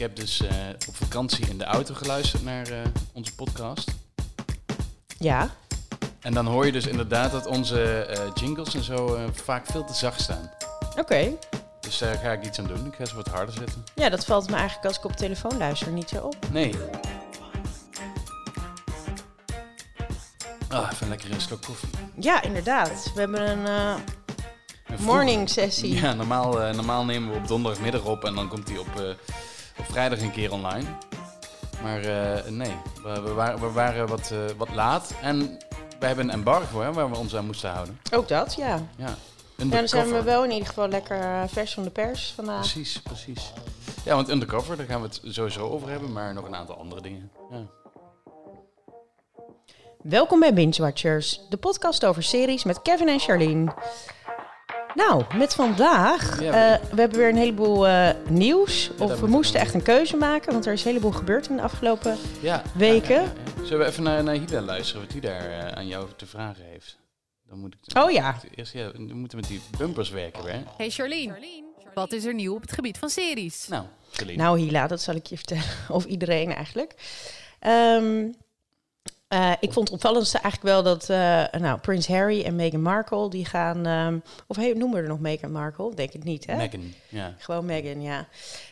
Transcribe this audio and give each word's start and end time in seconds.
heb 0.00 0.16
dus 0.16 0.40
eh, 0.40 0.48
op 0.88 0.96
vakantie 0.96 1.48
in 1.48 1.58
de 1.58 1.64
auto 1.64 1.94
geluisterd 1.94 2.44
naar 2.44 2.68
eh, 2.68 2.78
onze 3.12 3.34
podcast. 3.34 3.90
Ja. 5.18 5.50
En 6.20 6.34
dan 6.34 6.46
hoor 6.46 6.66
je 6.66 6.72
dus 6.72 6.86
inderdaad 6.86 7.32
dat 7.32 7.46
onze 7.46 8.02
eh, 8.04 8.30
jingles 8.34 8.74
en 8.74 8.82
zo 8.82 9.18
vaak 9.32 9.66
veel 9.66 9.84
te 9.84 9.94
zacht 9.94 10.20
staan. 10.20 10.50
Oké. 10.96 11.32
Dus 11.80 11.98
daar 11.98 12.16
ga 12.16 12.32
ik 12.32 12.44
iets 12.44 12.58
aan 12.58 12.66
doen. 12.66 12.86
Ik 12.86 12.94
ga 12.94 13.04
ze 13.04 13.14
wat 13.14 13.28
harder 13.28 13.54
zetten. 13.54 13.84
Ja, 13.94 14.08
dat 14.08 14.24
valt 14.24 14.50
me 14.50 14.56
eigenlijk 14.56 14.86
als 14.86 14.96
ik 14.96 15.04
op 15.04 15.12
telefoon 15.12 15.56
luister 15.56 15.92
niet 15.92 16.08
zo 16.08 16.16
op. 16.16 16.36
Nee. 16.50 16.74
Ah, 20.68 20.90
even 20.92 21.08
lekker 21.08 21.32
een 21.32 21.40
slok 21.40 21.62
koffie. 21.62 21.88
Ja, 22.14 22.42
inderdaad. 22.42 23.10
We 23.14 23.20
hebben 23.20 23.48
een 23.48 24.00
morning 24.98 25.48
sessie. 25.50 25.94
Ja, 25.94 26.14
normaal, 26.14 26.52
normaal 26.52 27.04
nemen 27.04 27.30
we 27.30 27.36
op 27.36 27.48
donderdagmiddag 27.48 28.04
op 28.04 28.24
en 28.24 28.34
dan 28.34 28.48
komt 28.48 28.66
die 28.66 28.80
op, 28.80 28.86
op 28.96 29.49
vrijdag 29.90 30.20
een 30.20 30.30
keer 30.32 30.52
online. 30.52 30.86
Maar 31.82 32.00
eh, 32.00 32.50
nee, 32.50 32.76
we, 33.02 33.20
we 33.20 33.32
waren, 33.32 33.60
we 33.60 33.70
waren 33.70 34.06
wat, 34.06 34.30
eh, 34.30 34.38
wat 34.56 34.74
laat 34.74 35.14
en 35.22 35.38
we 35.98 36.06
hebben 36.06 36.24
een 36.24 36.30
embargo 36.30 36.80
hè, 36.80 36.92
waar 36.92 37.10
we 37.10 37.16
ons 37.16 37.36
aan 37.36 37.46
moesten 37.46 37.70
houden. 37.70 38.00
Ook 38.14 38.28
dat, 38.28 38.54
ja. 38.54 38.82
Ja, 38.96 39.14
Ja, 39.56 39.64
dan 39.66 39.88
zijn 39.88 40.12
we 40.12 40.22
wel 40.22 40.44
in 40.44 40.50
ieder 40.50 40.66
geval 40.66 40.88
lekker 40.88 41.20
eh, 41.20 41.42
vers 41.46 41.74
van 41.74 41.82
de 41.82 41.90
pers 41.90 42.32
vandaag. 42.34 42.60
Precies, 42.60 43.02
precies. 43.02 43.52
Ja, 44.04 44.14
want 44.14 44.28
undercover, 44.28 44.76
daar 44.76 44.86
gaan 44.86 45.00
we 45.00 45.06
het 45.06 45.20
sowieso 45.24 45.68
over 45.68 45.88
hebben, 45.88 46.12
maar 46.12 46.34
nog 46.34 46.46
een 46.46 46.56
aantal 46.56 46.76
andere 46.76 47.00
dingen. 47.00 47.30
Ja. 47.50 47.66
Welkom 50.02 50.40
bij 50.40 50.54
Binge 50.54 50.82
Watchers, 50.82 51.40
de 51.48 51.56
podcast 51.56 52.04
over 52.04 52.22
series 52.22 52.64
met 52.64 52.82
Kevin 52.82 53.08
en 53.08 53.20
Charlene. 53.20 53.72
Nou, 54.94 55.24
met 55.36 55.54
vandaag, 55.54 56.40
Ja, 56.42 56.74
eh, 56.74 56.84
we 56.90 57.00
hebben 57.00 57.18
weer 57.18 57.28
een 57.28 57.36
heleboel 57.36 57.86
eh, 57.88 58.10
nieuws. 58.28 58.90
of 58.98 59.20
we 59.20 59.26
moesten 59.26 59.60
echt 59.60 59.74
een 59.74 59.82
keuze 59.82 60.16
maken, 60.16 60.52
want 60.52 60.66
er 60.66 60.72
is 60.72 60.80
een 60.84 60.88
heleboel 60.88 61.12
gebeurd 61.12 61.48
in 61.48 61.56
de 61.56 61.62
afgelopen... 61.62 62.16
Ja, 62.40 62.62
Weken. 62.74 63.14
ja, 63.14 63.20
ja, 63.20 63.32
ja. 63.56 63.64
Zullen 63.64 63.78
we 63.84 63.90
even 63.90 64.02
naar, 64.02 64.22
naar 64.24 64.34
Hida 64.34 64.60
luisteren, 64.60 65.02
wat 65.02 65.12
hij 65.12 65.20
daar 65.20 65.50
eh, 65.50 65.72
aan 65.76 65.86
jou 65.86 66.06
te 66.16 66.26
vragen 66.26 66.64
heeft? 66.64 66.98
Dan 67.48 67.58
moet 67.58 67.74
ik 67.82 67.96
Oh 67.98 68.10
ja. 68.10 68.36
Eerst, 68.54 68.72
ja, 68.72 68.90
we 68.92 69.14
moeten 69.14 69.38
met 69.38 69.48
die 69.48 69.60
bumpers 69.78 70.10
werken, 70.10 70.42
hè? 70.44 70.62
Hey 70.76 70.90
Charlene, 70.90 71.62
wat 71.94 72.12
is 72.12 72.24
er 72.24 72.34
nieuw 72.34 72.54
op 72.54 72.60
het 72.60 72.72
gebied 72.72 72.98
van 72.98 73.08
series? 73.08 73.68
Nou, 73.68 73.84
Celine. 74.10 74.42
Nou, 74.42 74.58
Hila, 74.58 74.86
dat 74.86 75.00
zal 75.00 75.14
ik 75.14 75.26
je 75.26 75.36
vertellen. 75.36 75.64
Of 75.88 76.04
iedereen 76.04 76.54
eigenlijk. 76.54 76.94
Ehm, 77.58 78.28
eh, 79.30 79.52
ik 79.60 79.72
vond 79.72 79.88
het 79.88 79.96
opvallendste 79.96 80.38
eigenlijk 80.38 80.74
wel 80.74 80.82
dat 80.82 81.08
eh, 81.10 81.60
nou, 81.60 81.78
Prins 81.80 82.06
Harry 82.08 82.42
en 82.42 82.56
Meghan 82.56 82.82
Markle, 82.82 83.30
die 83.30 83.44
gaan... 83.44 83.86
ehm, 83.86 84.18
of 84.46 84.56
hey, 84.56 84.72
noemen 84.72 84.96
we 84.96 85.02
er 85.02 85.08
nog 85.08 85.18
Meghan 85.20 85.52
Markle? 85.52 85.94
Denk 85.94 86.12
het 86.12 86.24
niet, 86.24 86.46
hè? 86.46 86.56
Meghan, 86.56 86.92
ja. 87.08 87.34
Gewoon 87.38 87.64
Meghan, 87.64 88.02
ja. 88.02 88.26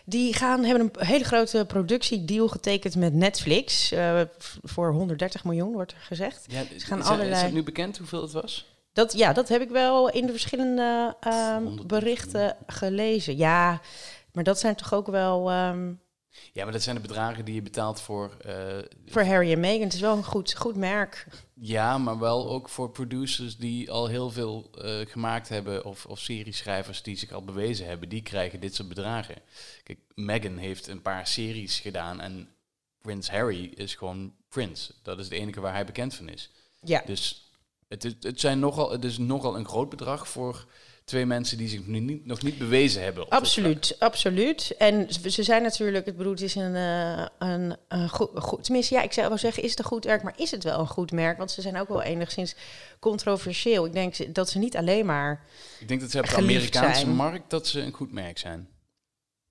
Die 0.05 0.35
gaan, 0.35 0.65
hebben 0.65 0.91
een 0.99 1.07
hele 1.07 1.25
grote 1.25 1.65
productiedeal 1.69 2.49
getekend 2.49 2.97
met 2.97 3.15
Netflix. 3.15 3.93
eh, 3.93 4.21
voor 4.63 4.93
130 4.93 5.45
miljoen, 5.45 5.73
wordt 5.73 5.93
er 5.93 5.99
gezegd. 6.01 6.45
ja 6.49 6.63
Ze 6.79 6.87
gaan 6.87 6.99
is, 6.99 7.05
allerlei- 7.07 7.33
is 7.37 7.43
het 7.43 7.53
nu 7.53 7.63
bekend 7.63 7.99
hoeveel 7.99 8.23
het 8.23 8.33
was? 8.33 8.67
Dat, 8.93 9.13
ja, 9.13 9.33
dat 9.33 9.49
heb 9.49 9.61
ik 9.63 9.71
wel 9.71 10.09
in 10.11 10.27
de 10.27 10.33
verschillende 10.33 11.17
ehm, 11.21 11.63
130 11.63 11.87
berichten 11.87 12.57
gelezen. 12.67 13.37
Ja, 13.37 13.81
maar 14.33 14.45
dat 14.45 14.59
zijn 14.59 14.75
toch 14.75 14.95
ook 14.95 15.07
wel... 15.07 15.51
ehm, 15.51 15.93
Ja, 16.53 16.65
maar 16.65 16.73
dat 16.73 16.83
zijn 16.83 16.97
de 16.97 17.03
bedragen 17.03 17.45
die 17.45 17.55
je 17.55 17.63
betaalt 17.63 18.01
voor... 18.01 18.37
eh, 18.45 18.79
voor 19.07 19.23
Harry 19.23 19.53
en 19.53 19.61
Meghan. 19.61 19.83
Het 19.83 19.93
is 19.95 20.01
wel 20.01 20.17
een 20.17 20.25
goed, 20.25 20.55
goed 20.55 20.77
merk. 20.77 21.27
ja, 21.55 21.99
maar 21.99 22.19
wel 22.19 22.49
ook 22.49 22.69
voor 22.69 22.91
producers 22.91 23.57
die 23.57 23.91
al 23.91 24.07
heel 24.07 24.31
veel 24.31 24.71
eh, 24.83 25.07
gemaakt 25.07 25.49
hebben... 25.49 25.85
Of, 25.85 26.07
of 26.07 26.19
serieschrijvers 26.19 27.03
die 27.03 27.17
zich 27.17 27.33
al 27.33 27.45
bewezen 27.45 27.87
hebben. 27.87 28.09
Die 28.09 28.23
krijgen 28.23 28.61
dit 28.61 28.75
soort 28.75 28.89
bedragen. 28.89 29.35
Kijk, 29.83 29.99
Meghan 30.15 30.57
heeft 30.57 30.87
een 30.87 31.03
paar 31.03 31.27
series 31.27 31.81
gedaan... 31.81 32.21
en 32.21 32.49
Prins 33.03 33.31
Harry 33.31 33.73
is 33.75 33.95
gewoon 33.95 34.35
Prince. 34.49 34.93
Dat 35.03 35.19
is 35.19 35.25
het 35.25 35.35
enige 35.35 35.61
waar 35.61 35.73
hij 35.75 35.85
bekend 35.87 36.15
van 36.15 36.29
is. 36.29 36.51
Ja, 36.83 37.03
Dus 37.07 37.51
het 37.89 38.05
is, 38.05 38.15
het 38.21 38.41
zijn 38.41 38.59
nogal, 38.59 38.91
het 38.91 39.05
is 39.05 39.19
nogal 39.19 39.57
een 39.57 39.69
groot 39.69 39.89
bedrag 39.89 40.29
voor 40.29 40.67
twee 41.09 41.27
mensen 41.27 41.59
die 41.59 41.69
zich 41.69 41.87
nu 41.87 41.99
niet, 41.99 42.27
nog 42.27 42.43
niet 42.43 42.59
bewezen 42.59 43.03
hebben. 43.03 43.23
op 43.23 43.33
absoluut, 43.33 43.97
absoluut. 43.99 44.75
En 44.79 45.07
ze 45.31 45.43
zijn 45.43 45.63
natuurlijk, 45.63 46.07
ik 46.07 46.17
bedoel, 46.17 46.33
het 46.33 46.43
is 46.43 46.55
een, 46.55 46.75
eh, 46.75 47.27
een, 47.39 47.77
een 47.89 48.09
goed, 48.09 48.31
goed, 48.35 48.65
tenminste, 48.65 48.95
ja, 48.95 49.03
ik 49.03 49.13
zou 49.13 49.29
wel 49.29 49.39
zeggen, 49.39 49.63
is 49.63 49.71
het 49.71 49.79
een 49.79 49.85
goed 49.85 50.05
merk, 50.05 50.23
maar 50.23 50.35
is 50.37 50.51
het 50.51 50.65
wel 50.65 50.81
een 50.81 50.87
goed 50.87 51.13
merk? 51.13 51.39
Want 51.39 51.51
ze 51.51 51.61
zijn 51.61 51.77
ook 51.77 51.89
wel 51.89 52.03
enigszins 52.03 52.55
controversieel. 52.99 53.87
Ik 53.87 53.93
denk 53.93 54.35
dat 54.35 54.51
ze 54.51 54.59
niet 54.59 54.77
alleen 54.77 55.07
maar. 55.07 55.45
Ik 55.81 55.89
denk 55.89 56.01
dat 56.01 56.11
ze 56.11 56.19
op 56.19 56.29
de 56.29 56.37
Amerikaanse 56.37 57.01
zijn. 57.01 57.15
markt 57.15 57.51
dat 57.51 57.67
ze 57.67 57.81
een 57.81 57.93
goed 57.93 58.13
merk 58.13 58.39
zijn. 58.39 58.69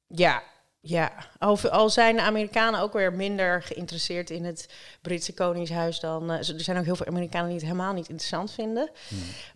ja, 0.07 0.44
ja, 0.80 1.12
al, 1.38 1.58
al 1.70 1.90
zijn 1.90 2.16
de 2.16 2.22
Amerikanen 2.22 2.80
ook 2.80 2.94
weer 2.94 3.14
minder 3.14 3.64
geïnteresseerd 3.64 4.30
in 4.30 4.46
het 4.46 4.70
Britse 5.02 5.34
Koningshuis 5.34 6.00
dan, 6.00 6.32
eh, 6.32 6.38
er 6.50 6.62
zijn 6.62 6.78
ook 6.78 6.86
heel 6.86 6.96
veel 6.96 7.06
Amerikanen 7.06 7.46
die 7.48 7.56
het 7.56 7.66
helemaal 7.66 7.94
niet 7.94 8.10
interessant 8.10 8.52
vinden. 8.52 8.90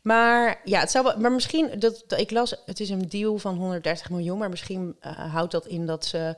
Maar 0.01 0.61
ja, 0.63 0.79
het 0.79 0.91
zou 0.91 1.05
wel, 1.05 1.17
maar 1.17 1.31
misschien, 1.31 1.79
dat, 1.79 2.03
dat- 2.07 2.19
ik 2.19 2.31
las, 2.31 2.55
het 2.65 2.79
is 2.79 2.89
een 2.89 3.09
deal 3.09 3.37
van 3.37 3.55
130 3.57 4.09
miljoen, 4.09 4.37
maar 4.37 4.49
misschien 4.49 4.95
eh, 4.99 5.33
houdt 5.33 5.51
dat 5.51 5.65
in 5.65 5.85
dat 5.85 6.05
ze, 6.05 6.35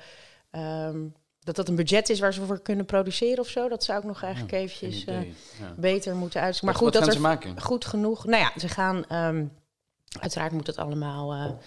ehm, 0.52 1.00
dat 1.40 1.56
dat 1.56 1.68
een 1.68 1.76
budget 1.76 2.10
is 2.10 2.20
waar 2.20 2.34
ze 2.34 2.46
voor 2.46 2.62
kunnen 2.62 2.86
produceren 2.86 3.40
of 3.40 3.48
zo. 3.48 3.70
Dat 3.70 3.84
zou 3.84 4.00
ik 4.00 4.06
nog 4.06 4.24
eigenlijk 4.24 4.54
Ja, 4.54 4.60
eventjes 4.60 5.06
eh. 5.06 5.22
Ja. 5.22 5.74
beter 5.78 6.16
moeten 6.16 6.42
uitzoeken. 6.42 6.80
Maar 6.80 6.92
goed, 6.92 7.02
dat 7.02 7.16
er 7.16 7.22
maken? 7.22 7.62
goed 7.62 7.86
genoeg, 7.86 8.26
nou 8.26 8.44
ja, 8.44 8.52
ze 8.60 8.68
gaan, 8.70 9.06
ehm, 9.08 9.46
uiteraard 10.20 10.52
moet 10.52 10.68
het 10.68 10.78
allemaal... 10.78 11.60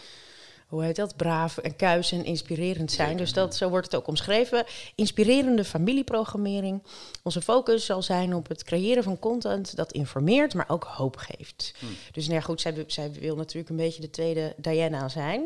hoe 0.66 0.84
heet 0.84 0.96
dat? 0.96 1.16
Braaf 1.16 1.58
en 1.58 1.76
kuis 1.76 2.12
en 2.12 2.24
inspirerend 2.24 2.92
zijn. 2.92 3.08
Zeker, 3.08 3.22
dus 3.22 3.32
dat, 3.32 3.56
zo 3.56 3.68
wordt 3.68 3.86
het 3.86 3.94
ook 3.94 4.06
omschreven. 4.06 4.64
Inspirerende 4.94 5.64
familieprogrammering. 5.64 6.82
Onze 7.22 7.42
focus 7.42 7.84
zal 7.84 8.02
zijn 8.02 8.34
op 8.34 8.48
het 8.48 8.64
creëren 8.64 9.02
van 9.02 9.18
content 9.18 9.76
dat 9.76 9.92
informeert, 9.92 10.54
maar 10.54 10.68
ook 10.68 10.84
hoop 10.84 11.16
geeft. 11.16 11.74
Hm. 11.78 11.86
Dus 12.12 12.24
nou 12.26 12.38
ja, 12.38 12.44
goed, 12.44 12.60
zij, 12.60 12.84
zij 12.86 13.12
wil 13.12 13.36
natuurlijk 13.36 13.68
een 13.68 13.76
beetje 13.76 14.00
de 14.00 14.10
tweede 14.10 14.54
Diana 14.56 15.08
zijn. 15.08 15.42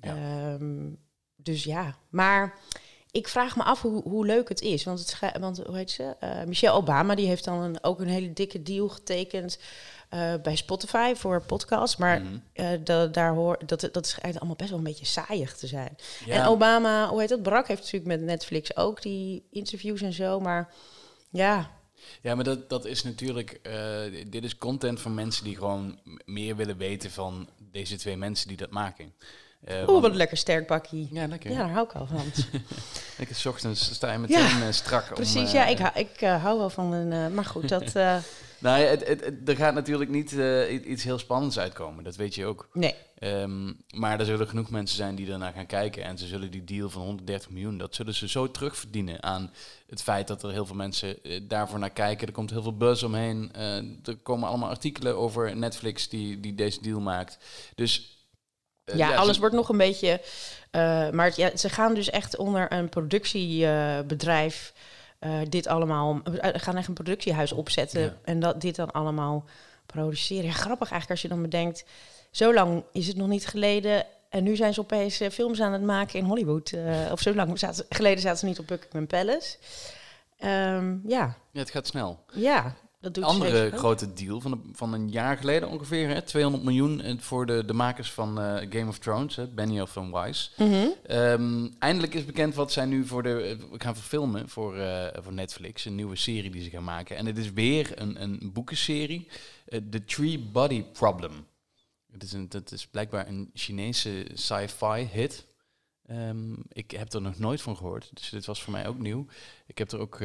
Ja. 0.00 0.16
Ehm, 0.16 0.88
dus 1.36 1.64
ja, 1.64 1.98
maar 2.08 2.58
ik 3.16 3.28
vraag 3.28 3.56
me 3.56 3.62
af 3.62 3.82
hoe, 3.82 4.02
hoe 4.02 4.26
leuk 4.26 4.48
het 4.48 4.60
is. 4.60 4.84
Want, 4.84 4.98
het 5.20 5.38
want 5.40 5.62
hoe 5.66 5.76
heet 5.76 5.90
ze? 5.90 6.16
Eh, 6.20 6.44
Michelle 6.44 6.76
Obama, 6.76 7.14
die 7.14 7.26
heeft 7.26 7.44
dan 7.44 7.60
een, 7.62 7.84
ook 7.84 8.00
een 8.00 8.08
hele 8.08 8.32
dikke 8.32 8.62
deal 8.62 8.88
getekend 8.88 9.58
eh, 10.08 10.34
bij 10.42 10.56
Spotify 10.56 11.14
voor 11.14 11.42
podcasts. 11.42 11.96
Maar 11.96 12.22
da- 12.84 13.06
daar 13.06 13.34
hoor, 13.34 13.58
dat, 13.66 13.80
dat 13.80 14.04
is 14.04 14.10
eigenlijk 14.10 14.36
allemaal 14.36 14.56
best 14.56 14.70
wel 14.70 14.78
een 14.78 14.84
beetje 14.84 15.06
saaiig 15.06 15.56
te 15.56 15.66
zijn. 15.66 15.96
Ja. 16.24 16.34
En 16.34 16.46
Obama, 16.46 17.08
hoe 17.08 17.20
heet 17.20 17.28
dat? 17.28 17.42
Barack 17.42 17.68
heeft 17.68 17.82
natuurlijk 17.82 18.10
met 18.10 18.20
Netflix 18.20 18.76
ook 18.76 19.02
die 19.02 19.46
interviews 19.50 20.00
en 20.00 20.12
zo. 20.12 20.40
Maar 20.40 20.72
ja, 21.30 21.70
Ja, 22.20 22.34
maar 22.34 22.44
dat, 22.44 22.68
dat 22.70 22.84
is 22.84 23.02
natuurlijk... 23.02 23.60
dit 24.26 24.44
is 24.44 24.58
content 24.58 25.00
van 25.00 25.14
mensen 25.14 25.44
die 25.44 25.56
gewoon 25.56 25.98
meer 26.24 26.56
willen 26.56 26.76
weten 26.76 27.10
van 27.10 27.48
deze 27.70 27.96
twee 27.96 28.16
mensen 28.16 28.48
die 28.48 28.56
dat 28.56 28.70
maken. 28.70 29.12
Eh, 29.64 29.88
oeh, 29.88 30.00
wat 30.00 30.10
een 30.10 30.16
lekker 30.16 30.36
sterk 30.36 30.66
bakkie. 30.66 31.08
Ja, 31.12 31.26
lekker. 31.26 31.50
Ja, 31.50 31.56
daar 31.56 31.70
hou 31.70 31.84
ik 31.86 31.92
al 31.92 32.06
van. 32.06 32.22
Lekker 33.18 33.36
's 33.36 33.46
ochtends 33.46 33.94
sta 33.94 34.12
je 34.12 34.18
meteen 34.18 34.38
Ja, 34.58 34.66
eh, 34.66 34.72
strak. 34.72 35.14
Precies, 35.14 35.48
eh, 35.48 35.52
ja, 35.52 35.66
ik, 35.66 35.78
hou- 35.78 35.98
ik 35.98 36.20
eh, 36.20 36.42
hou 36.42 36.58
wel 36.58 36.70
van 36.70 36.92
een... 36.92 37.12
eh, 37.12 37.34
maar 37.34 37.44
goed, 37.44 37.68
dat... 37.68 37.82
eh, 37.94 38.16
Nou, 38.58 38.80
ja, 38.80 38.86
het, 38.86 39.06
het, 39.08 39.24
het- 39.24 39.48
er 39.48 39.56
gaat 39.56 39.74
natuurlijk 39.74 40.10
niet 40.10 40.38
eh, 40.38 40.90
iets 40.90 41.02
heel 41.04 41.18
spannends 41.18 41.58
uitkomen. 41.58 42.04
Dat 42.04 42.16
weet 42.16 42.34
je 42.34 42.46
ook. 42.46 42.68
nee, 42.72 42.94
Ehm, 43.18 43.72
maar 43.94 44.20
er 44.20 44.26
zullen 44.26 44.48
genoeg 44.48 44.70
mensen 44.70 44.96
zijn 44.96 45.14
die 45.14 45.32
ernaar 45.32 45.52
gaan 45.52 45.66
kijken. 45.66 46.02
En 46.04 46.18
ze 46.18 46.26
zullen 46.26 46.50
die 46.50 46.64
deal 46.64 46.90
van 46.90 47.02
130 47.02 47.50
miljoen, 47.50 47.78
dat 47.78 47.94
zullen 47.94 48.14
ze 48.14 48.28
zo 48.28 48.50
terugverdienen 48.50 49.22
aan 49.22 49.50
het 49.86 50.02
feit 50.02 50.26
dat 50.26 50.42
er 50.42 50.50
heel 50.50 50.66
veel 50.66 50.74
mensen 50.76 51.22
eh, 51.22 51.40
daarvoor 51.42 51.78
naar 51.78 51.90
kijken. 51.90 52.26
Er 52.26 52.32
komt 52.32 52.50
heel 52.50 52.62
veel 52.62 52.76
buzz 52.76 53.02
omheen. 53.02 53.50
Eh, 53.52 53.76
er 54.04 54.16
komen 54.22 54.48
allemaal 54.48 54.68
artikelen 54.68 55.16
over 55.16 55.56
Netflix 55.56 56.08
die, 56.08 56.40
die 56.40 56.54
deze 56.54 56.82
deal 56.82 57.00
maakt. 57.00 57.38
Dus 57.74 58.15
eh, 58.86 58.96
ja, 58.96 59.08
ze- 59.10 59.16
alles 59.16 59.38
wordt 59.38 59.54
nog 59.54 59.68
een 59.68 59.76
beetje... 59.76 60.20
eh, 60.70 61.10
maar 61.10 61.32
ja, 61.36 61.56
ze 61.56 61.68
gaan 61.68 61.94
dus 61.94 62.10
echt 62.10 62.36
onder 62.36 62.72
een 62.72 62.88
productiebedrijf... 62.88 64.72
eh, 65.18 65.30
dit 65.48 65.66
allemaal... 65.66 66.20
gaan 66.40 66.76
echt 66.76 66.88
een 66.88 66.94
productiehuis 66.94 67.52
opzetten... 67.52 68.00
Ja. 68.00 68.16
en 68.24 68.40
dat, 68.40 68.60
dit 68.60 68.76
dan 68.76 68.90
allemaal 68.90 69.44
produceren. 69.86 70.44
Ja, 70.44 70.52
grappig 70.52 70.90
eigenlijk 70.90 71.10
als 71.10 71.22
je 71.22 71.28
dan 71.28 71.42
bedenkt... 71.42 71.84
zo 72.30 72.54
lang 72.54 72.84
is 72.92 73.06
het 73.06 73.16
nog 73.16 73.28
niet 73.28 73.46
geleden... 73.46 74.04
en 74.28 74.42
nu 74.42 74.56
zijn 74.56 74.74
ze 74.74 74.80
opeens 74.80 75.20
films 75.32 75.60
aan 75.60 75.72
het 75.72 75.82
maken 75.82 76.18
in 76.18 76.24
Hollywood. 76.24 76.72
of 77.10 77.20
zo 77.20 77.34
lang 77.34 77.58
zaten, 77.58 77.86
geleden 77.88 78.20
zaten 78.20 78.38
ze 78.38 78.46
niet 78.46 78.58
op 78.58 78.66
Buckingham 78.66 79.06
Palace. 79.06 79.56
Ehm, 80.38 80.94
ja, 81.08 81.34
Ja, 81.50 81.60
het 81.60 81.70
gaat 81.70 81.86
snel. 81.86 82.18
ja, 82.32 82.74
dat 83.12 83.14
doet 83.14 83.24
Een 83.24 83.30
andere 83.30 83.70
grote 83.70 84.12
deal 84.12 84.40
van, 84.40 84.52
een- 84.52 84.70
van 84.72 84.92
een 84.92 85.08
jaar 85.10 85.36
geleden 85.36 85.68
ongeveer, 85.68 86.08
hè, 86.08 86.22
200 86.22 86.64
miljoen 86.64 87.00
eh, 87.00 87.14
voor 87.18 87.46
de, 87.46 87.64
de 87.64 87.72
makers 87.72 88.12
van 88.12 88.40
eh, 88.40 88.66
Game 88.70 88.88
of 88.88 88.98
Thrones, 88.98 89.36
hè, 89.36 89.46
Benioff 89.46 89.96
en 89.96 90.12
Weiss. 90.12 90.52
Mhm. 90.56 90.86
Ehm, 91.06 91.68
eindelijk 91.78 92.14
is 92.14 92.24
bekend 92.24 92.54
wat 92.54 92.72
zij 92.72 92.84
nu 92.84 93.06
voor 93.06 93.22
de 93.22 93.40
eh, 93.40 93.70
we 93.70 93.80
gaan 93.80 93.94
verfilmen 93.94 94.48
voor, 94.48 94.76
voor 95.22 95.32
Netflix, 95.32 95.84
een 95.84 95.94
nieuwe 95.94 96.16
serie 96.16 96.50
die 96.50 96.62
ze 96.62 96.70
gaan 96.70 96.84
maken. 96.84 97.16
En 97.16 97.26
het 97.26 97.38
is 97.38 97.52
weer 97.52 97.92
een, 98.00 98.22
een 98.22 98.50
boekenserie, 98.52 99.28
eh, 99.66 99.80
The 99.90 100.04
Tree 100.04 100.38
Body 100.38 100.82
Problem. 100.82 101.46
Het 102.12 102.22
is 102.22 102.32
een, 102.32 102.48
dat 102.48 102.72
is 102.72 102.86
blijkbaar 102.86 103.28
een 103.28 103.50
Chinese 103.54 104.26
sci-fi 104.34 105.08
hit. 105.12 105.46
Ehm, 106.06 106.52
ik 106.72 106.90
heb 106.90 107.12
er 107.12 107.20
nog 107.22 107.38
nooit 107.38 107.62
van 107.62 107.76
gehoord, 107.76 108.10
dus 108.14 108.28
dit 108.30 108.46
was 108.46 108.62
voor 108.62 108.72
mij 108.72 108.86
ook 108.88 108.98
nieuw. 108.98 109.26
Ik 109.66 109.78
heb 109.78 109.92
er 109.92 109.98
ook 109.98 110.16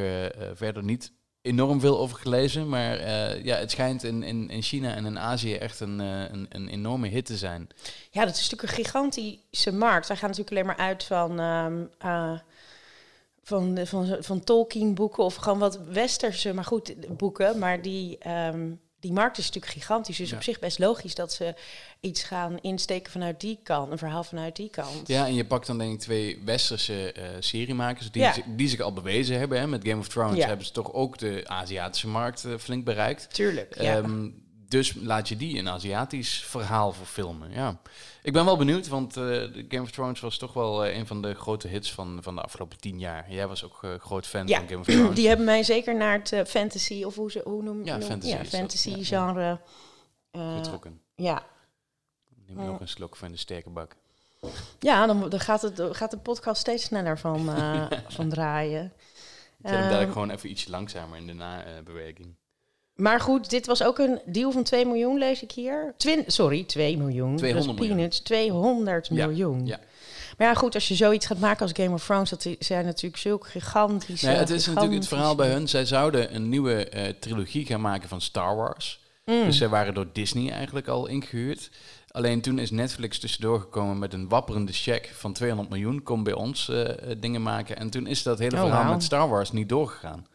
verder 0.53 0.83
niet 0.83 1.11
enorm 1.41 1.79
veel 1.79 1.99
over 1.99 2.17
gelezen, 2.17 2.69
maar 2.69 2.97
eh, 2.97 3.43
ja, 3.43 3.57
het 3.57 3.71
schijnt 3.71 4.03
in, 4.03 4.23
in, 4.23 4.49
in 4.49 4.61
China 4.61 4.93
en 4.95 5.05
in 5.05 5.19
Azië 5.19 5.55
echt 5.55 5.79
een, 5.79 5.99
eh, 5.99 6.31
een, 6.31 6.45
een 6.49 6.67
enorme 6.67 7.07
hit 7.07 7.25
te 7.25 7.37
zijn. 7.37 7.67
Ja, 8.11 8.25
dat 8.25 8.35
is 8.35 8.49
natuurlijk 8.49 8.77
een 8.77 8.83
gigantische 8.83 9.73
markt. 9.73 10.07
Wij 10.07 10.17
gaan 10.17 10.29
natuurlijk 10.29 10.55
alleen 10.55 10.75
maar 10.75 10.87
uit 10.87 11.03
van, 11.03 11.39
eh, 11.99 12.39
van, 13.43 13.79
van, 13.87 14.17
van 14.19 14.43
Tolkien-boeken 14.43 15.23
of 15.23 15.35
gewoon 15.35 15.59
wat 15.59 15.79
westerse, 15.79 16.53
maar 16.53 16.65
goed, 16.65 17.17
boeken. 17.17 17.59
Maar 17.59 17.81
die, 17.81 18.17
ehm, 18.17 18.71
die 19.01 19.11
markt 19.13 19.37
is 19.37 19.45
natuurlijk 19.45 19.73
gigantisch. 19.73 20.17
Dus 20.17 20.29
Ja. 20.29 20.35
op 20.35 20.43
zich 20.43 20.59
best 20.59 20.79
logisch 20.79 21.15
dat 21.15 21.33
ze 21.33 21.53
iets 21.99 22.23
gaan 22.23 22.59
insteken 22.59 23.11
vanuit 23.11 23.39
die 23.39 23.59
kant, 23.63 23.91
een 23.91 23.97
verhaal 23.97 24.23
vanuit 24.23 24.55
die 24.55 24.69
kant. 24.69 25.07
Ja, 25.07 25.25
en 25.25 25.33
je 25.33 25.45
pakt 25.45 25.67
dan 25.67 25.77
denk 25.77 25.93
ik 25.93 25.99
twee 25.99 26.41
westerse 26.45 27.11
eh, 27.11 27.23
seriemakers 27.39 28.11
die, 28.11 28.21
Ja. 28.21 28.33
die 28.47 28.67
zich 28.67 28.79
al 28.79 28.93
bewezen 28.93 29.37
hebben. 29.39 29.59
Hè. 29.59 29.67
Met 29.67 29.87
Game 29.87 29.99
of 29.99 30.07
Thrones 30.07 30.37
Ja. 30.37 30.47
hebben 30.47 30.65
ze 30.65 30.71
toch 30.71 30.93
ook 30.93 31.17
de 31.17 31.41
Aziatische 31.45 32.07
markt 32.07 32.45
eh, 32.45 32.53
flink 32.57 32.85
bereikt. 32.85 33.33
Tuurlijk. 33.33 33.81
Ja. 33.81 34.01
Dus 34.71 34.93
laat 34.93 35.27
je 35.29 35.37
die 35.37 35.57
een 35.57 35.69
Aziatisch 35.69 36.43
verhaal 36.43 36.91
verfilmen. 36.93 37.51
Ja. 37.51 37.79
Ik 38.23 38.33
ben 38.33 38.45
wel 38.45 38.57
benieuwd, 38.57 38.87
want 38.87 39.17
eh, 39.17 39.23
Game 39.69 39.81
of 39.81 39.91
Thrones 39.91 40.19
was 40.19 40.37
toch 40.37 40.53
wel 40.53 40.85
eh, 40.85 40.97
een 40.97 41.07
van 41.07 41.21
de 41.21 41.33
grote 41.33 41.67
hits 41.67 41.91
van, 41.93 42.19
van 42.21 42.35
de 42.35 42.41
afgelopen 42.41 42.79
tien 42.79 42.99
jaar. 42.99 43.31
Jij 43.31 43.47
was 43.47 43.63
ook 43.63 43.83
eh, 43.83 43.93
groot 43.99 44.27
fan 44.27 44.47
Ja, 44.47 44.57
van 44.57 44.67
Game 44.67 44.79
of 44.79 44.85
Thrones. 44.85 45.15
die 45.15 45.27
hebben 45.27 45.45
mij 45.45 45.63
zeker 45.63 45.95
naar 45.95 46.21
het 46.23 46.49
fantasy, 46.49 47.03
of 47.03 47.15
hoe, 47.15 47.31
ze, 47.31 47.41
hoe 47.43 47.63
noem 47.63 47.85
Ja, 47.85 48.01
fantasy 48.01 48.31
ja, 48.31 48.45
fantasy 48.45 48.89
Ja, 48.89 48.97
ja. 48.97 49.03
genre. 49.03 49.59
getrokken. 50.55 51.01
ja. 51.15 51.43
Neem 52.47 52.63
je 52.63 52.69
ook 52.69 52.79
een 52.81 52.87
slok 52.87 53.15
van 53.15 53.31
de 53.31 53.37
sterke 53.37 53.69
bak. 53.69 53.95
ja, 54.79 55.05
dan, 55.05 55.29
dan 55.29 55.39
gaat, 55.39 55.61
het, 55.61 55.81
gaat 55.91 56.11
de 56.11 56.17
podcast 56.17 56.61
steeds 56.61 56.83
sneller 56.83 57.19
van, 57.19 57.49
van 58.17 58.29
draaien. 58.29 58.93
Zet 59.61 59.71
hem 59.71 59.79
Ehm, 59.79 59.83
dadelijk 59.89 60.11
gewoon 60.11 60.29
even 60.29 60.49
ietsje 60.49 60.69
langzamer 60.69 61.17
in 61.17 61.27
de 61.27 61.33
na-beweging. 61.33 62.35
Maar 63.01 63.19
goed, 63.19 63.49
dit 63.49 63.65
was 63.65 63.83
ook 63.83 63.99
een 63.99 64.19
deal 64.25 64.51
van 64.51 64.63
2 64.63 64.85
miljoen, 64.85 65.17
lees 65.17 65.43
ik 65.43 65.51
hier. 65.51 65.93
Twin, 65.97 66.23
sorry, 66.27 66.63
2 66.63 66.97
miljoen. 66.97 67.35
200 67.35 67.53
dat 67.53 67.61
is 67.61 67.79
miljoen. 67.79 67.95
peanuts. 67.97 68.19
200 68.19 69.07
Ja, 69.07 69.25
miljoen. 69.27 69.65
ja. 69.65 69.79
Maar 70.37 70.47
ja, 70.47 70.53
goed, 70.53 70.75
als 70.75 70.87
je 70.87 70.95
zoiets 70.95 71.25
gaat 71.25 71.39
maken 71.39 71.61
als 71.61 71.71
Game 71.73 71.93
of 71.93 72.05
Thrones, 72.05 72.29
dat 72.29 72.47
zijn 72.59 72.85
natuurlijk 72.85 73.21
zulke 73.21 73.47
gigantische... 73.47 74.25
Nee, 74.25 74.35
het 74.35 74.49
is 74.49 74.65
natuurlijk 74.65 74.93
het 74.93 75.07
verhaal 75.07 75.35
bij 75.35 75.49
hun. 75.51 75.67
Zij 75.67 75.85
zouden 75.85 76.35
een 76.35 76.49
nieuwe 76.49 76.89
eh, 76.89 77.13
trilogie 77.19 77.65
gaan 77.65 77.81
maken 77.81 78.09
van 78.09 78.21
Star 78.21 78.55
Wars. 78.55 78.99
Mm. 79.25 79.43
Dus 79.45 79.57
zij 79.57 79.69
waren 79.69 79.93
door 79.93 80.07
Disney 80.13 80.51
eigenlijk 80.51 80.87
al 80.87 81.07
ingehuurd. 81.07 81.69
Alleen 82.11 82.41
toen 82.41 82.59
is 82.59 82.71
Netflix 82.71 83.19
tussendoor 83.19 83.59
gekomen 83.59 83.99
met 83.99 84.13
een 84.13 84.29
wapperende 84.29 84.73
check 84.73 85.11
van 85.13 85.33
200 85.33 85.69
miljoen. 85.69 86.03
Kom 86.03 86.23
bij 86.23 86.33
ons 86.33 86.69
eh, 86.69 86.89
eh, 86.89 86.95
dingen 87.19 87.41
maken. 87.41 87.77
En 87.77 87.89
toen 87.89 88.07
is 88.07 88.23
dat 88.23 88.39
hele 88.39 88.55
Oh, 88.55 88.61
verhaal 88.61 88.91
met 88.91 89.03
Star 89.03 89.29
Wars 89.29 89.51
niet 89.51 89.69
doorgegaan. 89.69 90.25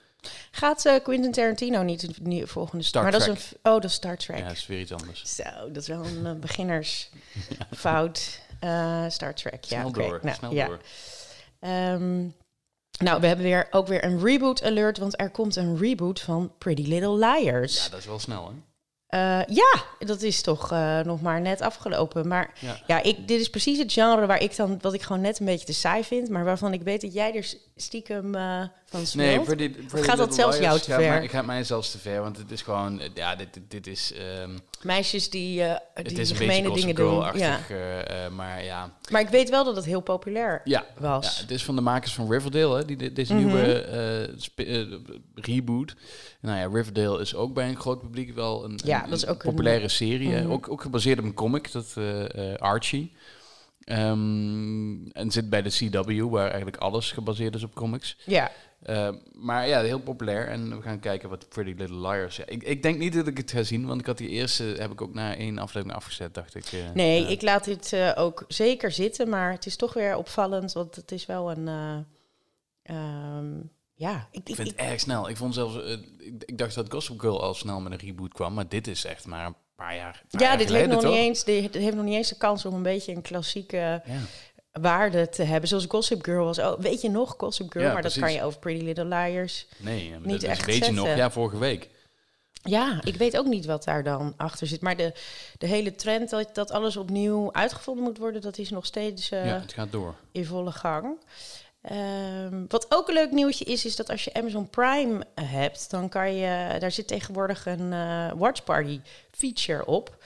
Gaat 0.51 0.85
eh, 0.85 0.95
Quentin 1.03 1.33
Tarantino 1.33 1.83
niet 1.83 2.25
de 2.25 2.47
volgende... 2.47 2.85
Star 2.85 3.03
maar 3.03 3.13
dat 3.13 3.21
is 3.21 3.27
Trek. 3.27 3.39
een... 3.63 3.73
Oh, 3.73 3.81
dat 3.81 3.85
is 3.85 3.93
Star 3.93 4.17
Trek. 4.17 4.39
Ja, 4.39 4.47
dat 4.47 4.57
is 4.57 4.67
weer 4.67 4.81
iets 4.81 4.93
anders. 4.93 5.35
Zo, 5.35 5.43
dat 5.73 5.77
is 5.83 5.89
wel 5.89 6.05
een 6.05 6.27
eh, 6.27 6.33
beginnersfout. 6.33 8.21
Eh, 8.61 9.05
Star 9.09 9.35
Trek, 9.35 9.65
ja. 9.65 9.81
Snel 9.81 9.93
door, 9.93 10.21
Nou, 10.23 10.37
snel 10.37 10.53
ja. 10.53 10.67
door. 10.67 10.81
Ehm, 11.61 12.19
nou, 12.99 13.21
we 13.21 13.27
hebben 13.27 13.45
weer, 13.45 13.67
ook 13.71 13.87
weer 13.87 14.05
een 14.05 14.25
reboot 14.25 14.63
alert, 14.65 14.99
want 14.99 15.21
er 15.21 15.31
komt 15.31 15.57
een 15.57 15.79
reboot 15.79 16.21
van 16.21 16.53
Pretty 16.59 16.83
Little 16.83 17.17
Liars. 17.19 17.85
Ja, 17.85 17.91
dat 17.91 17.99
is 17.99 18.07
wel 18.07 18.19
snel, 18.19 18.53
hè? 19.09 19.45
Ja, 19.49 19.85
dat 19.99 20.23
is 20.23 20.43
toch 20.43 20.71
nog 21.05 21.21
maar 21.21 21.41
net 21.41 21.61
afgelopen. 21.61 22.29
Maar 22.29 22.53
Ja. 22.61 22.81
ja, 22.87 23.03
ik, 23.03 23.29
dit 23.29 23.41
is 23.41 23.51
precies 23.51 23.79
het 23.79 23.93
genre 23.93 24.27
waar 24.27 24.43
ik 24.43 24.57
dan, 24.57 24.79
wat 24.81 24.95
ik 24.95 25.03
gewoon 25.03 25.23
net 25.23 25.39
een 25.41 25.47
beetje 25.47 25.67
te 25.67 25.73
saai 25.73 26.05
vind, 26.05 26.29
maar 26.29 26.45
waarvan 26.45 26.73
ik 26.73 26.83
weet 26.83 27.01
dat 27.01 27.13
jij 27.13 27.35
er 27.35 27.55
stiekem 27.87 28.35
eh, 28.35 28.61
van 28.85 28.99
Nee, 29.01 29.05
smelt. 29.07 29.45
Pretty, 29.45 29.69
Pretty 29.69 30.09
gaat 30.09 30.17
dat 30.17 30.35
zelfs 30.35 30.59
jou 30.59 30.79
te 30.81 30.91
gaat 30.91 31.01
ver? 31.01 31.09
mij- 31.11 31.23
Ik 31.25 31.31
ga 31.31 31.43
mij 31.43 31.65
zelfs 31.65 31.91
te 31.91 31.99
ver, 31.99 32.21
want 32.23 32.37
het 32.37 32.51
is 32.51 32.63
gewoon... 32.63 33.01
eh, 33.01 33.09
Ja, 33.15 33.37
dit, 33.37 33.55
dit, 33.55 33.71
dit 33.71 33.87
is... 33.87 34.13
ehm, 34.13 34.51
Meisjes 34.83 35.31
die, 35.31 35.61
het 35.63 35.81
die 36.09 36.19
is 36.19 36.31
gemene 36.33 36.73
dingen 36.75 36.95
doen. 36.95 37.25
Ja. 37.39 37.59
Eh, 37.69 38.29
maar 38.35 38.65
ja... 38.65 38.93
Maar 39.11 39.21
ik 39.21 39.29
weet 39.29 39.51
wel 39.51 39.65
dat 39.65 39.77
het 39.77 39.85
heel 39.85 40.01
populair 40.01 40.61
Ja, 40.65 40.85
was. 40.99 41.35
Ja, 41.37 41.41
het 41.43 41.51
is 41.51 41.65
van 41.65 41.75
de 41.77 41.81
makers 41.83 42.15
van 42.15 42.31
Riverdale, 42.33 42.77
hè, 42.77 42.85
die 42.85 42.97
de- 42.97 43.13
deze 43.13 43.35
Mhm. 43.35 43.45
nieuwe 43.45 44.35
reboot. 45.35 45.95
Nou 46.41 46.59
ja, 46.59 46.69
Riverdale 46.77 47.21
is 47.21 47.35
ook 47.35 47.55
bij 47.55 47.69
een 47.69 47.77
groot 47.81 48.01
publiek 48.01 48.35
wel 48.35 48.65
een, 48.65 48.81
Ja, 48.85 49.03
een- 49.05 49.09
dat 49.11 49.19
is 49.19 49.25
een 49.25 49.29
ook 49.29 49.43
een- 49.43 49.51
populaire 49.51 49.89
serie. 49.89 50.29
Mhm. 50.29 50.51
ook, 50.51 50.71
ook 50.71 50.83
gebaseerd 50.83 51.19
op 51.19 51.25
een 51.25 51.35
comic, 51.35 51.73
dat 51.73 51.95
Archie. 52.59 53.13
Ehm, 53.87 55.07
en 55.11 55.31
zit 55.31 55.51
bij 55.51 55.63
de 55.63 55.71
CW, 55.71 56.31
waar 56.31 56.47
eigenlijk 56.47 56.77
alles 56.77 57.13
gebaseerd 57.13 57.55
is 57.55 57.63
op 57.63 57.75
comics. 57.75 58.17
ja. 58.25 58.51
Eh, 58.83 59.09
maar 59.33 59.69
ja, 59.69 59.81
heel 59.83 59.99
populair. 60.01 60.49
En 60.49 60.77
we 60.77 60.83
gaan 60.83 61.01
kijken 61.01 61.29
wat 61.29 61.49
Pretty 61.49 61.75
Little 61.79 62.01
Liars... 62.01 62.37
Ja, 62.37 62.47
ik, 62.47 62.63
ik 62.63 62.83
denk 62.83 62.99
niet 62.99 63.13
dat 63.15 63.27
ik 63.27 63.37
het 63.37 63.51
ga 63.51 63.63
zien, 63.63 63.87
want 63.87 64.01
ik 64.01 64.07
had 64.07 64.19
die 64.19 64.29
eerste... 64.29 64.63
heb 64.65 64.91
ik 64.93 65.01
ook 65.01 65.15
na 65.15 65.37
één 65.37 65.59
aflevering 65.59 65.97
afgezet, 65.97 66.35
dacht 66.35 66.55
ik. 66.55 66.65
eh, 66.65 66.91
Nee, 66.95 67.27
ik 67.27 67.43
laat 67.43 67.65
dit 67.65 67.93
eh, 67.93 68.13
ook 68.15 68.45
zeker 68.49 68.91
zitten, 68.93 69.29
maar 69.29 69.51
het 69.53 69.67
is 69.67 69.77
toch 69.77 69.93
weer 69.95 70.17
opvallend, 70.17 70.73
want 70.73 70.95
het 70.97 71.13
is 71.13 71.27
wel 71.27 71.51
een... 71.51 71.69
eh, 71.69 71.99
ehm, 72.83 73.55
ja, 73.95 74.29
ik, 74.31 74.49
Ik 74.49 74.55
vind 74.55 74.69
het 74.69 74.77
erg 74.77 75.01
snel. 75.01 75.29
Ik 75.29 75.37
vond 75.37 75.55
zelfs, 75.55 75.77
ik, 75.77 76.05
ik 76.45 76.59
dacht 76.59 76.75
dat 76.75 76.93
Gossip 76.93 77.21
Girl 77.21 77.43
al 77.43 77.55
snel 77.55 77.81
met 77.81 77.93
een 77.93 77.99
reboot 77.99 78.33
kwam, 78.33 78.55
maar 78.55 78.69
dit 78.69 78.87
is 78.87 79.05
echt 79.05 79.27
maar 79.27 79.47
een 79.47 79.57
paar 79.77 79.97
jaar. 79.97 80.23
paar 80.31 80.41
ja, 80.41 80.47
jaar 80.49 80.59
dit 80.59 80.69
heeft, 80.71 80.89
nog 80.89 81.05
niet 81.05 81.13
eens, 81.15 81.45
dit 81.45 81.75
heeft 81.75 81.95
nog 81.97 82.05
niet 82.05 82.15
eens 82.15 82.29
de 82.29 82.37
kans 82.37 82.65
om 82.65 82.75
een 82.75 82.83
beetje 82.83 83.13
een 83.13 83.23
klassieke 83.23 83.77
Ja. 83.77 84.03
waarde 84.73 85.29
te 85.29 85.43
hebben. 85.43 85.69
Zoals 85.69 85.87
Gossip 85.89 86.25
Girl 86.25 86.45
was. 86.45 86.59
Oh, 86.59 86.79
weet 86.81 87.01
je 87.01 87.11
nog 87.11 87.35
Gossip 87.39 87.71
Girl? 87.73 87.85
Ja, 87.85 87.93
maar 87.93 88.03
dat 88.03 88.19
kan 88.19 88.33
je 88.33 88.43
over 88.43 88.59
Pretty 88.59 88.85
Little 88.85 89.05
Liars. 89.05 89.67
Nee, 89.77 90.11
maar 90.11 90.21
Niet 90.21 90.41
dat 90.41 90.51
echt 90.51 90.67
weet 90.67 90.87
je 90.87 90.93
nog? 90.93 91.17
Ja, 91.17 91.31
vorige 91.31 91.59
week. 91.59 91.89
Ja, 92.63 93.01
ik 93.05 93.17
weet 93.17 93.37
ook 93.39 93.47
niet 93.47 93.67
wat 93.67 93.85
daar 93.85 94.03
dan 94.03 94.35
achter 94.37 94.67
zit. 94.67 94.81
Maar 94.81 94.97
de, 94.97 95.13
de 95.59 95.67
hele 95.67 95.95
trend 95.95 96.31
dat, 96.31 96.55
dat 96.55 96.71
alles 96.71 96.97
opnieuw 96.97 97.53
uitgevonden 97.53 98.05
moet 98.05 98.19
worden, 98.19 98.41
dat 98.41 98.59
is 98.59 98.71
nog 98.71 98.87
steeds 98.87 99.31
eh, 99.31 99.47
ja, 99.47 99.61
het 99.61 99.73
gaat 99.73 99.93
door. 99.93 100.15
in 100.33 100.45
volle 100.45 100.73
gang. 100.73 101.19
Ehm, 101.83 102.65
wat 102.69 102.87
ook 102.89 103.09
een 103.09 103.15
leuk 103.15 103.31
nieuwtje 103.31 103.65
is, 103.65 103.85
is 103.85 103.97
dat 103.97 104.11
als 104.11 104.25
je 104.25 104.35
Amazon 104.35 104.71
Prime 104.71 105.25
hebt, 105.35 105.91
dan 105.91 106.09
kan 106.09 106.35
je, 106.35 106.77
daar 106.79 106.91
zit 106.93 107.09
tegenwoordig 107.09 107.67
een 107.67 107.93
eh 107.93 108.33
watch 108.37 108.65
party 108.65 109.01
feature 109.37 109.87
op. 109.87 110.17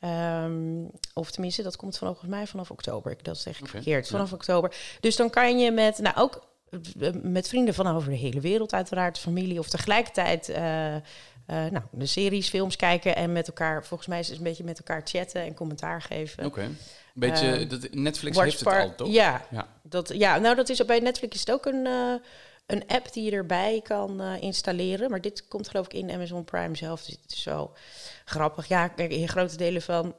Ehm, 0.00 0.84
of 1.14 1.30
tenminste, 1.30 1.62
dat 1.62 1.76
komt 1.76 1.98
van, 1.98 2.08
volgens 2.08 2.30
mij 2.30 2.46
vanaf 2.46 2.70
oktober. 2.70 3.12
Ik- 3.12 3.24
Dat 3.24 3.44
echt 3.46 3.60
Oké, 3.60 3.68
verkeerd. 3.70 4.04
ja. 4.04 4.10
Vanaf 4.10 4.32
oktober. 4.32 4.74
Dus 5.00 5.16
dan 5.16 5.30
kan 5.30 5.58
je 5.58 5.70
met, 5.70 5.98
nou 5.98 6.16
ook 6.16 6.52
eh, 7.00 7.10
met 7.22 7.48
vrienden 7.48 7.74
van 7.74 7.86
over 7.86 8.10
de 8.10 8.16
hele 8.16 8.40
wereld, 8.40 8.72
uiteraard, 8.74 9.18
familie, 9.18 9.58
of 9.58 9.68
tegelijkertijd 9.68 10.48
eh, 10.48 10.94
eh, 10.96 11.02
nou, 11.46 11.80
de 11.90 12.06
series, 12.06 12.48
films 12.48 12.76
kijken 12.76 13.16
en 13.16 13.32
met 13.32 13.46
elkaar, 13.46 13.84
volgens 13.84 14.08
mij 14.08 14.18
is 14.18 14.28
het 14.28 14.36
een 14.36 14.42
beetje 14.44 14.64
met 14.64 14.78
elkaar 14.78 15.00
chatten 15.04 15.42
en 15.42 15.54
commentaar 15.54 16.02
geven. 16.02 16.44
Oké. 16.44 16.68
Beetje, 17.14 17.50
Eh, 17.52 17.68
dat, 17.68 17.88
Netflix 17.94 18.38
heeft 18.38 18.58
het 18.58 18.68
al, 18.68 18.94
toch? 18.94 19.08
Ja, 19.08 19.46
Ja. 19.50 19.66
dat, 19.82 20.08
ja, 20.14 20.38
nou 20.38 20.54
dat 20.56 20.68
is 20.68 20.84
bij 20.84 20.98
Netflix 21.00 21.34
is 21.34 21.40
het 21.40 21.50
ook 21.52 21.66
een, 21.66 22.20
een 22.66 22.86
app 22.86 23.12
die 23.12 23.24
je 23.24 23.30
erbij 23.30 23.80
kan 23.82 24.20
eh, 24.20 24.42
installeren. 24.42 25.10
Maar 25.10 25.20
dit 25.20 25.48
komt 25.48 25.68
geloof 25.68 25.86
ik 25.86 25.92
in 25.92 26.10
Amazon 26.10 26.44
Prime 26.44 26.76
zelf. 26.76 27.04
Dus 27.04 27.16
het 27.22 27.32
is 27.32 27.44
wel 27.44 27.76
grappig. 28.24 28.68
Ja, 28.68 28.88
kijk, 28.88 29.10
in 29.12 29.28
grote 29.28 29.56
delen 29.56 29.82
van 29.82 30.14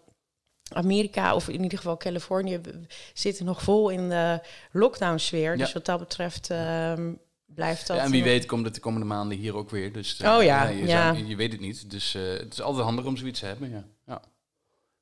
Amerika, 0.73 1.35
of 1.35 1.47
in 1.49 1.63
ieder 1.63 1.77
geval 1.77 1.97
Californië, 1.97 2.61
zitten 3.13 3.45
nog 3.45 3.61
vol 3.61 3.89
in 3.89 4.09
de 4.09 4.39
lockdown 4.71 5.17
sfeer. 5.17 5.51
Ja. 5.51 5.57
Dus 5.57 5.73
wat 5.73 5.85
dat 5.85 5.99
betreft 5.99 6.49
ehm, 6.49 7.13
blijft 7.45 7.87
dat... 7.87 7.97
Ja, 7.97 8.03
en 8.03 8.11
wie 8.11 8.19
nog- 8.21 8.29
weet 8.29 8.45
komt 8.45 8.65
het 8.65 8.73
de 8.75 8.79
komende 8.81 9.05
maanden 9.05 9.37
hier 9.37 9.55
ook 9.55 9.69
weer. 9.69 9.91
Dus, 9.93 10.19
eh, 10.19 10.35
Oh 10.37 10.43
ja, 10.43 10.67
je, 10.67 10.85
ja. 10.87 11.13
zou- 11.13 11.25
je 11.27 11.35
weet 11.35 11.51
het 11.51 11.61
niet. 11.61 11.91
Dus 11.91 12.15
eh, 12.15 12.21
het 12.23 12.53
is 12.53 12.61
altijd 12.61 12.85
handig 12.85 13.05
om 13.05 13.17
zoiets 13.17 13.39
te 13.39 13.45
hebben. 13.45 13.85
Ja. 14.05 14.21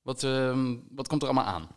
Wat, 0.03 0.24
ehm, 0.24 0.75
wat 0.95 1.07
komt 1.07 1.22
er 1.22 1.27
allemaal 1.27 1.53
aan? 1.53 1.67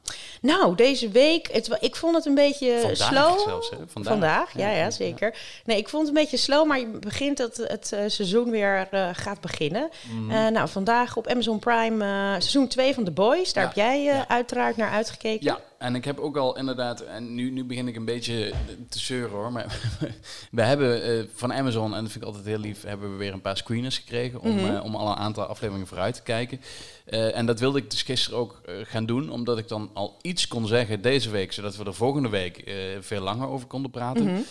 Nou, 0.40 0.75
deze 0.75 1.09
week, 1.09 1.49
het, 1.52 1.76
ik 1.80 1.97
vond 1.97 2.14
het 2.16 2.26
een 2.26 2.35
beetje 2.35 2.78
Vandaag 2.80 2.97
slow. 2.97 3.38
zelfs, 3.49 3.71
hè? 3.71 3.76
Vandaag. 3.87 4.12
Vandaag, 4.12 4.52
ja, 4.59 4.71
ja, 4.71 4.76
ja. 4.76 4.90
zeker. 4.90 5.38
Nee, 5.64 5.76
ik 5.76 5.88
vond 5.88 6.06
het 6.06 6.16
een 6.16 6.23
beetje 6.23 6.37
slow, 6.37 6.66
maar 6.66 6.78
je 6.78 6.87
begint 6.87 7.37
dat 7.37 7.56
het 7.56 7.92
eh, 7.92 8.00
seizoen 8.06 8.50
weer 8.50 8.88
eh, 8.90 9.09
gaat 9.12 9.40
beginnen. 9.40 9.88
Mhm. 10.11 10.30
Eh, 10.30 10.49
nou, 10.49 10.68
vandaag 10.68 11.16
op 11.16 11.26
Amazon 11.26 11.59
Prime 11.59 12.04
seizoen 12.38 12.68
2 12.68 12.95
van 12.95 13.04
The 13.04 13.11
Boys. 13.11 13.52
Daar 13.52 13.62
Ja, 13.62 13.68
heb 13.68 13.76
jij 14.02 14.25
uiteraard 14.28 14.76
naar 14.76 14.90
uitgekeken. 14.90 15.45
Ja, 15.45 15.61
en 15.78 15.95
ik 15.95 16.04
heb 16.04 16.18
ook 16.18 16.37
al 16.37 16.56
inderdaad, 16.56 17.00
en 17.00 17.35
nu, 17.35 17.50
nu 17.50 17.64
begin 17.64 17.88
ik 17.88 17.97
een 17.97 18.04
beetje 18.04 18.52
te 18.88 18.99
zeuren 18.99 19.30
hoor, 19.37 19.52
maar 19.52 19.80
we 20.50 20.62
hebben 20.62 21.02
eh, 21.02 21.25
van 21.35 21.52
Amazon, 21.52 21.95
en 21.95 22.02
dat 22.02 22.11
vind 22.12 22.23
ik 22.25 22.28
altijd 22.28 22.45
heel 22.47 22.59
lief, 22.59 22.83
hebben 22.83 23.11
we 23.11 23.16
weer 23.16 23.33
een 23.33 23.40
paar 23.40 23.56
screeners 23.56 23.99
gekregen 23.99 24.40
om, 24.40 24.54
Mhm. 24.56 24.75
eh, 24.75 24.85
om 24.85 24.95
al 24.97 25.09
een 25.11 25.16
aantal 25.16 25.45
afleveringen 25.45 25.87
vooruit 25.87 26.14
te 26.14 26.23
kijken. 26.23 26.61
Eh, 27.04 27.37
en 27.37 27.47
dat 27.47 27.61
wilde 27.61 27.78
ik 27.78 27.90
dus 27.90 28.02
gisteren 28.02 28.38
ook 28.38 28.61
gaan 28.83 29.06
doen, 29.06 29.30
omdat 29.30 29.59
ik 29.59 29.68
dan 29.68 29.90
al 29.95 30.18
iets 30.23 30.49
kon 30.49 30.66
zeggen 30.66 31.00
deze 31.02 31.30
week, 31.30 31.52
zodat 31.52 31.76
we 31.76 31.85
er 31.85 31.95
volgende 31.95 32.28
week 32.28 32.71
veel 33.00 33.21
langer 33.23 33.49
over 33.49 33.66
konden 33.66 33.90
praten. 33.90 34.45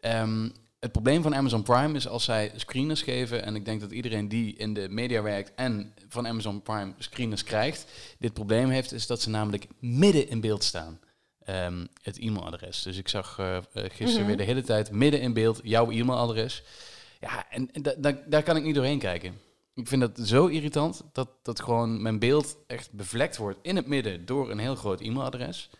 Ehm, 0.00 0.48
het 0.80 0.92
probleem 0.92 1.22
van 1.22 1.34
Amazon 1.34 1.62
Prime 1.62 1.96
is 1.96 2.08
als 2.08 2.24
zij 2.24 2.52
screeners 2.56 3.02
geven, 3.02 3.44
en 3.44 3.54
ik 3.54 3.64
denk 3.64 3.80
dat 3.80 3.90
iedereen 3.92 4.28
die 4.28 4.54
in 4.56 4.74
de 4.74 4.86
media 4.88 5.22
werkt 5.22 5.52
en 5.54 5.94
van 6.08 6.26
Amazon 6.26 6.62
Prime 6.62 6.92
screeners 6.98 7.44
krijgt, 7.44 7.86
dit 8.18 8.32
probleem 8.32 8.68
heeft, 8.68 8.92
is 8.92 9.06
dat 9.06 9.20
ze 9.22 9.30
namelijk 9.30 9.66
midden 9.80 10.28
in 10.28 10.40
beeld 10.40 10.64
staan. 10.64 11.00
ehm, 11.44 11.86
het 12.02 12.18
e-mailadres. 12.18 12.82
Dus 12.82 12.96
ik 12.96 13.08
zag 13.08 13.38
eh, 13.38 13.56
eh, 13.56 13.62
gisteren 13.72 14.14
Mhm. 14.16 14.26
weer 14.26 14.36
de 14.36 14.42
hele 14.42 14.62
tijd 14.62 14.90
midden 14.90 15.20
in 15.20 15.32
beeld 15.32 15.60
jouw 15.62 15.90
e-mailadres. 15.90 16.62
Ja, 17.20 17.46
en, 17.50 17.68
en 17.72 17.82
da- 17.82 17.94
da- 17.98 18.22
daar 18.26 18.42
kan 18.42 18.56
ik 18.56 18.62
niet 18.62 18.74
doorheen 18.74 18.98
kijken. 18.98 19.40
Ik 19.74 19.88
vind 19.88 20.00
dat 20.00 20.26
zo 20.28 20.46
irritant 20.46 21.02
dat, 21.12 21.28
dat 21.42 21.60
gewoon 21.60 22.02
mijn 22.02 22.18
beeld 22.18 22.56
echt 22.66 22.92
bevlekt 22.92 23.36
wordt 23.36 23.58
in 23.62 23.76
het 23.76 23.86
midden 23.86 24.26
door 24.26 24.50
een 24.50 24.58
heel 24.58 24.74
groot 24.74 25.00
e-mailadres. 25.00 25.70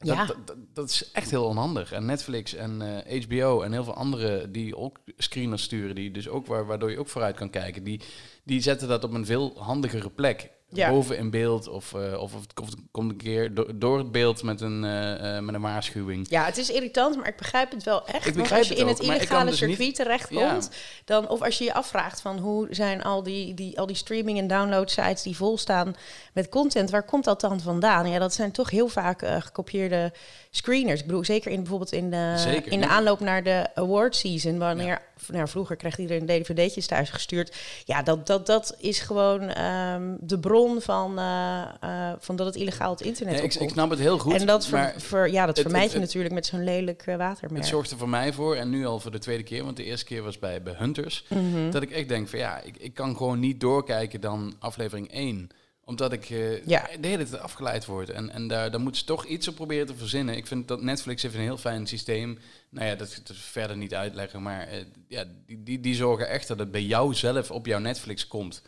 Ja. 0.00 0.26
dat, 0.72 0.88
is 0.88 1.10
echt 1.12 1.30
heel 1.30 1.44
onhandig. 1.44 1.92
En 1.92 2.04
Netflix 2.04 2.54
en 2.54 3.04
eh, 3.04 3.22
HBO 3.22 3.62
en 3.62 3.72
heel 3.72 3.84
veel 3.84 3.94
andere 3.94 4.50
die 4.50 4.76
ook 4.76 4.98
screeners 5.16 5.62
sturen, 5.62 5.94
die 5.94 6.10
dus 6.10 6.28
ook 6.28 6.46
waar, 6.46 6.66
waardoor 6.66 6.90
je 6.90 6.98
ook 6.98 7.08
vooruit 7.08 7.36
kan 7.36 7.50
kijken, 7.50 7.84
die, 7.84 8.00
die 8.44 8.60
zetten 8.60 8.88
dat 8.88 9.04
op 9.04 9.12
een 9.12 9.26
veel 9.26 9.62
handigere 9.62 10.10
plek. 10.10 10.50
Ja. 10.70 10.90
Boven 10.90 11.18
in 11.18 11.30
beeld 11.30 11.68
of, 11.68 11.94
eh, 11.94 12.00
of, 12.20 12.34
of 12.34 12.40
het 12.40 12.54
komt, 12.54 12.74
komt 12.90 13.10
een 13.10 13.16
keer 13.16 13.54
do- 13.54 13.66
door 13.74 13.98
het 13.98 14.12
beeld 14.12 14.42
met 14.42 14.60
een, 14.60 14.84
eh, 14.84 15.36
eh, 15.36 15.42
met 15.42 15.54
een 15.54 15.60
waarschuwing. 15.60 16.26
Ja, 16.30 16.44
het 16.44 16.56
is 16.56 16.70
irritant, 16.70 17.16
maar 17.16 17.28
ik 17.28 17.36
begrijp 17.36 17.70
het 17.70 17.82
wel 17.82 18.06
echt. 18.06 18.16
Ik 18.16 18.22
want 18.22 18.36
begrijp 18.36 18.58
als 18.60 18.68
je 18.68 18.74
het 18.74 18.82
in 18.82 18.88
ook, 18.88 18.96
het 18.98 19.06
illegale 19.06 19.50
dus 19.50 19.60
niet- 19.60 19.68
circuit 19.70 19.94
terechtkomt, 19.94 20.70
dan, 21.04 21.28
of 21.28 21.42
als 21.42 21.58
je 21.58 21.64
je 21.64 21.74
afvraagt 21.74 22.20
van 22.20 22.38
hoe 22.38 22.66
zijn 22.70 23.02
al 23.02 23.22
die, 23.22 23.54
die, 23.54 23.78
al 23.78 23.86
die 23.86 23.96
streaming- 23.96 24.38
en 24.38 24.46
download 24.46 24.90
sites 24.90 25.22
die 25.22 25.36
vol 25.36 25.58
staan 25.58 25.96
met 26.32 26.48
content, 26.48 26.90
waar 26.90 27.02
komt 27.04 27.24
dat 27.24 27.40
dan 27.40 27.60
vandaan? 27.60 28.08
Ja, 28.10 28.18
dat 28.18 28.34
zijn 28.34 28.52
toch 28.52 28.70
heel 28.70 28.88
vaak 28.88 29.22
eh, 29.22 29.36
gekopieerde 29.40 30.12
screeners. 30.50 31.00
Ik 31.00 31.06
bedoel, 31.06 31.24
zeker 31.24 31.50
in 31.50 31.58
bijvoorbeeld 31.60 31.92
in 31.92 32.10
de, 32.10 32.34
Zeker, 32.36 32.72
in 32.72 32.80
de 32.80 32.88
aanloop 32.88 33.20
naar 33.20 33.42
de 33.42 33.66
award 33.74 34.16
season, 34.16 34.58
wanneer 34.58 35.02
nou, 35.26 35.48
vroeger 35.48 35.76
kreeg 35.76 35.98
iedereen 35.98 36.26
dvd'tjes 36.26 36.86
thuis 36.86 37.10
gestuurd. 37.10 37.56
Ja, 37.84 38.02
dat, 38.02 38.26
dat, 38.26 38.46
dat 38.46 38.76
is 38.78 39.00
gewoon 39.00 39.40
ehm, 39.40 40.14
de 40.20 40.38
bron 40.38 40.80
van, 40.80 41.18
eh, 41.18 41.62
eh, 41.80 42.12
van 42.18 42.36
dat 42.36 42.46
het 42.46 42.56
illegaal 42.56 42.90
het 42.90 43.00
internet 43.00 43.34
Nee, 43.34 43.42
ik, 43.42 43.54
ik 43.54 43.68
snap 43.70 43.90
het 43.90 43.98
heel 43.98 44.18
goed. 44.18 44.34
en 44.34 44.46
dat, 44.46 44.66
ver, 44.66 44.78
maar 44.78 44.94
ver- 44.96 45.30
ja, 45.30 45.46
dat 45.46 45.56
het- 45.56 45.64
vermijd 45.66 45.84
het- 45.84 45.92
je 45.92 45.98
natuurlijk 45.98 46.34
met 46.34 46.46
zo'n 46.46 46.64
lelijk 46.64 47.02
eh, 47.06 47.16
watermerk. 47.16 47.60
Het 47.62 47.70
zorgt 47.70 47.90
er 47.90 47.98
voor 47.98 48.08
mij 48.08 48.32
voor, 48.32 48.54
en 48.56 48.70
nu 48.70 48.86
al 48.86 49.00
voor 49.00 49.10
de 49.10 49.18
tweede 49.18 49.42
keer, 49.42 49.64
want 49.64 49.76
de 49.76 49.84
eerste 49.84 50.04
keer 50.04 50.22
was 50.22 50.38
bij, 50.38 50.62
bij 50.62 50.74
Hunters, 50.78 51.24
Mhm. 51.28 51.70
dat 51.70 51.82
ik 51.82 51.90
echt 51.90 52.08
denk 52.08 52.28
van 52.28 52.38
ja, 52.38 52.60
ik, 52.60 52.76
ik 52.76 52.94
kan 52.94 53.16
gewoon 53.16 53.38
niet 53.40 53.60
doorkijken 53.60 54.20
dan 54.20 54.54
aflevering 54.58 55.12
1 55.12 55.48
omdat 55.88 56.12
ik 56.12 56.30
eh, 56.30 56.66
Ja. 56.66 56.88
de 57.00 57.06
hele 57.06 57.28
tijd 57.28 57.42
afgeleid 57.42 57.86
word. 57.86 58.10
En, 58.10 58.30
en 58.30 58.48
daar, 58.48 58.70
daar 58.70 58.80
moeten 58.80 59.00
ze 59.00 59.06
toch 59.06 59.24
iets 59.24 59.48
op 59.48 59.54
proberen 59.54 59.86
te 59.86 59.94
verzinnen. 59.94 60.36
Ik 60.36 60.46
vind 60.46 60.68
dat 60.68 60.82
Netflix 60.82 61.22
heeft 61.22 61.34
een 61.34 61.40
heel 61.40 61.56
fijn 61.56 61.86
systeem. 61.86 62.38
Nou 62.70 62.86
ja, 62.86 62.94
dat, 62.94 63.20
verder 63.32 63.76
niet 63.76 63.94
uitleggen. 63.94 64.42
Maar 64.42 64.66
eh, 64.66 64.84
ja, 65.08 65.24
die, 65.46 65.62
die, 65.62 65.80
die 65.80 65.94
zorgen 65.94 66.28
echt 66.28 66.48
dat 66.48 66.58
het 66.58 66.70
bij 66.70 66.82
jou 66.82 67.14
zelf 67.14 67.50
op 67.50 67.66
jouw 67.66 67.78
Netflix 67.78 68.26
komt. 68.26 68.62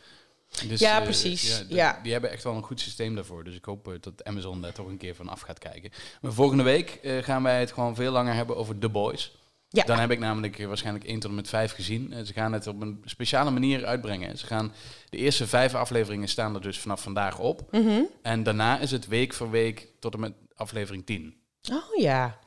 Dus, 0.69 0.81
Ja, 0.81 0.99
eh, 0.99 1.05
precies. 1.05 1.65
Ja. 1.69 2.01
Die 2.03 2.13
hebben 2.13 2.31
echt 2.31 2.45
wel 2.45 2.55
een 2.55 2.63
goed 2.63 2.81
systeem 2.81 3.15
daarvoor. 3.15 3.45
Dus 3.45 3.55
ik 3.55 3.65
hoop 3.65 3.99
dat 4.01 4.25
Amazon 4.25 4.61
daar 4.61 4.73
toch 4.73 4.87
een 4.87 4.99
keer 4.99 5.15
van 5.15 5.29
af 5.29 5.41
gaat 5.41 5.59
kijken. 5.59 5.91
Maar 6.21 6.33
volgende 6.33 6.63
week 6.63 6.99
gaan 7.03 7.43
wij 7.43 7.61
het 7.61 7.73
gewoon 7.73 7.95
veel 7.95 8.13
langer 8.13 8.35
hebben 8.35 8.57
over 8.57 8.79
The 8.79 8.89
Boys. 8.89 9.33
Ja. 9.73 9.85
Dan 9.85 9.99
heb 9.99 10.11
ik 10.11 10.19
namelijk 10.19 10.59
eh, 10.59 10.67
waarschijnlijk 10.67 11.05
1 11.05 11.21
tot 11.21 11.31
en 11.31 11.37
met 11.37 11.49
5 11.49 11.73
gezien. 11.73 12.13
Eh, 12.13 12.25
ze 12.25 12.33
gaan 12.33 12.53
het 12.53 12.67
op 12.67 12.81
een 12.81 13.03
speciale 13.05 13.51
manier 13.51 13.85
uitbrengen. 13.85 14.39
Ze 14.39 14.47
gaan, 14.47 14.73
de 15.09 15.17
eerste 15.17 15.47
vijf 15.47 15.75
afleveringen 15.75 16.29
staan 16.29 16.55
er 16.55 16.61
dus 16.61 16.79
vanaf 16.79 17.03
vandaag 17.03 17.39
op. 17.39 17.63
Mhm. 17.71 18.03
En 18.23 18.43
daarna 18.43 18.79
is 18.79 18.91
het 18.91 19.07
week 19.07 19.33
voor 19.33 19.51
week 19.51 19.89
tot 20.01 20.15
en 20.15 20.21
met 20.21 20.33
aflevering 20.55 21.07
10. 21.07 21.35
Oh 21.73 22.01
ja. 22.01 22.39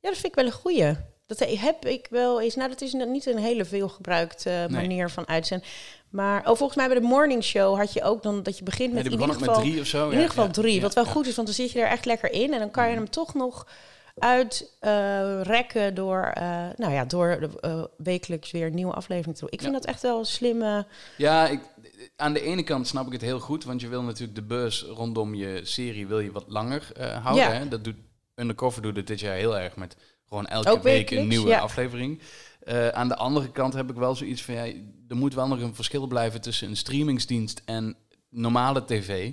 Ja, 0.00 0.10
dat 0.10 0.18
vind 0.18 0.26
ik 0.26 0.34
wel 0.34 0.46
een 0.46 0.52
goeie. 0.52 0.96
Dat 1.26 1.38
heb 1.38 1.84
ik 1.84 2.06
wel 2.10 2.40
eens. 2.40 2.54
Nou, 2.54 2.68
dat 2.68 2.80
is 2.80 2.92
niet 2.92 3.26
een 3.26 3.38
hele 3.38 3.64
veel 3.64 3.88
gebruikte 3.88 4.66
manier 4.70 5.10
van 5.10 5.28
uitzenden. 5.28 5.68
Maar 6.10 6.40
oh, 6.40 6.56
volgens 6.56 6.76
mij 6.76 6.86
bij 6.86 7.00
de 7.00 7.06
morning 7.06 7.44
show 7.44 7.76
had 7.76 7.92
je 7.92 8.02
ook 8.02 8.22
dan 8.22 8.42
dat 8.42 8.58
je 8.58 8.64
begint 8.64 8.92
met 8.92 9.02
die 9.02 9.12
in 9.12 9.20
ieder 9.20 9.34
geval 9.34 9.54
met 9.54 9.62
drie 9.62 9.80
of 9.80 9.86
zo. 9.86 9.98
in 9.98 10.04
ja, 10.04 10.12
ieder 10.12 10.28
geval 10.28 10.44
ja, 10.44 10.50
drie. 10.50 10.74
ja, 10.74 10.80
wat 10.80 10.94
wel 10.94 11.04
ja. 11.04 11.10
goed 11.10 11.26
is, 11.26 11.34
want 11.34 11.46
dan 11.46 11.56
zit 11.56 11.70
je 11.70 11.80
er 11.80 11.88
echt 11.88 12.04
lekker 12.04 12.32
in 12.32 12.52
en 12.52 12.58
dan 12.58 12.70
kan 12.70 12.88
je 12.88 12.94
hem 12.94 13.10
toch 13.10 13.34
nog 13.34 13.66
uitrekken 14.18 15.94
door, 15.94 16.22
eh, 16.22 16.66
nou 16.76 16.92
ja, 16.92 17.04
door 17.04 17.28
eh, 17.60 17.84
wekelijks 17.96 18.50
weer 18.50 18.66
een 18.66 18.74
nieuwe 18.74 18.94
aflevering 18.94 19.34
te 19.34 19.40
doen. 19.40 19.50
Ik 19.52 19.60
vind 19.60 19.72
Ja. 19.72 19.78
dat 19.80 19.88
echt 19.88 20.02
wel 20.02 20.18
een 20.18 20.24
slimme. 20.24 20.86
Ja, 21.16 21.46
ik, 21.48 21.60
aan 22.16 22.32
de 22.32 22.40
ene 22.40 22.62
kant 22.62 22.86
snap 22.86 23.06
ik 23.06 23.12
het 23.12 23.20
heel 23.20 23.40
goed, 23.40 23.64
want 23.64 23.80
je 23.80 23.88
wil 23.88 24.02
natuurlijk 24.02 24.34
de 24.34 24.42
beurs 24.42 24.82
rondom 24.82 25.34
je 25.34 25.60
serie 25.62 26.06
wil 26.06 26.20
je 26.20 26.32
wat 26.32 26.44
langer 26.48 26.88
eh, 26.96 27.22
houden. 27.22 27.44
Ja. 27.44 27.52
Hè? 27.52 27.68
Dat 27.68 27.84
doet 27.84 27.96
Undercover 28.34 28.82
doet 28.82 28.96
het 28.96 29.06
dit 29.06 29.20
jaar 29.20 29.34
heel 29.34 29.58
erg 29.58 29.76
met 29.76 29.96
gewoon 30.28 30.46
elke 30.46 30.70
Ook 30.70 30.82
week 30.82 31.10
een 31.10 31.28
nieuwe 31.28 31.48
ja. 31.48 31.60
aflevering. 31.60 32.20
Eh, 32.60 32.88
aan 32.88 33.08
de 33.08 33.16
andere 33.16 33.50
kant 33.50 33.74
heb 33.74 33.90
ik 33.90 33.96
wel 33.96 34.14
zoiets 34.14 34.42
van, 34.42 34.54
ja, 34.54 34.64
er 35.08 35.16
moet 35.16 35.34
wel 35.34 35.48
nog 35.48 35.60
een 35.60 35.74
verschil 35.74 36.06
blijven 36.06 36.40
tussen 36.40 36.68
een 36.68 36.76
streamingsdienst 36.76 37.62
en 37.64 37.96
normale 38.30 38.84
tv. 38.84 39.32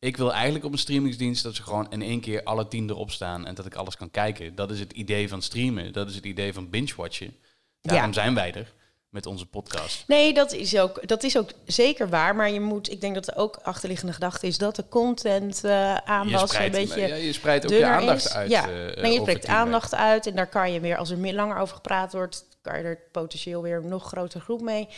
Ik 0.00 0.16
wil 0.16 0.32
eigenlijk 0.32 0.64
op 0.64 0.72
een 0.72 0.78
streamingsdienst 0.78 1.42
dat 1.42 1.54
ze 1.54 1.62
gewoon 1.62 1.86
in 1.90 2.02
één 2.02 2.20
keer 2.20 2.42
alle 2.42 2.68
tien 2.68 2.90
erop 2.90 3.10
staan 3.10 3.46
en 3.46 3.54
dat 3.54 3.66
ik 3.66 3.74
alles 3.74 3.96
kan 3.96 4.10
kijken. 4.10 4.54
Dat 4.54 4.70
is 4.70 4.80
het 4.80 4.92
idee 4.92 5.28
van 5.28 5.42
streamen. 5.42 5.92
Dat 5.92 6.08
is 6.08 6.14
het 6.14 6.24
idee 6.24 6.52
van 6.52 6.70
binge-watchen. 6.70 7.36
Daarom 7.80 8.06
Ja. 8.06 8.12
zijn 8.12 8.34
wij 8.34 8.52
er 8.54 8.72
met 9.08 9.26
onze 9.26 9.46
podcast. 9.46 10.04
Nee, 10.06 10.34
dat 10.34 10.52
is, 10.52 10.78
ook, 10.78 11.08
dat 11.08 11.22
is 11.22 11.38
ook 11.38 11.50
zeker 11.66 12.08
waar. 12.08 12.36
Maar 12.36 12.50
je 12.50 12.60
moet, 12.60 12.90
ik 12.90 13.00
denk 13.00 13.14
dat 13.14 13.28
er 13.28 13.36
ook 13.36 13.56
achterliggende 13.62 14.12
gedachte 14.12 14.46
is 14.46 14.58
dat 14.58 14.76
de 14.76 14.88
content 14.88 15.64
eh 15.64 15.94
aanpassen 15.94 16.64
een 16.64 16.70
beetje. 16.70 17.00
ja, 17.08 17.14
je 17.14 17.32
spreidt 17.32 17.64
ook 17.64 17.70
je 17.70 17.86
aandacht 17.86 18.24
is. 18.24 18.32
uit. 18.34 18.50
Ja, 18.50 18.62
eh, 18.62 18.68
nee, 18.72 18.86
je 18.94 19.00
over 19.02 19.16
spreekt 19.20 19.46
aandacht 19.46 19.94
uit 19.94 20.26
en 20.26 20.34
daar 20.34 20.48
kan 20.48 20.72
je 20.72 20.80
weer, 20.80 20.96
als 20.96 21.10
er 21.10 21.18
meer 21.18 21.34
langer 21.34 21.56
over 21.56 21.74
gepraat 21.74 22.12
wordt, 22.12 22.44
kan 22.62 22.78
je 22.78 22.84
er 22.84 22.98
potentieel 23.12 23.62
weer 23.62 23.76
een 23.76 23.88
nog 23.88 24.06
grotere 24.06 24.42
groep 24.42 24.60
mee 24.60 24.88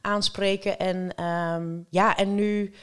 aanspreken. 0.00 0.78
En 0.78 1.14
ehm, 1.16 1.68
ja, 1.90 2.16
en 2.16 2.34
nu, 2.34 2.74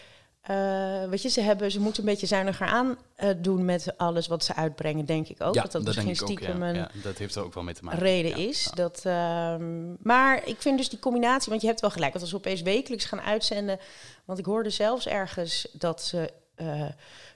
eh 0.50 1.10
weet 1.10 1.22
je, 1.22 1.30
ze, 1.30 1.42
hebben, 1.42 1.72
ze 1.72 1.80
moeten 1.80 2.04
een 2.04 2.10
beetje 2.10 2.28
zuiniger 2.28 2.68
aan 2.68 2.98
eh, 3.16 3.30
doen 3.38 3.66
met 3.66 3.98
alles 3.98 4.28
wat 4.28 4.44
ze 4.44 4.56
uitbrengen, 4.56 5.06
denk 5.06 5.28
ik 5.28 5.42
ook. 5.42 5.56
Ja, 5.56 5.62
dat 5.62 5.72
dat, 5.72 5.86
dat 5.86 5.96
misschien 5.96 6.14
ik 6.14 6.22
ook. 6.22 6.28
stiekem 6.28 6.64
Ja. 6.64 6.70
een 6.70 6.76
Ja, 6.76 6.90
dat 7.04 7.18
heeft 7.18 7.36
er 7.36 7.44
ook 7.44 7.54
wel 7.54 7.64
mee 7.64 7.74
te 7.74 7.84
maken. 7.84 8.00
reden 8.00 8.38
is. 8.38 8.72
Dat, 8.74 9.02
ehm, 9.04 9.94
maar 10.02 10.48
ik 10.48 10.62
vind 10.62 10.78
dus 10.78 10.90
die 10.90 11.00
combinatie, 11.00 11.50
want 11.50 11.62
je 11.62 11.68
hebt 11.68 11.82
wel 11.82 11.90
gelijk, 11.90 12.14
dat 12.14 12.22
als 12.22 12.32
we 12.32 12.38
opeens 12.38 12.62
wekelijks 12.62 13.06
gaan 13.06 13.22
uitzenden. 13.22 13.80
Want 14.26 14.40
ik 14.40 14.46
hoorde 14.46 14.70
zelfs 14.70 15.08
ergens 15.08 15.68
dat 15.74 16.04
ze 16.04 16.32
eh, 16.56 16.86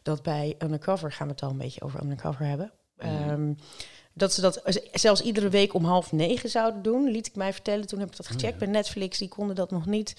dat 0.04 0.24
bij 0.24 0.56
Undercover, 0.60 1.12
gaan 1.12 1.28
we 1.28 1.34
het 1.34 1.44
al 1.44 1.50
een 1.50 1.58
beetje 1.58 1.82
over 1.82 2.02
Undercover 2.02 2.46
hebben. 2.46 2.72
Mhm. 2.98 3.08
ehm, 3.08 3.54
dat 4.14 4.34
ze 4.34 4.42
dat 4.42 4.62
zelfs 4.92 5.22
iedere 5.22 5.50
week 5.50 5.74
om 5.74 5.86
half 5.86 6.12
negen 6.12 6.50
zouden 6.50 6.82
doen, 6.82 7.12
liet 7.12 7.28
ik 7.28 7.36
mij 7.36 7.54
vertellen. 7.54 7.88
Toen 7.88 8.00
heb 8.00 8.10
ik 8.10 8.18
dat 8.18 8.28
gecheckt 8.28 8.54
Oh 8.54 8.60
bij 8.60 8.68
Netflix, 8.68 9.18
die 9.18 9.28
konden 9.28 9.56
dat 9.56 9.72
nog 9.72 9.86
niet 9.86 10.16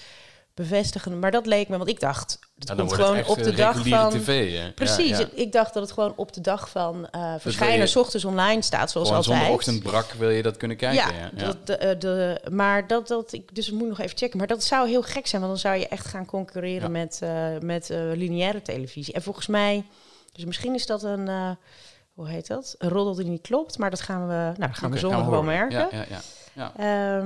bevestigen. 0.55 1.19
Maar 1.19 1.31
dat 1.31 1.47
leek 1.47 1.69
me, 1.69 1.77
want 1.77 1.89
ik 1.89 2.01
dacht, 2.01 2.39
het 2.59 2.69
Ja, 2.69 2.75
komt 2.75 2.93
gewoon 2.93 3.17
het 3.17 3.27
op 3.29 3.37
de 3.37 3.51
eh, 3.51 3.57
dag 3.57 3.75
reguliere 3.77 4.01
van... 4.11 4.21
tv. 4.21 4.59
hè. 4.59 4.73
Precies, 4.73 5.09
Ja, 5.11 5.19
ja. 5.19 5.27
Ik, 5.35 5.53
dacht 5.53 5.75
dat 5.75 5.83
het 5.83 5.93
gewoon 5.93 6.13
op 6.17 6.33
de 6.33 6.41
dag 6.41 6.69
van 6.69 7.09
eh 7.11 7.29
wil 7.31 7.39
verschijnen, 7.39 7.79
je- 7.79 7.87
s 7.87 7.97
ochtends 7.97 8.25
online 8.25 8.63
staat, 8.63 8.91
zoals 8.91 9.09
altijd. 9.09 9.25
zondagochtend 9.25 9.83
brak 9.83 10.13
wil 10.13 10.31
je 10.31 10.43
dat 10.43 10.57
kunnen 10.57 10.77
kijken. 10.77 11.15
Ja, 11.15 11.31
ja. 11.37 11.45
Dat, 11.45 11.67
de, 11.67 11.77
eh, 11.77 11.99
de, 11.99 12.41
maar 12.51 12.87
dat, 12.87 13.09
dat 13.09 13.33
ik, 13.33 13.55
dus 13.55 13.69
ik 13.69 13.75
moet 13.75 13.89
nog 13.89 13.99
even 14.01 14.17
checken. 14.17 14.39
Maar 14.39 14.47
dat 14.47 14.65
zou 14.65 14.89
heel 14.89 15.03
gek 15.03 15.27
zijn, 15.27 15.43
want 15.43 15.53
dan 15.55 15.71
zou 15.71 15.77
je 15.81 15.89
echt 15.89 16.07
gaan 16.07 16.27
concurreren 16.27 16.91
met, 16.91 17.21
met 17.61 17.89
lineaire 18.15 18.63
televisie. 18.63 19.15
En 19.15 19.23
volgens 19.23 19.47
mij, 19.47 19.85
dus 20.33 20.45
misschien 20.45 20.75
is 20.75 20.87
dat 20.87 21.03
een, 21.03 21.57
hoe 22.15 22.29
heet 22.29 22.47
dat? 22.47 22.75
Een 22.79 22.89
roddel 22.89 23.15
die 23.15 23.27
niet 23.27 23.43
klopt, 23.43 23.79
maar 23.79 23.91
dat 23.91 24.01
gaan 24.01 24.27
we, 24.27 24.33
nou, 24.35 24.55
dat 24.57 24.75
gaan 24.75 24.85
Oké, 24.85 24.95
we 24.95 24.99
zondag 25.01 25.27
wel 25.27 25.43
merken. 25.43 25.79
Ja, 25.79 25.89
ja, 25.91 26.05
ja. 26.09 26.21
ja. 26.77 27.19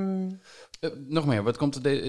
Eh, 0.80 0.90
nog 1.08 1.26
meer, 1.26 1.42
wat 1.42 1.56
komt 1.56 1.74
er? 1.74 1.82
De, 1.82 2.00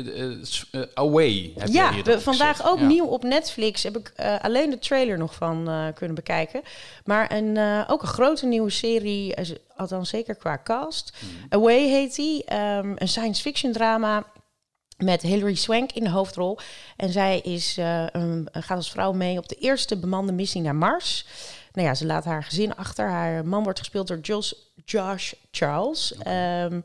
eh, 0.71 0.81
eh, 0.81 0.87
Away. 0.93 1.53
Heb 1.57 1.67
ja, 1.67 1.91
je 1.91 2.03
we, 2.03 2.21
vandaag 2.21 2.55
gezet. 2.57 2.71
ook 2.71 2.79
Ja. 2.79 2.85
nieuw 2.85 3.05
op 3.05 3.23
Netflix. 3.23 3.83
Heb 3.83 3.97
ik 3.97 4.13
alleen 4.41 4.69
de 4.69 4.79
trailer 4.79 5.17
nog 5.17 5.35
van 5.35 5.63
kunnen 5.95 6.15
bekijken. 6.15 6.61
Maar 7.05 7.31
een, 7.31 7.57
ook 7.87 8.01
een 8.01 8.07
grote 8.07 8.45
nieuwe 8.45 8.69
serie, 8.69 9.35
althans 9.75 10.09
zeker 10.09 10.35
qua 10.35 10.61
cast. 10.63 11.13
Hmm. 11.19 11.29
Away 11.49 11.87
heet 11.87 12.15
die. 12.15 12.43
ehm, 12.45 12.91
een 12.95 13.07
science 13.07 13.41
fiction 13.41 13.71
drama 13.71 14.25
met 14.97 15.21
Hilary 15.21 15.55
Swank 15.55 15.91
in 15.91 16.03
de 16.03 16.09
hoofdrol. 16.09 16.57
En 16.97 17.09
zij 17.11 17.39
is, 17.39 17.77
een- 18.11 18.47
gaat 18.51 18.77
als 18.77 18.91
vrouw 18.91 19.11
mee 19.11 19.37
op 19.37 19.47
de 19.49 19.55
eerste 19.55 19.97
bemande 19.99 20.31
missie 20.31 20.61
naar 20.61 20.75
Mars. 20.75 21.25
Nou 21.71 21.87
ja, 21.87 21.93
ze 21.95 22.05
laat 22.05 22.25
haar 22.25 22.43
gezin 22.43 22.75
achter. 22.75 23.07
Haar 23.07 23.45
man 23.45 23.63
wordt 23.63 23.79
gespeeld 23.79 24.07
door 24.07 24.19
Josh, 24.19 24.51
Josh 24.85 25.33
Charles. 25.51 26.13
Ehm, 26.23 26.81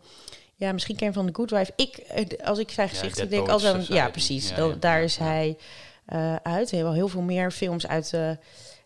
ja, 0.56 0.72
misschien 0.72 0.96
ken 0.96 1.06
je 1.06 1.12
van 1.12 1.26
The 1.26 1.34
Good 1.34 1.50
Wife. 1.50 1.72
Ik, 1.76 1.96
eh, 1.96 2.46
als 2.46 2.58
ik 2.58 2.70
zijn 2.70 2.88
gezicht 2.88 3.16
zie, 3.16 3.28
denk 3.28 3.48
aan... 3.48 3.60
Society. 3.60 3.92
Ja, 3.92 4.08
precies. 4.08 4.48
Ja, 4.48 4.64
ja, 4.64 4.74
daar 4.80 4.98
ja, 4.98 5.04
is 5.04 5.16
ja. 5.16 5.24
hij 5.24 5.56
eh, 6.06 6.36
uit. 6.36 6.70
Heel, 6.70 6.92
heel 6.92 7.08
veel 7.08 7.20
meer 7.20 7.50
films 7.50 7.86
uit 7.86 8.10
de 8.10 8.38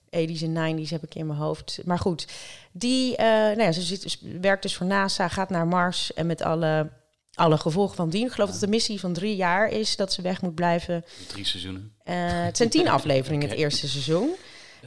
80s 0.09 0.43
en 0.43 0.79
90s 0.79 0.89
heb 0.89 1.03
ik 1.03 1.15
in 1.15 1.27
mijn 1.27 1.39
hoofd. 1.39 1.79
Maar 1.85 1.99
goed, 1.99 2.27
die, 2.73 3.17
eh, 3.17 3.27
nou 3.27 3.63
ja, 3.63 3.73
ze 3.73 3.83
zit, 3.83 4.19
werkt 4.41 4.63
dus 4.63 4.77
voor 4.77 4.87
NASA, 4.87 5.29
gaat 5.29 5.51
naar 5.51 5.67
Mars 5.67 6.15
en 6.15 6.27
met 6.27 6.43
alle, 6.43 6.91
alle 7.35 7.59
gevolgen 7.59 7.97
van 7.97 8.11
dien. 8.11 8.27
Ik 8.27 8.33
geloof 8.33 8.51
dat 8.51 8.61
de 8.61 8.67
missie 8.67 9.01
van 9.01 9.13
drie 9.13 9.37
jaar 9.37 9.69
is 9.69 9.97
dat 9.97 10.13
ze 10.13 10.23
weg 10.23 10.43
moet 10.43 10.55
blijven. 10.55 11.05
Drie 11.27 11.45
seizoenen. 11.45 11.93
Eh, 12.05 12.15
het 12.45 12.57
zijn 12.57 12.69
tien 12.69 12.89
afleveringen 12.99 13.49
het 13.49 13.59
eerste 13.59 13.89
seizoen. 13.89 14.35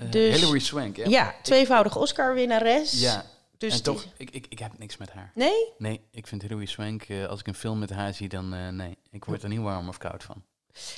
Dus- 0.09 0.39
Hilary 0.39 0.59
Swank, 0.59 0.97
hè? 0.97 1.03
Ja, 1.03 1.35
tweevoudige 1.41 1.99
Oscar-winnares. 1.99 3.01
Ja, 3.01 3.25
dus 3.61 3.73
en 3.73 3.83
toch, 3.83 4.01
die- 4.03 4.11
ik, 4.17 4.29
ik, 4.29 4.45
ik 4.49 4.59
heb 4.59 4.77
niks 4.77 4.97
met 4.97 5.11
haar. 5.11 5.31
Nee? 5.35 5.73
Nee, 5.77 6.01
ik 6.11 6.27
vind 6.27 6.41
Hilary 6.41 6.65
Swank, 6.65 7.03
eh, 7.03 7.25
als 7.25 7.39
ik 7.39 7.47
een 7.47 7.55
film 7.55 7.79
met 7.79 7.89
haar 7.89 8.13
zie, 8.13 8.29
dan 8.29 8.53
eh, 8.53 8.67
nee. 8.67 8.97
Ik 9.11 9.25
word 9.25 9.43
er 9.43 9.49
niet 9.49 9.59
warm 9.59 9.87
of 9.87 9.97
koud 9.97 10.23
van. 10.23 10.43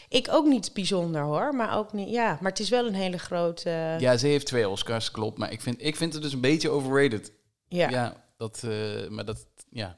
Ik 0.09 0.27
ook 0.31 0.45
niet 0.45 0.73
bijzonder 0.73 1.21
hoor, 1.21 1.55
maar 1.55 1.77
ook 1.77 1.93
niet. 1.93 2.09
Ja, 2.09 2.37
maar 2.41 2.51
het 2.51 2.59
is 2.59 2.69
wel 2.69 2.85
een 2.87 2.93
hele 2.93 3.17
grote. 3.17 3.69
Ja, 3.69 3.97
Ja, 3.99 4.17
ze 4.17 4.27
heeft 4.27 4.45
twee 4.45 4.69
Oscars, 4.69 5.11
klopt. 5.11 5.37
Maar 5.37 5.51
ik 5.51 5.61
vind, 5.61 5.75
ik 5.83 5.95
vind 5.95 6.13
het 6.13 6.21
dus 6.21 6.33
een 6.33 6.41
beetje 6.41 6.69
overrated. 6.69 7.31
ja. 7.67 7.89
Ja, 7.89 8.23
dat, 8.37 8.63
eh, 8.63 9.07
maar 9.09 9.25
dat, 9.25 9.45
ja. 9.69 9.97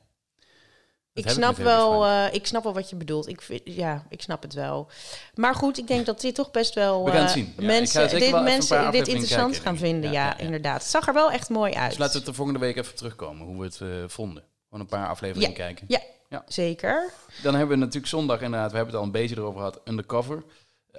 Ik 1.16 1.30
snap, 1.30 1.56
wel, 1.58 2.06
eh, 2.06 2.34
ik 2.34 2.48
snap 2.48 2.64
wel 2.64 2.74
wat 2.74 2.90
je 2.90 2.96
bedoelt. 2.96 3.28
Ik 3.28 3.42
vind, 3.42 3.62
ja, 3.64 4.06
ik 4.10 4.22
snap 4.22 4.42
het 4.42 4.54
wel. 4.54 4.88
Maar 5.36 5.56
goed, 5.56 5.78
ik 5.78 5.88
denk 5.88 6.06
dat 6.06 6.22
dit 6.22 6.36
toch 6.36 6.52
best 6.52 6.74
wel 6.74 7.06
We 7.06 7.12
eh. 7.12 7.36
Ja, 7.36 7.44
mensen, 7.58 8.10
dit, 8.10 8.30
wel 8.32 8.44
mensen 8.44 8.92
dit 8.92 9.08
interessant 9.08 9.52
kijken, 9.52 9.68
gaan 9.68 9.78
vinden. 9.78 10.12
Ja, 10.12 10.22
Ja, 10.22 10.26
ja, 10.30 10.36
ja. 10.38 10.44
inderdaad. 10.44 10.82
Het 10.82 10.92
zag 10.92 11.08
er 11.08 11.14
wel 11.14 11.32
echt 11.32 11.50
mooi 11.50 11.74
uit. 11.74 11.90
Dus 11.90 11.98
laten 12.00 12.14
we 12.14 12.20
het 12.20 12.28
er 12.28 12.36
volgende 12.36 12.60
week 12.60 12.78
even 12.78 12.96
terugkomen, 12.96 13.46
hoe 13.46 13.58
we 13.58 13.64
het 13.66 13.82
eh, 13.82 13.88
vonden. 14.08 14.44
Gewoon 14.70 14.80
een 14.80 14.90
paar 14.90 15.08
afleveringen 15.08 15.54
kijken. 15.54 15.86
Ja, 15.88 16.00
Ja. 16.30 16.44
zeker. 16.48 17.12
Dan 17.44 17.56
hebben 17.56 17.78
we 17.78 17.84
natuurlijk 17.84 18.08
zondag 18.12 18.42
inderdaad, 18.42 18.72
we 18.72 18.76
hebben 18.78 18.94
het 18.94 19.04
al 19.04 19.08
een 19.08 19.20
beetje 19.20 19.36
erover 19.36 19.58
gehad, 19.58 19.82
Undercover. 19.86 20.44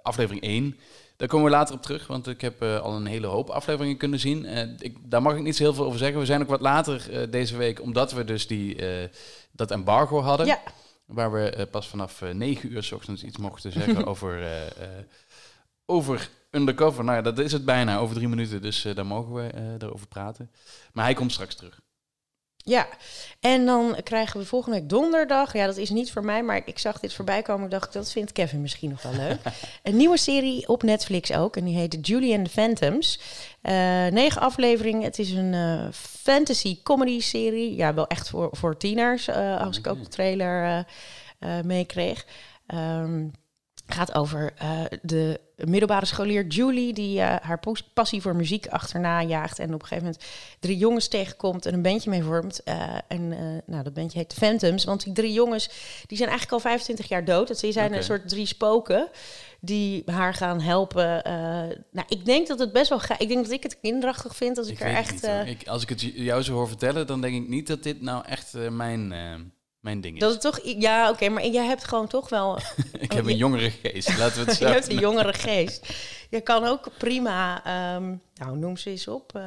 Aflevering 0.02 0.42
1. 0.44 0.78
Daar 1.16 1.28
komen 1.28 1.46
we 1.46 1.56
later 1.56 1.74
op 1.74 1.82
terug, 1.82 2.06
want 2.06 2.26
ik 2.26 2.40
heb 2.40 2.62
eh, 2.62 2.80
al 2.80 2.96
een 2.96 3.06
hele 3.06 3.26
hoop 3.26 3.50
afleveringen 3.50 3.96
kunnen 3.96 4.18
zien. 4.18 4.44
Eh, 4.46 4.68
ik, 4.78 4.96
daar 5.10 5.22
mag 5.22 5.34
ik 5.34 5.42
niet 5.42 5.56
zo 5.56 5.62
heel 5.62 5.74
veel 5.74 5.84
over 5.84 5.98
zeggen. 5.98 6.18
We 6.18 6.26
zijn 6.26 6.42
ook 6.42 6.48
wat 6.48 6.60
later 6.60 7.12
eh, 7.12 7.30
deze 7.30 7.56
week, 7.56 7.82
omdat 7.82 8.12
we 8.12 8.24
dus 8.24 8.46
die, 8.46 8.78
dat 9.52 9.70
embargo 9.70 10.20
hadden. 10.20 10.46
Ja, 10.46 10.60
Waar 11.06 11.32
we 11.32 11.68
pas 11.70 11.88
vanaf 11.88 12.22
eh 12.22 12.30
9 12.30 12.72
uur 12.72 12.82
s 12.82 12.92
ochtends 12.92 13.22
iets 13.22 13.36
mochten 13.36 13.72
zeggen 13.72 14.06
over, 14.12 14.44
over 15.86 16.30
Undercover. 16.50 17.04
Nou 17.04 17.16
ja, 17.16 17.22
dat 17.22 17.38
is 17.38 17.52
het 17.52 17.64
bijna, 17.64 17.98
over 17.98 18.14
drie 18.14 18.28
minuten. 18.28 18.62
Dus 18.62 18.82
daar 18.94 19.06
mogen 19.06 19.34
we 19.34 19.76
erover 19.78 20.06
praten. 20.06 20.50
Maar 20.92 21.04
hij 21.04 21.14
komt 21.14 21.32
straks 21.32 21.54
terug. 21.54 21.80
Ja. 22.66 22.86
En 23.40 23.66
dan 23.66 23.96
krijgen 24.02 24.40
we 24.40 24.46
volgende 24.46 24.78
week 24.78 24.88
donderdag. 24.88 25.52
Ja, 25.52 25.66
dat 25.66 25.76
is 25.76 25.90
niet 25.90 26.12
voor 26.12 26.24
mij, 26.24 26.42
maar 26.42 26.62
ik 26.64 26.78
zag 26.78 27.00
dit 27.00 27.12
voorbij 27.12 27.42
komen. 27.42 27.64
Ik 27.64 27.70
dacht, 27.70 27.92
dat 27.92 28.12
vindt 28.12 28.32
Kevin 28.32 28.60
misschien 28.60 28.90
nog 28.90 29.02
wel 29.02 29.12
leuk. 29.12 29.38
een 29.82 29.96
nieuwe 29.96 30.16
serie 30.16 30.68
op 30.68 30.82
Netflix 30.82 31.32
ook. 31.32 31.56
En 31.56 31.64
die 31.64 31.76
heet 31.76 32.06
Julie 32.06 32.36
and 32.36 32.44
the 32.44 32.50
Phantoms. 32.50 33.20
Eh, 33.62 33.72
negen 34.06 34.40
afleveringen. 34.40 35.02
Het 35.02 35.18
is 35.18 35.30
een 35.30 35.54
eh, 35.54 35.92
fantasy 35.92 36.82
comedy 36.82 37.20
serie. 37.20 37.74
Ja, 37.74 37.94
wel 37.94 38.06
echt 38.06 38.28
voor, 38.28 38.48
voor 38.52 38.76
tieners, 38.76 39.28
eh, 39.28 39.60
als 39.60 39.78
ik 39.78 39.86
ook 39.86 40.02
de 40.02 40.08
trailer 40.08 40.84
meekreeg. 41.64 42.26
Ehm, 42.66 43.28
gaat 43.86 44.14
over 44.14 44.52
eh, 44.56 44.80
de 45.02 45.40
middelbare 45.56 46.06
scholier 46.06 46.46
Julie, 46.46 46.92
die 46.92 47.20
eh, 47.20 47.36
haar 47.40 47.60
passie 47.94 48.20
voor 48.20 48.36
muziek 48.36 48.66
achterna 48.66 49.22
jaagt. 49.22 49.58
En 49.58 49.74
op 49.74 49.80
een 49.80 49.86
gegeven 49.86 50.04
moment 50.04 50.24
drie 50.60 50.76
jongens 50.76 51.08
tegenkomt 51.08 51.66
en 51.66 51.74
een 51.74 51.82
bandje 51.82 52.10
mee 52.10 52.22
vormt. 52.22 52.62
Eh, 52.62 52.98
en 53.08 53.28
nou, 53.66 53.82
dat 53.82 53.94
bandje 53.94 54.18
heet 54.18 54.34
Phantoms. 54.34 54.84
Want 54.84 55.04
die 55.04 55.12
drie 55.12 55.32
jongens, 55.32 55.66
die 56.06 56.16
zijn 56.16 56.28
eigenlijk 56.30 56.52
al 56.52 56.70
25 56.70 57.08
jaar 57.08 57.24
dood. 57.24 57.48
Dat 57.48 57.58
zijn 57.58 57.94
een 57.94 58.02
soort 58.02 58.28
drie 58.28 58.46
spoken 58.46 59.08
die 59.60 60.02
haar 60.06 60.34
gaan 60.34 60.60
helpen. 60.60 61.20
nou, 61.90 62.06
ik 62.08 62.24
denk 62.24 62.46
dat 62.46 62.58
het 62.58 62.72
best 62.72 62.88
wel 62.88 63.00
ga. 63.00 63.18
Ik 63.18 63.28
denk 63.28 63.42
dat 63.42 63.52
ik 63.52 63.62
het 63.62 63.80
kinderachtig 63.80 64.36
vind 64.36 64.58
als 64.58 64.66
ik, 64.68 64.72
Ik 64.72 64.80
er 64.80 64.94
echt. 64.94 65.12
niet, 65.22 65.60
ik, 65.60 65.68
als 65.68 65.82
ik 65.82 65.88
het 65.88 66.00
jou 66.00 66.42
zo 66.42 66.52
hoor 66.52 66.68
vertellen, 66.68 67.06
dan 67.06 67.20
denk 67.20 67.34
ik 67.34 67.48
niet 67.48 67.66
dat 67.66 67.82
dit 67.82 68.00
nou 68.00 68.24
echt 68.26 68.52
mijn, 68.70 69.08
mijn 69.86 70.00
ding 70.00 70.14
is. 70.14 70.20
dat 70.20 70.32
het 70.32 70.40
toch. 70.40 70.60
Ja, 70.64 71.10
oké, 71.10 71.28
maar 71.28 71.46
jij 71.46 71.64
hebt 71.66 71.84
gewoon 71.84 72.06
toch 72.08 72.28
wel. 72.28 72.58
ik 72.98 73.12
heb 73.12 73.26
een 73.26 73.36
jongere 73.36 73.70
geest, 73.70 74.18
laten 74.18 74.44
we 74.44 74.50
het 74.50 74.56
zo 74.60 74.66
je 74.66 74.72
hebt 74.72 74.88
een 74.88 74.98
jongere 74.98 75.32
geest. 75.32 75.86
Je 76.30 76.40
kan 76.40 76.64
ook 76.64 76.88
prima. 76.98 77.64
ehm, 77.64 78.14
nou, 78.34 78.56
noem 78.58 78.76
ze 78.76 78.90
eens 78.90 79.08
op. 79.08 79.34
eh, 79.34 79.42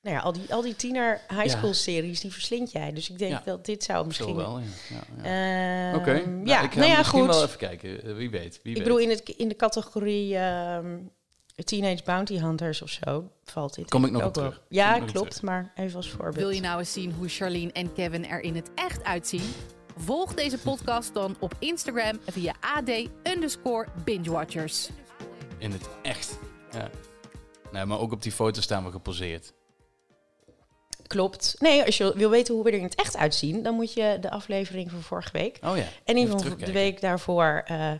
nou 0.00 0.16
ja, 0.16 0.18
al 0.22 0.32
die, 0.32 0.54
al 0.54 0.62
die 0.62 0.76
tiener 0.76 1.20
high 1.28 1.48
school 1.48 1.74
series, 1.74 2.20
die 2.20 2.32
verslind 2.32 2.72
jij. 2.72 2.92
Dus 2.92 3.10
ik 3.10 3.18
denk 3.18 3.30
Ja. 3.32 3.42
dat 3.44 3.64
dit 3.66 3.84
zou 3.84 3.98
Zo 4.00 4.06
misschien... 4.06 4.36
wel, 4.36 4.58
ja. 4.58 4.64
ja, 4.90 5.04
ja. 5.22 5.90
Ehm, 5.90 5.96
Oké, 6.00 6.26
nou, 6.26 6.46
ja, 6.46 6.62
ik 6.62 6.72
ga 6.72 6.78
nou 6.78 6.90
ja, 6.90 6.96
misschien 6.98 7.20
goed. 7.20 7.28
wel 7.34 7.44
even 7.44 7.58
kijken. 7.58 8.04
eh, 8.04 8.14
wie 8.14 8.30
weet. 8.30 8.60
Wie 8.62 8.72
ik 8.72 8.78
weet. 8.78 8.82
bedoel, 8.82 8.98
in, 8.98 9.08
het, 9.10 9.28
in 9.28 9.48
de 9.48 9.56
categorie 9.56 10.36
ehm, 10.36 10.96
Teenage 11.64 12.02
Bounty 12.04 12.38
Hunters 12.38 12.82
of 12.82 12.90
zo 12.90 13.30
valt 13.44 13.74
dit. 13.74 13.90
Kom 13.90 14.04
ik 14.04 14.10
nog 14.10 14.22
ook 14.22 14.28
op 14.28 14.34
wel. 14.34 14.44
terug. 14.44 14.62
Ja, 14.68 14.98
Kom 14.98 15.06
klopt. 15.06 15.30
terug. 15.30 15.42
Maar 15.42 15.72
even 15.74 15.96
als 15.96 16.10
voorbeeld. 16.10 16.36
Wil 16.36 16.50
je 16.50 16.60
nou 16.60 16.78
eens 16.78 16.92
zien 16.92 17.12
hoe 17.12 17.28
Charlene 17.28 17.72
en 17.72 17.92
Kevin 17.92 18.26
er 18.28 18.40
in 18.40 18.54
het 18.56 18.70
echt 18.74 19.04
uitzien? 19.04 19.52
Volg 19.96 20.34
deze 20.34 20.58
podcast 20.58 21.14
dan 21.14 21.36
op 21.40 21.54
Instagram 21.58 22.18
via 22.26 22.54
AD 22.60 22.90
underscore 23.22 23.86
bingewatchers. 24.04 24.88
In 25.58 25.72
het 25.72 25.88
echt. 26.02 26.38
Ja. 26.72 26.90
Nee, 27.72 27.84
maar 27.84 27.98
ook 27.98 28.12
op 28.12 28.22
die 28.22 28.32
foto 28.32 28.60
staan 28.60 28.84
we 28.84 28.90
geposeerd. 28.90 29.52
Klopt. 31.06 31.54
Nee, 31.58 31.84
als 31.84 31.96
je 31.96 32.12
wil 32.16 32.30
weten 32.30 32.54
hoe 32.54 32.64
we 32.64 32.70
er 32.70 32.76
in 32.76 32.82
het 32.84 32.94
echt 32.94 33.16
uitzien, 33.16 33.62
dan 33.62 33.74
moet 33.74 33.92
je 33.92 34.16
de 34.20 34.30
aflevering 34.30 34.90
van 34.90 35.00
vorige 35.02 35.32
week 35.32 35.58
Oh 35.64 35.76
ja. 35.76 35.82
En 35.82 35.86
in 36.04 36.16
Even 36.16 36.20
ieder 36.20 36.38
geval 36.40 36.56
de 36.66 36.72
week 36.72 37.00
daarvoor 37.00 37.62
eh, 37.66 37.92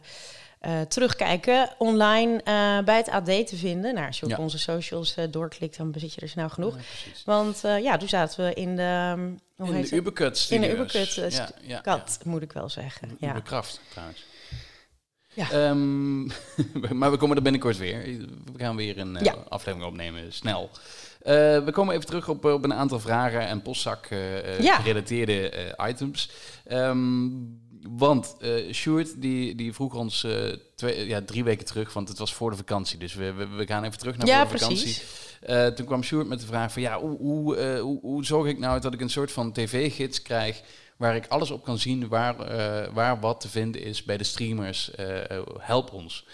eh, 0.65 0.81
terugkijken. 0.81 1.69
Online 1.79 2.43
eh, 2.43 2.79
bij 2.85 2.97
het 2.97 3.09
AD 3.09 3.25
te 3.47 3.57
vinden. 3.57 3.95
Nou, 3.95 4.07
als 4.07 4.19
je 4.19 4.25
op 4.25 4.31
Ja. 4.31 4.37
onze 4.39 4.59
socials 4.59 5.15
eh, 5.15 5.25
doorklikt, 5.31 5.77
dan 5.77 5.95
zit 5.97 6.15
je 6.15 6.21
er 6.21 6.29
snel 6.29 6.49
genoeg. 6.49 6.77
Ja. 6.77 6.83
Want 7.25 7.61
ja, 7.61 7.97
toen 7.97 8.09
zaten 8.09 8.45
we 8.45 8.55
in 8.55 8.77
de... 8.77 9.13
um, 9.17 9.41
hoe 9.57 9.69
In 9.69 9.75
heet 9.75 9.89
de? 9.91 9.97
Ubercut 9.97 10.47
In 10.51 10.61
de. 10.61 10.73
Ubercut 10.73 11.31
ja, 11.63 11.81
kat, 11.81 12.19
moet 12.25 12.43
ik 12.43 12.53
wel 12.53 12.69
zeggen. 12.69 13.17
ja. 13.19 13.31
Uberkraft, 13.31 13.81
trouwens. 13.91 14.25
Ja. 15.35 15.51
Ehm, 15.51 16.23
maar 16.99 17.11
we 17.11 17.17
komen 17.17 17.37
er 17.37 17.43
binnenkort 17.43 17.77
weer. 17.77 18.03
We 18.53 18.59
gaan 18.59 18.77
weer 18.77 18.99
een 18.99 19.19
aflevering 19.49 19.91
opnemen, 19.91 20.33
snel. 20.33 20.71
We 21.65 21.69
komen 21.73 21.95
even 21.95 22.07
terug 22.07 22.29
op, 22.29 22.45
op 22.45 22.65
een 22.65 22.75
aantal 22.75 23.01
vragen 23.01 23.41
en 23.47 23.63
postzak 23.63 24.07
eh, 24.07 24.61
Ja. 24.61 24.77
gerelateerde 24.77 25.75
items. 25.89 26.31
Ehm, 26.65 27.29
want 27.89 28.37
eh 28.41 28.73
Sjoerd, 28.73 29.21
die, 29.21 29.55
die 29.55 29.73
vroeg 29.73 29.95
ons 29.95 30.25
eh, 30.25 30.53
twee, 30.75 31.07
ja, 31.07 31.23
drie 31.23 31.45
weken 31.45 31.65
terug, 31.65 31.93
want 31.93 32.09
het 32.09 32.19
was 32.19 32.35
voor 32.35 32.51
de 32.51 32.57
vakantie. 32.57 32.99
Dus 32.99 33.15
we, 33.15 33.33
we, 33.33 33.47
we 33.47 33.67
gaan 33.67 33.85
even 33.85 33.99
terug 33.99 34.17
naar 34.17 34.27
Ja, 34.27 34.47
voor 34.47 34.53
de 34.53 34.59
vakantie. 34.59 34.85
precies. 34.85 35.39
Eh, 35.41 35.67
toen 35.67 35.87
kwam 35.87 36.03
Sjoerd 36.03 36.27
met 36.27 36.41
de 36.41 36.47
vraag 36.47 36.73
van 36.73 36.83
ja, 36.83 37.01
hoe, 37.01 37.17
hoe, 37.19 37.79
hoe, 37.79 38.01
hoe 38.01 38.25
zorg 38.25 38.49
ik 38.49 38.59
nou 38.59 38.81
dat 38.81 38.95
ik 38.95 39.01
een 39.01 39.11
soort 39.11 39.33
van 39.33 39.53
tv-gids 39.53 40.23
krijg 40.23 40.63
waar 40.97 41.17
ik 41.17 41.27
alles 41.27 41.51
op 41.51 41.65
kan 41.65 41.79
zien 41.79 42.09
waar, 42.09 42.37
waar 42.93 43.21
wat 43.21 43.41
te 43.41 43.49
vinden 43.49 43.83
is 43.83 44.03
bij 44.05 44.17
de 44.17 44.25
streamers. 44.25 44.91
help 45.59 45.93
ons. 45.93 46.27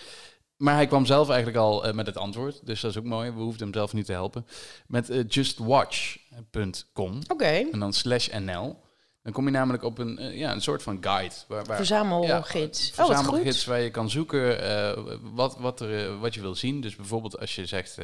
Maar 0.56 0.74
hij 0.74 0.86
kwam 0.86 1.06
zelf 1.06 1.28
eigenlijk 1.28 1.58
al 1.58 1.92
met 1.94 2.06
het 2.06 2.16
antwoord, 2.16 2.66
dus 2.66 2.80
dat 2.80 2.90
is 2.90 2.96
ook 2.96 3.04
mooi. 3.04 3.30
We 3.30 3.40
hoefden 3.40 3.62
hem 3.62 3.74
zelf 3.74 3.92
niet 3.92 4.06
te 4.06 4.12
helpen. 4.12 4.46
Met 4.86 5.24
justwatch.com 5.28 7.18
Oké, 7.28 7.44
en 7.72 7.78
dan 7.78 7.92
slash 7.92 8.28
NL. 8.28 8.76
Dan 9.22 9.32
kom 9.32 9.44
je 9.44 9.50
namelijk 9.50 9.82
op 9.82 9.98
een, 9.98 10.18
eh, 10.18 10.38
ja, 10.38 10.52
een 10.52 10.60
soort 10.60 10.82
van 10.82 10.98
guide. 11.00 11.34
Waar, 11.48 11.64
waar, 11.64 11.76
verzamelgids. 11.76 12.92
ja, 12.96 13.02
oh, 13.02 13.08
verzamelgids 13.08 13.64
waar 13.64 13.80
je 13.80 13.90
kan 13.90 14.10
zoeken 14.10 14.62
eh, 14.62 15.02
wat, 15.20 15.56
wat, 15.58 15.80
er, 15.80 16.06
eh, 16.06 16.20
wat 16.20 16.34
je 16.34 16.40
wil 16.40 16.54
zien. 16.54 16.80
Dus 16.80 16.96
bijvoorbeeld 16.96 17.38
als 17.38 17.54
je 17.54 17.66
zegt, 17.66 17.98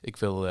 ik 0.00 0.16
wil 0.16 0.48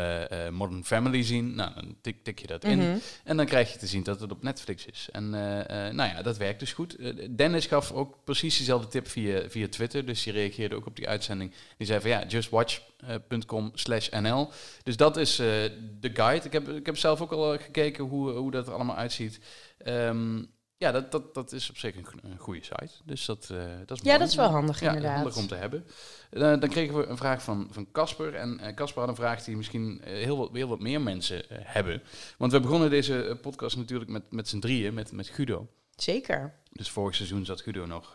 Modern 0.51 0.85
Family 0.85 1.23
zien, 1.23 1.55
nou, 1.55 1.73
dan 1.73 1.95
tik, 2.01 2.23
tik 2.23 2.39
je 2.39 2.47
dat 2.47 2.63
in. 2.63 2.77
Mhm. 2.77 2.97
En 3.23 3.37
dan 3.37 3.45
krijg 3.45 3.73
je 3.73 3.79
te 3.79 3.87
zien 3.87 4.03
dat 4.03 4.19
het 4.19 4.31
op 4.31 4.43
Netflix 4.43 4.85
is. 4.85 5.09
En 5.11 5.29
nou 5.29 6.09
ja, 6.09 6.21
dat 6.21 6.37
werkt 6.37 6.59
dus 6.59 6.73
goed. 6.73 6.97
Dennis 7.37 7.65
gaf 7.65 7.91
ook 7.91 8.15
precies 8.23 8.57
dezelfde 8.57 8.87
tip 8.87 9.07
via, 9.07 9.49
via 9.49 9.67
Twitter. 9.67 10.05
Dus 10.05 10.23
die 10.23 10.33
reageerde 10.33 10.75
ook 10.75 10.85
op 10.85 10.95
die 10.95 11.07
uitzending. 11.07 11.53
Die 11.77 11.87
zei 11.87 12.01
van 12.01 12.09
ja, 12.09 12.25
justwatch.com 12.27 13.71
slash 13.73 14.09
NL. 14.09 14.49
Dus 14.83 14.97
dat 14.97 15.17
is 15.17 15.35
de 15.35 16.09
guide. 16.13 16.45
Ik 16.45 16.53
heb, 16.53 16.69
ik 16.69 16.85
heb 16.85 16.97
zelf 16.97 17.21
ook 17.21 17.31
al 17.31 17.57
gekeken 17.57 18.03
hoe, 18.03 18.31
hoe 18.31 18.51
dat 18.51 18.67
er 18.67 18.73
allemaal 18.73 18.95
uitziet. 18.95 19.39
Ehm, 19.79 20.43
ja, 20.77 20.91
dat, 20.91 21.11
dat, 21.11 21.33
dat 21.33 21.51
is 21.51 21.69
op 21.69 21.77
zich 21.77 21.95
een, 21.95 22.05
go- 22.05 22.17
een 22.21 22.37
goede 22.37 22.63
site. 22.63 22.91
Dus 23.05 23.25
dat, 23.25 23.49
eh, 23.51 23.57
dat 23.85 23.97
is 23.97 24.03
Ja, 24.03 24.17
dat 24.17 24.27
is 24.27 24.35
wel 24.35 24.49
handig 24.49 24.79
Ja, 24.79 24.87
inderdaad. 24.87 25.15
handig 25.15 25.35
om 25.37 25.47
te 25.47 25.55
hebben. 25.55 25.85
Eh, 26.29 26.39
dan 26.41 26.69
kregen 26.69 26.97
we 26.97 27.05
een 27.05 27.17
vraag 27.17 27.43
van 27.43 27.67
van 27.71 27.91
Casper. 27.91 28.35
En 28.35 28.59
eh, 28.59 28.73
Casper 28.73 28.99
had 28.99 29.09
een 29.09 29.15
vraag 29.15 29.43
die 29.43 29.55
misschien 29.57 30.01
heel, 30.03 30.37
wat, 30.37 30.49
heel 30.53 30.67
wat 30.67 30.79
meer 30.79 31.01
mensen 31.01 31.41
hebben. 31.49 32.01
Want 32.37 32.51
we 32.51 32.59
begonnen 32.59 32.89
deze 32.89 33.37
podcast 33.41 33.77
natuurlijk 33.77 34.09
met, 34.09 34.31
met 34.31 34.47
z'n 34.47 34.59
drieën, 34.59 34.93
met, 34.93 35.11
met 35.11 35.27
Guido. 35.27 35.67
Zeker. 35.95 36.53
Dus 36.71 36.89
vorig 36.89 37.15
seizoen 37.15 37.45
zat 37.45 37.61
Guido 37.61 37.85
nog, 37.85 38.13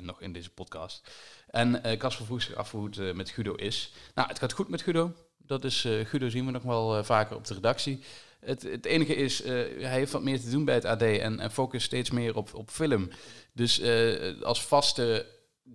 nog 0.00 0.20
in 0.20 0.32
deze 0.32 0.50
podcast. 0.50 1.10
En 1.50 1.80
Casper 1.98 2.26
vroeg 2.26 2.42
zich 2.42 2.54
af 2.54 2.70
hoe 2.70 2.88
het 2.90 3.14
met 3.14 3.30
Guido 3.30 3.54
is. 3.54 3.92
Nou, 4.14 4.28
het 4.28 4.38
gaat 4.38 4.52
goed 4.52 4.68
met 4.68 4.82
Guido. 4.82 5.12
Dat 5.38 5.64
is, 5.64 5.80
Guido 5.80 6.28
zien 6.28 6.46
we 6.46 6.50
nog 6.52 6.62
wel 6.62 7.04
vaker 7.04 7.36
op 7.36 7.46
de 7.46 7.54
redactie. 7.54 8.02
Het, 8.40 8.62
het 8.62 8.84
enige 8.84 9.14
is, 9.14 9.42
eh, 9.42 9.52
hij 9.78 9.98
heeft 9.98 10.12
wat 10.12 10.22
meer 10.22 10.40
te 10.40 10.50
doen 10.50 10.64
bij 10.64 10.74
het 10.74 10.84
AD 10.84 11.02
en, 11.02 11.40
en 11.40 11.50
focust 11.50 11.86
steeds 11.86 12.10
meer 12.10 12.36
op, 12.36 12.54
op 12.54 12.70
film. 12.70 13.10
Dus 13.52 13.80
eh, 13.80 14.42
als 14.42 14.62
vaste 14.64 15.26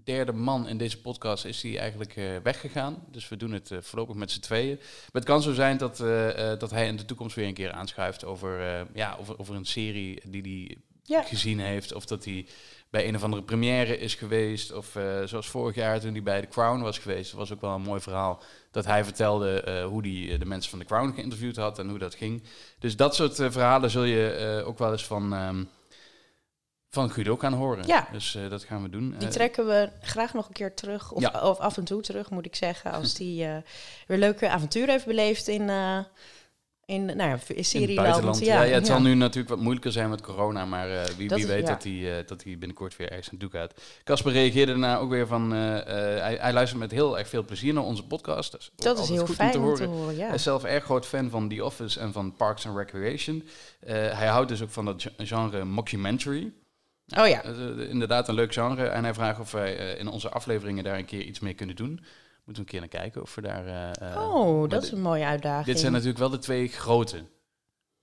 derde 0.04 0.32
man 0.32 0.68
in 0.68 0.78
deze 0.78 1.02
podcast 1.02 1.46
is 1.46 1.62
hij 1.62 1.78
eigenlijk 1.80 2.16
eh, 2.16 2.26
weggegaan. 2.44 3.04
Dus 3.12 3.30
we 3.30 3.38
doen 3.38 3.52
het 3.52 3.72
voorlopig 3.80 4.16
met 4.16 4.32
z'n 4.32 4.40
tweeën. 4.40 4.76
Maar 4.76 5.10
het 5.12 5.24
kan 5.26 5.42
zo 5.42 5.54
zijn 5.54 5.78
dat, 5.78 5.98
dat 6.60 6.72
hij 6.72 6.88
in 6.88 6.96
de 6.96 7.06
toekomst 7.06 7.36
weer 7.36 7.48
een 7.48 7.54
keer 7.54 7.72
aanschuift 7.72 8.26
over, 8.26 8.86
ja, 8.94 9.18
over, 9.20 9.40
over 9.40 9.56
een 9.56 9.66
serie 9.66 10.22
die 10.28 10.42
hij 10.42 10.78
Ja. 11.04 11.24
gezien 11.24 11.60
heeft. 11.60 11.94
Of 11.94 12.06
dat 12.06 12.26
hij 12.26 12.46
bij 12.92 13.08
een 13.08 13.16
of 13.16 13.24
andere 13.24 13.44
première 13.44 13.98
is 13.98 14.16
geweest. 14.16 14.74
Of 14.74 14.96
eh, 14.96 15.24
zoals 15.24 15.48
vorig 15.48 15.76
jaar 15.76 16.00
toen 16.00 16.12
hij 16.12 16.24
bij 16.24 16.42
The 16.42 16.48
Crown 16.48 16.82
was 16.82 16.98
geweest. 16.98 17.30
Dat 17.30 17.40
was 17.40 17.54
ook 17.54 17.62
wel 17.62 17.76
een 17.76 17.82
mooi 17.82 18.02
verhaal. 18.02 18.42
Dat 18.72 18.86
hij 18.86 19.04
vertelde 19.04 19.62
eh, 19.62 19.86
hoe 19.86 20.02
hij 20.02 20.34
eh, 20.34 20.40
de 20.40 20.46
mensen 20.46 20.70
van 20.70 20.80
The 20.80 20.86
Crown 20.86 21.12
geïnterviewd 21.16 21.56
had 21.56 21.80
en 21.80 21.90
hoe 21.90 22.00
dat 22.00 22.16
ging. 22.16 22.44
Dus 22.80 22.96
dat 22.96 23.16
soort 23.16 23.36
verhalen 23.36 23.90
zul 23.90 24.04
je 24.04 24.64
ook 24.66 24.78
wel 24.78 24.92
eens 24.92 25.06
van, 25.06 25.34
ehm, 25.34 25.64
van 26.90 27.10
Guido 27.10 27.38
gaan 27.38 27.54
horen. 27.54 27.88
Ja. 27.88 28.08
Dus 28.12 28.38
dat 28.50 28.64
gaan 28.64 28.84
we 28.84 28.90
doen. 28.90 29.16
Die 29.18 29.28
trekken 29.28 29.68
we 29.68 29.90
graag 30.02 30.34
nog 30.34 30.48
een 30.48 30.54
keer 30.54 30.74
terug. 30.74 31.12
Of, 31.12 31.22
Ja. 31.22 31.42
of 31.50 31.60
af 31.60 31.78
en 31.78 31.84
toe 31.84 32.02
terug, 32.02 32.30
moet 32.30 32.46
ik 32.46 32.56
zeggen. 32.56 32.92
Als 32.92 33.14
die 33.14 33.46
weer 34.08 34.18
leuke 34.18 34.50
avonturen 34.50 34.90
heeft 34.90 35.06
beleefd 35.06 35.48
in, 35.48 35.70
in 36.92 37.06
nou 37.06 37.18
ja. 37.30 37.38
Ja, 38.40 38.64
ja, 38.64 38.74
het 38.74 38.86
zal 38.88 39.02
nu 39.02 39.14
natuurlijk 39.14 39.50
wat 39.50 39.60
moeilijker 39.60 39.92
zijn 39.92 40.10
met 40.10 40.22
corona, 40.22 40.66
maar 40.66 40.90
eh, 40.90 41.04
wie, 41.18 41.28
Dat 41.28 41.38
wie 41.38 41.48
is- 41.48 41.54
weet 41.54 41.68
ja. 41.68 41.74
dat 41.74 41.84
hij 41.84 42.20
eh, 42.20 42.28
dat 42.28 42.44
hij 42.44 42.58
binnenkort 42.58 42.96
weer 42.98 43.10
ergens 43.10 43.32
naartoe 43.32 43.50
gaat. 43.50 43.74
Casper 44.04 44.32
reageerde 44.32 44.72
daarna 44.72 44.98
ook 44.98 45.10
weer 45.10 45.28
van, 45.28 45.54
eh, 45.54 45.60
hij, 45.60 46.38
hij 46.40 46.54
luistert 46.54 46.80
met 46.80 46.92
heel 46.92 47.18
erg 47.18 47.28
veel 47.28 47.46
plezier 47.46 47.74
naar 47.74 47.84
onze 47.84 48.04
podcast. 48.08 48.52
Dat 48.52 48.62
is, 48.62 48.70
Dat 48.76 49.08
heel 49.08 49.26
goed 49.26 49.36
fijn 49.36 49.48
om 49.48 49.76
te 49.76 49.84
horen. 49.84 49.88
horen. 49.88 50.16
Ja. 50.16 50.26
Hij 50.26 50.36
is 50.36 50.44
zelf 50.44 50.64
erg 50.64 50.84
groot 50.84 51.06
fan 51.06 51.30
van 51.30 51.50
The 51.50 51.66
Office 51.66 52.00
en 52.00 52.12
van 52.12 52.36
Parks 52.36 52.68
and 52.68 52.78
Recreation. 52.78 53.44
Hij 53.86 54.28
houdt 54.28 54.50
dus 54.50 54.62
ook 54.62 54.70
van 54.70 54.86
dat 54.86 55.02
ge- 55.02 55.26
genre 55.26 55.64
mockumentary. 55.66 56.52
Oh 57.18 57.28
ja. 57.28 57.44
Inderdaad 57.90 58.28
een 58.28 58.34
leuk 58.36 58.54
genre. 58.54 58.84
En 58.86 59.04
hij 59.04 59.14
vraagt 59.14 59.40
of 59.40 59.52
wij 59.52 59.74
in 59.98 60.08
onze 60.08 60.30
afleveringen 60.30 60.84
daar 60.84 60.98
een 60.98 61.06
keer 61.06 61.22
iets 61.22 61.40
mee 61.40 61.54
kunnen 61.54 61.76
doen. 61.76 62.00
Moeten 62.44 62.54
we 62.54 62.60
een 62.60 62.66
keer 62.66 62.80
naar 62.80 63.02
kijken 63.02 63.22
of 63.22 63.36
we 63.36 63.42
daar... 63.42 63.66
eh, 63.66 64.12
eh, 64.16 64.22
oh, 64.36 64.70
dat 64.70 64.84
is 64.84 64.92
een 64.92 65.02
mooie 65.02 65.26
uitdaging. 65.26 65.66
Dit 65.66 65.80
zijn 65.80 65.92
natuurlijk 65.92 66.20
wel 66.20 66.30
de 66.30 66.38
twee 66.38 66.68
grote. 66.68 67.26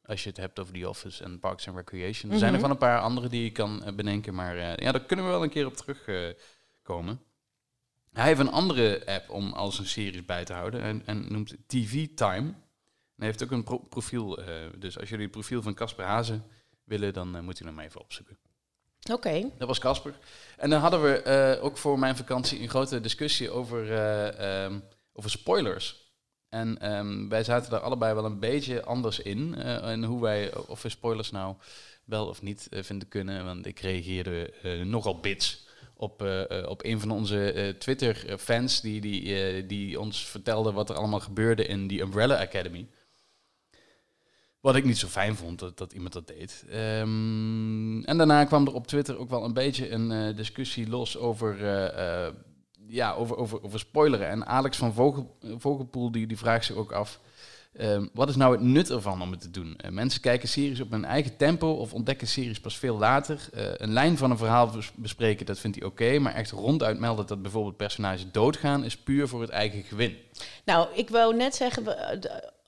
Als 0.03 0.23
je 0.23 0.29
het 0.29 0.39
hebt 0.39 0.59
over 0.59 0.73
The 0.75 0.89
Office 0.89 1.25
en 1.25 1.39
Parks 1.41 1.69
and 1.69 1.77
Recreation. 1.77 2.33
Er 2.33 2.39
zijn 2.39 2.51
er 2.53 2.59
Mhm. 2.59 2.61
van 2.67 2.71
een 2.71 2.79
paar 2.79 3.01
andere 3.01 3.29
die 3.29 3.43
je 3.43 3.53
kan 3.53 3.85
eh, 3.85 3.93
bedenken. 3.95 4.35
Maar 4.35 4.57
ja, 4.83 4.93
daar 4.93 5.05
kunnen 5.05 5.25
we 5.25 5.31
wel 5.31 5.43
een 5.43 5.51
keer 5.51 5.67
op 5.67 5.77
terugkomen. 5.77 6.35
komen. 6.83 7.21
Hij 8.13 8.27
heeft 8.27 8.41
een 8.41 8.51
andere 8.51 9.03
app 9.07 9.31
om 9.31 9.53
al 9.53 9.73
zijn 9.73 9.87
series 9.87 10.25
bij 10.25 10.45
te 10.45 10.53
houden. 10.53 10.83
En, 10.83 11.03
en 11.07 11.33
noemt 11.33 11.57
TV 11.67 12.07
Time. 12.15 12.49
En 12.49 12.57
hij 13.17 13.27
heeft 13.27 13.43
ook 13.45 13.51
een 13.51 13.65
pro- 13.65 13.79
profiel. 13.79 14.39
dus 14.79 14.99
als 14.99 15.09
jullie 15.09 15.25
het 15.25 15.33
profiel 15.35 15.63
van 15.63 15.75
Casper 15.75 16.05
Hazen 16.05 16.45
willen, 16.85 17.13
dan 17.13 17.45
moet 17.45 17.61
u 17.61 17.65
hem 17.67 17.79
even 17.79 18.01
opzoeken. 18.01 18.39
Oké. 19.11 19.51
Dat 19.59 19.69
was 19.69 19.79
Casper. 19.79 20.15
En 20.57 20.71
dan 20.71 20.81
hadden 20.81 21.03
we 21.03 21.23
eh, 21.23 21.65
ook 21.65 21.77
voor 21.77 21.99
mijn 21.99 22.17
vakantie 22.17 22.61
een 22.61 22.69
grote 22.69 23.01
discussie 23.01 23.51
over, 23.51 23.93
eh, 23.93 24.65
ehm, 24.65 24.79
over 25.13 25.31
spoilers. 25.31 26.07
En 26.49 26.79
ehm, 26.81 27.29
wij 27.29 27.45
zaten 27.45 27.71
daar 27.71 27.81
allebei 27.81 28.15
wel 28.15 28.25
een 28.25 28.39
beetje 28.39 28.85
anders 28.85 29.19
in. 29.19 29.55
eh 29.55 29.91
en 29.91 30.05
hoe 30.05 30.21
wij, 30.21 30.55
of 30.67 30.83
we 30.83 30.89
spoilers 30.89 31.31
nou 31.31 31.55
wel 32.05 32.27
of 32.27 32.43
niet 32.43 32.69
vinden 32.71 33.09
kunnen. 33.09 33.45
Want 33.45 33.67
ik 33.67 33.81
reageerde 33.81 34.53
nogal 34.85 35.21
bits 35.21 35.67
op, 35.97 36.23
op 36.67 36.85
een 36.85 37.01
van 37.01 37.11
onze 37.11 37.75
Twitter-fans... 37.79 38.81
Die, 38.81 39.01
die, 39.01 39.67
die 39.67 40.01
ons 40.01 40.27
vertelde 40.27 40.73
wat 40.73 40.91
er 40.91 40.97
allemaal 40.97 41.21
gebeurde 41.21 41.67
in 41.67 41.87
die 41.87 42.01
Umbrella 42.01 42.41
Academy. 42.41 42.87
Wat 44.61 44.77
ik 44.77 44.85
niet 44.85 44.99
zo 44.99 45.07
fijn 45.09 45.37
vond 45.37 45.59
dat, 45.59 45.79
dat 45.79 45.93
iemand 45.93 46.13
dat 46.13 46.27
deed. 46.27 46.65
Ehm, 46.71 48.03
en 48.03 48.17
daarna 48.17 48.45
kwam 48.45 48.67
er 48.67 48.75
op 48.75 48.87
Twitter 48.87 49.19
ook 49.19 49.31
wel 49.31 49.45
een 49.45 49.53
beetje 49.53 49.91
een 49.91 50.13
eh, 50.13 50.37
discussie 50.37 50.89
los 50.89 51.19
over, 51.19 51.65
eh, 51.65 52.27
eh, 52.27 52.33
ja, 52.87 53.13
over, 53.13 53.37
over, 53.37 53.63
over 53.63 53.79
spoileren. 53.79 54.29
En 54.29 54.47
Alex 54.47 54.77
van 54.77 54.93
Vogel, 54.93 55.37
Vogelpoel 55.59 56.11
die, 56.13 56.27
die 56.27 56.39
vraagt 56.39 56.65
zich 56.65 56.77
ook 56.77 56.93
af... 56.93 57.21
ehm, 57.73 58.07
wat 58.13 58.29
is 58.29 58.37
nou 58.37 58.53
het 58.53 58.61
nut 58.61 58.91
ervan 58.91 59.23
om 59.23 59.31
het 59.31 59.41
te 59.41 59.51
doen? 59.51 59.81
Mensen 59.91 60.21
kijken 60.21 60.49
series 60.49 60.81
op 60.81 60.91
hun 60.91 61.05
eigen 61.05 61.37
tempo 61.37 61.73
of 61.73 61.93
ontdekken 61.93 62.27
series 62.27 62.61
pas 62.61 62.79
veel 62.79 62.99
later. 62.99 63.49
Een 63.53 63.93
lijn 63.93 64.17
van 64.17 64.31
een 64.31 64.39
verhaal 64.39 64.71
bes- 64.71 64.93
bespreken, 64.95 65.47
dat 65.47 65.59
vindt 65.59 65.79
hij 65.79 65.87
oké. 65.87 66.19
maar 66.19 66.35
echt 66.35 66.51
ronduit 66.51 66.99
melden 66.99 67.27
dat 67.27 67.43
bijvoorbeeld 67.43 67.77
personages 67.77 68.27
doodgaan... 68.33 68.85
is 68.85 68.97
puur 68.97 69.29
voor 69.29 69.41
het 69.41 69.51
eigen 69.51 69.83
gewin. 69.83 70.17
Nou, 70.65 70.89
ik 70.95 71.11
wou 71.11 71.37
net 71.37 71.55
zeggen, 71.55 71.85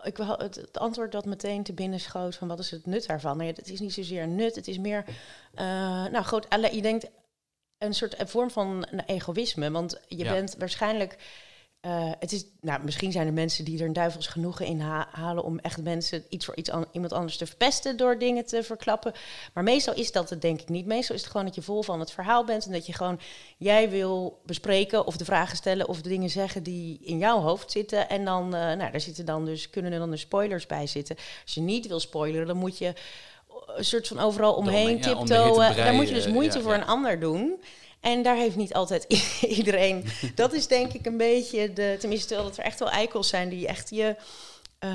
ik 0.02 0.16
het, 0.16 0.54
het 0.54 0.78
antwoord 0.78 1.12
dat 1.12 1.24
meteen 1.24 1.62
te 1.62 1.72
binnen 1.72 2.00
schoot 2.00 2.36
van 2.36 2.48
wat 2.48 2.58
is 2.58 2.70
het 2.70 2.86
nut 2.86 3.06
daarvan? 3.06 3.36
Nee, 3.36 3.48
het 3.52 3.68
is 3.70 3.80
niet 3.80 3.92
zozeer 3.92 4.28
nut, 4.28 4.54
het 4.54 4.68
is 4.68 4.78
meer, 4.78 5.04
eh, 5.54 5.64
nou 6.06 6.24
goed, 6.24 6.46
je 6.72 6.82
denkt 6.82 7.06
een 7.78 7.94
soort 7.94 8.20
een 8.20 8.28
vorm 8.28 8.50
van 8.50 8.86
een 8.90 9.00
egoïsme, 9.06 9.70
want 9.70 10.00
je 10.08 10.24
Ja. 10.24 10.32
bent 10.32 10.54
waarschijnlijk, 10.58 11.16
eh, 11.80 12.10
het 12.18 12.32
is, 12.32 12.44
nou 12.60 12.84
misschien 12.84 13.12
zijn 13.12 13.26
er 13.26 13.32
mensen 13.32 13.64
die 13.64 13.78
er 13.78 13.86
een 13.86 13.92
duivels 13.92 14.26
genoegen 14.26 14.66
in 14.66 14.80
ha- 14.80 15.08
halen 15.10 15.44
om 15.44 15.58
echt 15.58 15.82
mensen 15.82 16.24
iets 16.28 16.44
voor 16.44 16.56
iets 16.56 16.70
an- 16.70 16.86
iemand 16.92 17.12
anders 17.12 17.36
te 17.36 17.46
verpesten 17.46 17.96
door 17.96 18.18
dingen 18.18 18.46
te 18.46 18.62
verklappen, 18.62 19.12
maar 19.54 19.64
meestal 19.64 19.94
is 19.94 20.12
dat 20.12 20.30
het 20.30 20.42
denk 20.42 20.60
ik 20.60 20.68
niet. 20.68 20.86
Meestal 20.86 21.14
is 21.14 21.20
het 21.20 21.30
gewoon 21.30 21.46
dat 21.46 21.54
je 21.54 21.62
vol 21.62 21.82
van 21.82 22.00
het 22.00 22.10
verhaal 22.10 22.44
bent 22.44 22.66
en 22.66 22.72
dat 22.72 22.86
je 22.86 22.92
gewoon 22.92 23.20
jij 23.56 23.90
wil 23.90 24.40
bespreken 24.44 25.06
of 25.06 25.16
de 25.16 25.24
vragen 25.24 25.56
stellen 25.56 25.88
of 25.88 26.00
de 26.00 26.08
dingen 26.08 26.30
zeggen 26.30 26.62
die 26.62 26.98
in 27.02 27.18
jouw 27.18 27.40
hoofd 27.40 27.70
zitten. 27.70 28.08
En 28.08 28.24
dan, 28.24 28.44
eh, 28.44 28.60
nou, 28.60 28.90
daar 28.90 29.00
zitten 29.00 29.24
dan 29.24 29.44
dus, 29.44 29.70
kunnen 29.70 29.92
er 29.92 29.98
dan 29.98 30.10
de 30.10 30.16
spoilers 30.16 30.66
bij 30.66 30.86
zitten. 30.86 31.16
Als 31.42 31.54
je 31.54 31.60
niet 31.60 31.86
wil 31.86 32.00
spoileren, 32.00 32.46
dan 32.46 32.56
moet 32.56 32.78
je 32.78 32.92
een 33.76 33.84
soort 33.84 34.08
van 34.08 34.18
overal 34.18 34.54
omheen 34.54 34.98
ja, 34.98 35.14
om 35.14 35.24
brei, 35.24 35.74
dan 35.84 35.94
moet 35.94 36.08
je 36.08 36.14
dus 36.14 36.24
eh, 36.24 36.32
moeite 36.32 36.56
ja, 36.56 36.62
voor 36.64 36.72
ja. 36.72 36.80
een 36.80 36.86
ander 36.86 37.20
doen. 37.20 37.60
En 38.00 38.22
daar 38.22 38.36
heeft 38.36 38.56
niet 38.56 38.74
altijd 38.74 39.04
iedereen. 39.58 40.04
Dat 40.34 40.52
is 40.52 40.66
denk 40.66 40.92
ik 40.92 41.06
een 41.06 41.16
beetje 41.16 41.72
de. 41.72 41.96
Tenminste, 41.98 42.26
terwijl 42.26 42.48
dat 42.48 42.58
er 42.58 42.64
echt 42.64 42.78
wel 42.78 42.90
eikels 42.90 43.28
zijn 43.28 43.48
die 43.48 43.66
echt 43.66 43.90
je. 43.90 44.16
eh, 44.78 44.90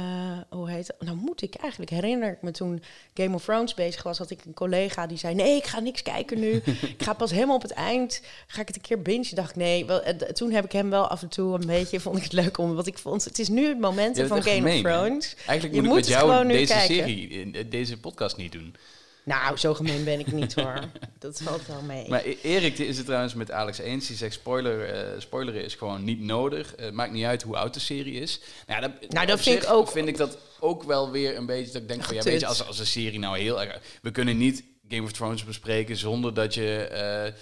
hoe 0.50 0.70
heet 0.70 0.88
het? 0.88 0.96
Nou 1.00 1.18
moet 1.18 1.42
ik 1.42 1.56
eigenlijk, 1.56 1.92
herinner 1.92 2.32
ik 2.32 2.42
me 2.42 2.52
toen 2.52 2.84
Game 3.14 3.36
of 3.36 3.44
Thrones 3.44 3.74
bezig 3.74 4.04
was, 4.04 4.18
had 4.18 4.30
ik 4.30 4.46
een 4.46 4.54
collega 4.54 5.08
die 5.08 5.18
zei, 5.18 5.36
nee, 5.36 5.56
ik 5.56 5.66
ga 5.66 5.80
niks 5.80 6.02
kijken 6.02 6.40
nu. 6.40 6.52
ik 6.82 7.04
ga 7.04 7.14
pas 7.14 7.32
helemaal 7.32 7.56
op 7.56 7.62
het 7.62 7.72
eind, 7.72 8.22
ga 8.48 8.62
ik 8.62 8.68
het 8.68 8.76
een 8.76 8.82
keer 8.82 9.02
bingen. 9.02 9.36
Dacht 9.36 9.50
ik, 9.50 9.56
nee, 9.56 9.86
wel, 9.86 10.02
eh, 10.02 10.16
toen 10.16 10.52
heb 10.52 10.66
ik 10.66 10.72
hem 10.72 10.90
wel 10.90 11.08
af 11.08 11.22
en 11.22 11.30
toe 11.30 11.54
een 11.54 11.66
beetje, 11.68 12.00
vond 12.00 12.18
ik 12.18 12.24
het 12.24 12.34
leuk 12.34 12.58
om, 12.58 12.76
wat 12.76 12.88
ik 12.88 12.98
vond, 12.98 13.24
het 13.24 13.40
is 13.40 13.50
nu 13.50 13.68
het 13.68 13.80
moment 13.80 14.16
dat 14.16 14.28
van 14.28 14.44
Game 14.44 14.56
gemeen, 14.56 14.86
of 14.86 14.92
hè? 14.92 14.98
Thrones. 15.06 15.36
Eigenlijk 15.46 15.62
Je 15.64 15.68
moet 15.70 15.76
ik 15.76 15.84
moet 15.84 15.96
met 15.96 16.08
jou 16.08 16.30
gewoon 16.30 16.48
deze 16.48 16.74
kijken. 16.74 16.96
serie, 16.96 17.52
eh, 17.54 17.64
deze 17.70 17.98
podcast 18.00 18.38
niet 18.38 18.52
doen. 18.52 18.76
Nou, 19.26 19.58
zo 19.58 19.74
gemeen 19.74 20.04
ben 20.04 20.20
ik 20.20 20.32
niet 20.32 20.54
hoor. 20.54 20.80
Dat 21.20 21.42
valt 21.44 21.66
wel 21.68 21.82
mee. 21.82 22.10
Maar 22.10 22.26
E- 22.26 22.38
Erik 22.42 22.78
is 22.80 22.98
het 22.98 23.06
trouwens 23.06 23.34
met 23.34 23.52
Alex 23.52 23.78
eens. 23.78 24.08
Die 24.08 24.16
zegt 24.16 24.34
spoiler, 24.34 24.90
eh 24.90 25.20
spoileren 25.20 25.64
is 25.64 25.76
gewoon 25.76 26.04
niet 26.04 26.20
nodig. 26.20 26.74
Het 26.78 26.94
maakt 26.94 27.12
niet 27.12 27.26
uit 27.26 27.42
hoe 27.44 27.58
oud 27.58 27.74
de 27.74 27.80
serie 27.80 28.14
is. 28.22 28.40
Nou, 28.68 28.82
ja, 28.82 28.88
dat, 28.88 29.12
Nou, 29.12 29.26
dat 29.28 29.42
vind 29.42 29.64
ik 29.64 29.70
ook- 29.70 29.92
vind 29.92 30.08
ik 30.08 30.18
dat 30.18 30.38
ook 30.60 30.84
wel 30.84 31.12
weer 31.12 31.38
een 31.38 31.46
beetje... 31.46 31.72
Dat 31.74 31.82
ik 31.82 31.88
denk 31.88 32.04
van, 32.04 32.16
ja, 32.16 32.22
weet 32.22 32.40
je, 32.40 32.46
als, 32.46 32.68
als 32.68 32.80
een 32.80 32.86
serie 32.86 33.20
nou 33.20 33.38
heel 33.40 33.62
erg... 33.62 33.80
We 34.02 34.12
kunnen 34.12 34.38
niet 34.38 34.64
Game 34.90 35.04
of 35.04 35.12
Thrones 35.12 35.44
bespreken 35.44 35.96
zonder 35.98 36.34
dat 36.34 36.54
je... 36.54 36.78
eh, 36.78 37.34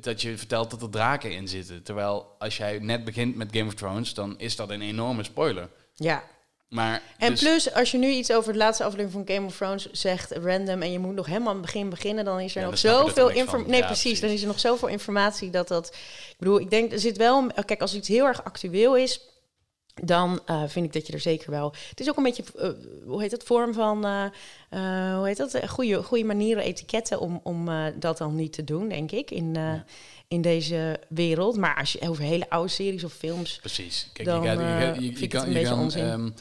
dat 0.00 0.22
je 0.22 0.36
vertelt 0.38 0.70
dat 0.70 0.82
er 0.82 0.90
draken 0.90 1.30
in 1.32 1.48
zitten. 1.48 1.82
Terwijl 1.82 2.34
als 2.38 2.56
jij 2.56 2.78
net 2.78 3.04
begint 3.04 3.36
met 3.36 3.48
Game 3.52 3.66
of 3.66 3.74
Thrones, 3.74 4.14
dan 4.14 4.38
is 4.38 4.56
dat 4.56 4.70
een 4.70 4.82
enorme 4.82 5.22
spoiler. 5.24 5.68
ja, 5.94 6.24
Maar 6.72 7.02
En 7.18 7.30
dus- 7.30 7.40
plus, 7.40 7.74
als 7.74 7.90
je 7.90 7.98
nu 7.98 8.10
iets 8.10 8.32
over 8.32 8.52
de 8.52 8.58
laatste 8.58 8.84
aflevering 8.84 9.26
van 9.26 9.34
Game 9.34 9.46
of 9.46 9.56
Thrones 9.56 9.90
zegt, 9.90 10.30
random, 10.30 10.82
en 10.82 10.92
je 10.92 10.98
moet 10.98 11.14
nog 11.14 11.26
helemaal 11.26 11.48
aan 11.48 11.56
het 11.56 11.64
begin 11.64 11.88
beginnen, 11.88 12.24
dan 12.24 12.40
is 12.40 12.54
er 12.54 12.60
Ja, 12.60 12.66
nog 12.66 12.78
zoveel 12.78 13.30
informatie. 13.30 13.70
Nee, 13.70 13.80
Ja, 13.80 13.86
precies, 13.86 14.02
precies. 14.02 14.20
Dan 14.20 14.30
is 14.30 14.40
er 14.40 14.46
nog 14.46 14.60
zoveel 14.60 14.88
informatie 14.88 15.50
dat 15.50 15.68
dat. 15.68 15.86
Ik 16.30 16.36
bedoel, 16.38 16.60
ik 16.60 16.70
denk, 16.70 16.92
er 16.92 16.98
zit 16.98 17.16
wel. 17.16 17.46
Kijk, 17.64 17.80
als 17.80 17.94
iets 17.94 18.08
heel 18.08 18.26
erg 18.26 18.44
actueel 18.44 18.96
is. 18.96 19.20
Dan 19.94 20.40
eh, 20.46 20.62
vind 20.66 20.86
ik 20.86 20.92
dat 20.92 21.06
je 21.06 21.12
er 21.12 21.20
zeker 21.20 21.50
wel. 21.50 21.74
Het 21.88 22.00
is 22.00 22.08
ook 22.08 22.16
een 22.16 22.22
beetje, 22.22 22.44
eh, 22.56 22.70
hoe 23.06 23.20
heet 23.20 23.30
het, 23.30 23.42
vorm 23.42 23.74
van, 23.74 24.04
eh, 24.04 25.16
hoe 25.16 25.26
heet 25.26 25.36
dat, 25.36 25.68
goede, 25.68 26.02
goede 26.02 26.24
manieren, 26.24 26.62
etiketten 26.62 27.20
om, 27.20 27.40
om 27.42 27.70
dat 27.98 28.18
dan 28.18 28.34
niet 28.34 28.52
te 28.52 28.64
doen, 28.64 28.88
denk 28.88 29.10
ik, 29.10 29.30
in, 29.30 29.56
in 30.28 30.40
deze 30.40 31.00
wereld. 31.08 31.56
Maar 31.56 31.76
als 31.76 31.92
je 31.92 32.08
over 32.08 32.24
hele 32.24 32.50
oude 32.50 32.68
series 32.70 33.04
of 33.04 33.12
films, 33.12 33.56
Precies. 33.56 34.10
Kijk, 34.12 34.28
Dan, 34.28 34.42
je, 34.42 34.48
gaat, 34.48 34.94
je, 34.96 35.02
je, 35.02 35.20
je 35.20 35.26
kan, 35.26 35.52
je 35.52 35.62
kan 35.62 36.32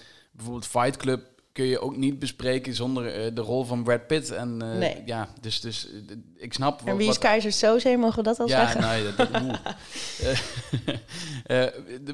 bijvoorbeeld 0.41 0.67
Fight 0.67 0.97
Club 0.97 1.31
kun 1.51 1.65
je 1.65 1.79
ook 1.79 1.95
niet 1.95 2.19
bespreken 2.19 2.73
zonder 2.73 3.13
eh, 3.13 3.35
de 3.35 3.41
rol 3.41 3.63
van 3.63 3.83
Brad 3.83 4.07
Pitt. 4.07 4.31
En 4.31 4.61
eh, 4.61 4.77
Nee. 4.77 5.01
ja, 5.05 5.27
dus, 5.41 5.59
dus 5.59 5.87
eh, 5.91 5.95
ik 6.35 6.53
snap 6.53 6.79
en 6.79 6.85
wat- 6.85 6.97
wie 6.97 7.09
is 7.09 7.17
Keizer 7.17 7.51
Soze, 7.51 7.95
mogen 7.97 8.17
we 8.17 8.23
dat 8.23 8.39
al 8.39 8.47
ja, 8.47 8.57
zeggen? 8.57 8.81
nou, 8.81 9.03
ja, 9.03 9.11
dat, 9.11 9.29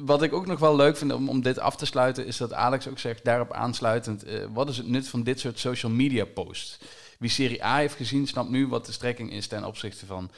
wat 0.12 0.22
ik 0.22 0.32
ook 0.32 0.46
nog 0.46 0.58
wel 0.58 0.76
leuk 0.76 0.96
vind 0.96 1.12
om, 1.12 1.28
om 1.28 1.42
dit 1.42 1.58
af 1.58 1.76
te 1.76 1.86
sluiten, 1.86 2.26
is 2.26 2.36
dat 2.36 2.52
Alex 2.52 2.88
ook 2.88 2.98
zegt, 2.98 3.24
daarop 3.24 3.52
aansluitend, 3.52 4.24
wat 4.52 4.68
is 4.68 4.76
het 4.76 4.88
nut 4.88 5.08
van 5.08 5.22
dit 5.22 5.40
soort 5.40 5.58
social 5.58 5.92
media 5.92 6.24
posts? 6.24 6.78
Wie 7.18 7.30
serie 7.30 7.64
A 7.64 7.76
heeft 7.76 7.94
gezien, 7.94 8.26
snapt 8.26 8.50
nu 8.50 8.66
wat 8.68 8.86
de 8.86 8.92
strekking 8.92 9.32
is 9.32 9.46
ten 9.46 9.64
opzichte 9.64 10.06
van 10.06 10.30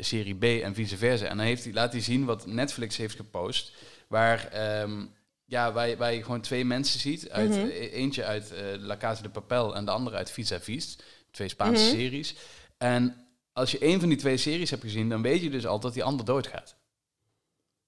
serie 0.00 0.34
B 0.34 0.44
en 0.44 0.74
vice 0.74 0.96
versa. 0.96 1.26
En 1.26 1.36
dan 1.36 1.46
heeft 1.46 1.64
hij, 1.64 1.72
laat 1.72 1.92
hij 1.92 2.00
zien 2.00 2.24
wat 2.24 2.46
Netflix 2.46 2.96
heeft 2.96 3.16
gepost, 3.16 3.72
waar, 4.08 4.48
ehm, 4.48 5.04
ja, 5.52 5.72
waar, 5.72 5.88
je, 5.88 5.96
waar 5.96 6.12
je 6.14 6.22
gewoon 6.22 6.40
twee 6.40 6.64
mensen 6.64 7.00
ziet. 7.00 7.30
Uit, 7.30 7.48
Mhm. 7.50 7.58
eh, 7.60 7.92
eentje 7.92 8.24
uit 8.24 8.52
eh, 8.52 8.64
La 8.78 8.96
Casa 8.96 9.22
de 9.22 9.28
Papel 9.30 9.74
en 9.74 9.84
de 9.84 9.90
andere 9.90 10.16
uit 10.16 10.30
Vis 10.30 10.52
à 10.52 10.60
Vis. 10.60 10.98
Twee 11.30 11.48
Spaanse 11.48 11.84
Mhm. 11.84 11.94
series. 11.96 12.34
En 12.78 13.26
als 13.52 13.70
je 13.70 13.84
een 13.86 14.00
van 14.00 14.08
die 14.08 14.18
twee 14.18 14.36
series 14.36 14.70
hebt 14.70 14.82
gezien, 14.82 15.08
dan 15.08 15.22
weet 15.22 15.42
je 15.42 15.50
dus 15.50 15.66
al 15.66 15.80
dat 15.80 15.94
die 15.94 16.04
ander 16.04 16.24
doodgaat. 16.26 16.76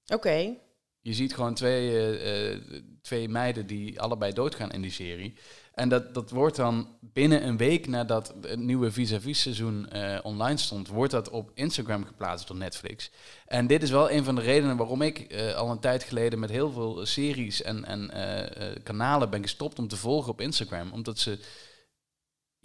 Oké. 0.07 0.57
Je 1.01 1.15
ziet 1.15 1.35
gewoon 1.35 1.55
twee, 1.55 2.19
eh, 2.19 2.61
twee 3.03 3.29
meiden 3.29 3.67
die 3.67 4.01
allebei 4.01 4.33
doodgaan 4.33 4.71
in 4.73 4.81
die 4.83 4.91
serie. 4.91 5.35
En 5.75 5.89
dat, 5.89 6.15
dat 6.15 6.31
wordt 6.31 6.57
dan 6.57 6.89
binnen 7.01 7.47
een 7.47 7.57
week 7.57 7.87
nadat 7.87 8.35
het 8.43 8.59
nieuwe 8.59 8.93
vis-à-vis 8.93 9.41
seizoen 9.41 9.91
eh, 9.91 10.19
online 10.23 10.59
stond, 10.59 10.89
wordt 10.89 11.13
dat 11.13 11.31
op 11.31 11.51
Instagram 11.55 12.05
geplaatst 12.05 12.49
door 12.49 12.57
Netflix. 12.57 13.11
En 13.47 13.67
dit 13.67 13.83
is 13.83 13.91
wel 13.91 14.11
een 14.11 14.25
van 14.25 14.35
de 14.35 14.41
redenen 14.41 14.77
waarom 14.77 15.03
ik 15.03 15.19
eh, 15.19 15.55
al 15.55 15.71
een 15.71 15.81
tijd 15.81 16.03
geleden 16.03 16.39
met 16.39 16.51
heel 16.51 16.71
veel 16.71 17.07
series 17.07 17.63
en, 17.63 17.85
en 17.85 18.11
eh, 18.11 18.83
kanalen 18.83 19.31
ben 19.31 19.43
gestopt 19.43 19.79
om 19.79 19.89
te 19.89 19.97
volgen 19.97 20.33
op 20.33 20.41
Instagram. 20.41 20.93
Omdat 20.93 21.19
ze 21.19 21.39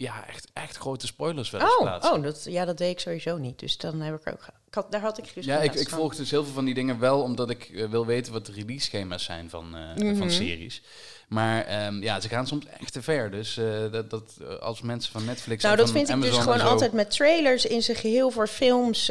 ja, 0.00 0.26
echt, 0.28 0.48
echt 0.52 0.76
grote 0.76 1.06
spoilers 1.06 1.50
wel 1.50 1.60
eens 1.60 1.74
Oh, 1.76 1.80
plaatsen. 1.82 2.12
oh 2.12 2.22
dat, 2.22 2.44
ja, 2.44 2.64
dat 2.64 2.78
deed 2.78 2.90
ik 2.90 3.00
sowieso 3.00 3.36
niet. 3.38 3.58
Dus 3.58 3.76
dan 3.76 4.00
heb 4.00 4.14
ik 4.14 4.32
ook... 4.32 4.42
Ik 4.66 4.74
had, 4.74 4.92
daar 4.92 5.00
had 5.00 5.18
ik 5.18 5.30
dus 5.34 5.44
Ja, 5.44 5.58
ik, 5.60 5.74
ik 5.74 5.88
volg 5.88 6.14
dus 6.16 6.30
heel 6.30 6.44
veel 6.44 6.52
van 6.52 6.64
die 6.64 6.74
dingen 6.74 6.98
wel 6.98 7.22
omdat 7.22 7.50
ik 7.50 7.64
eh, 7.68 7.88
wil 7.88 8.06
weten 8.06 8.32
wat 8.32 8.46
de 8.46 8.52
release 8.52 8.84
schema's 8.84 9.24
zijn 9.24 9.50
van, 9.50 9.76
eh, 9.76 10.02
Mhm. 10.04 10.16
van 10.16 10.30
series. 10.30 10.82
Maar 11.28 11.64
ehm, 11.64 12.02
ja, 12.02 12.20
ze 12.20 12.28
gaan 12.28 12.46
soms 12.46 12.64
echt 12.80 12.92
te 12.92 13.02
ver. 13.02 13.30
Dus 13.30 13.56
eh, 13.56 13.92
dat, 13.92 14.10
dat 14.10 14.36
als 14.60 14.80
mensen 14.82 15.12
van 15.12 15.24
Netflix 15.24 15.62
Nou, 15.62 15.74
en 15.76 15.80
dat 15.84 15.90
vind 15.92 16.08
ik 16.08 16.20
dus 16.20 16.38
gewoon 16.38 16.60
altijd 16.60 16.92
met 16.92 17.10
trailers 17.10 17.66
in 17.66 17.82
zijn 17.82 17.96
geheel 17.96 18.30
voor 18.30 18.46
films. 18.48 19.06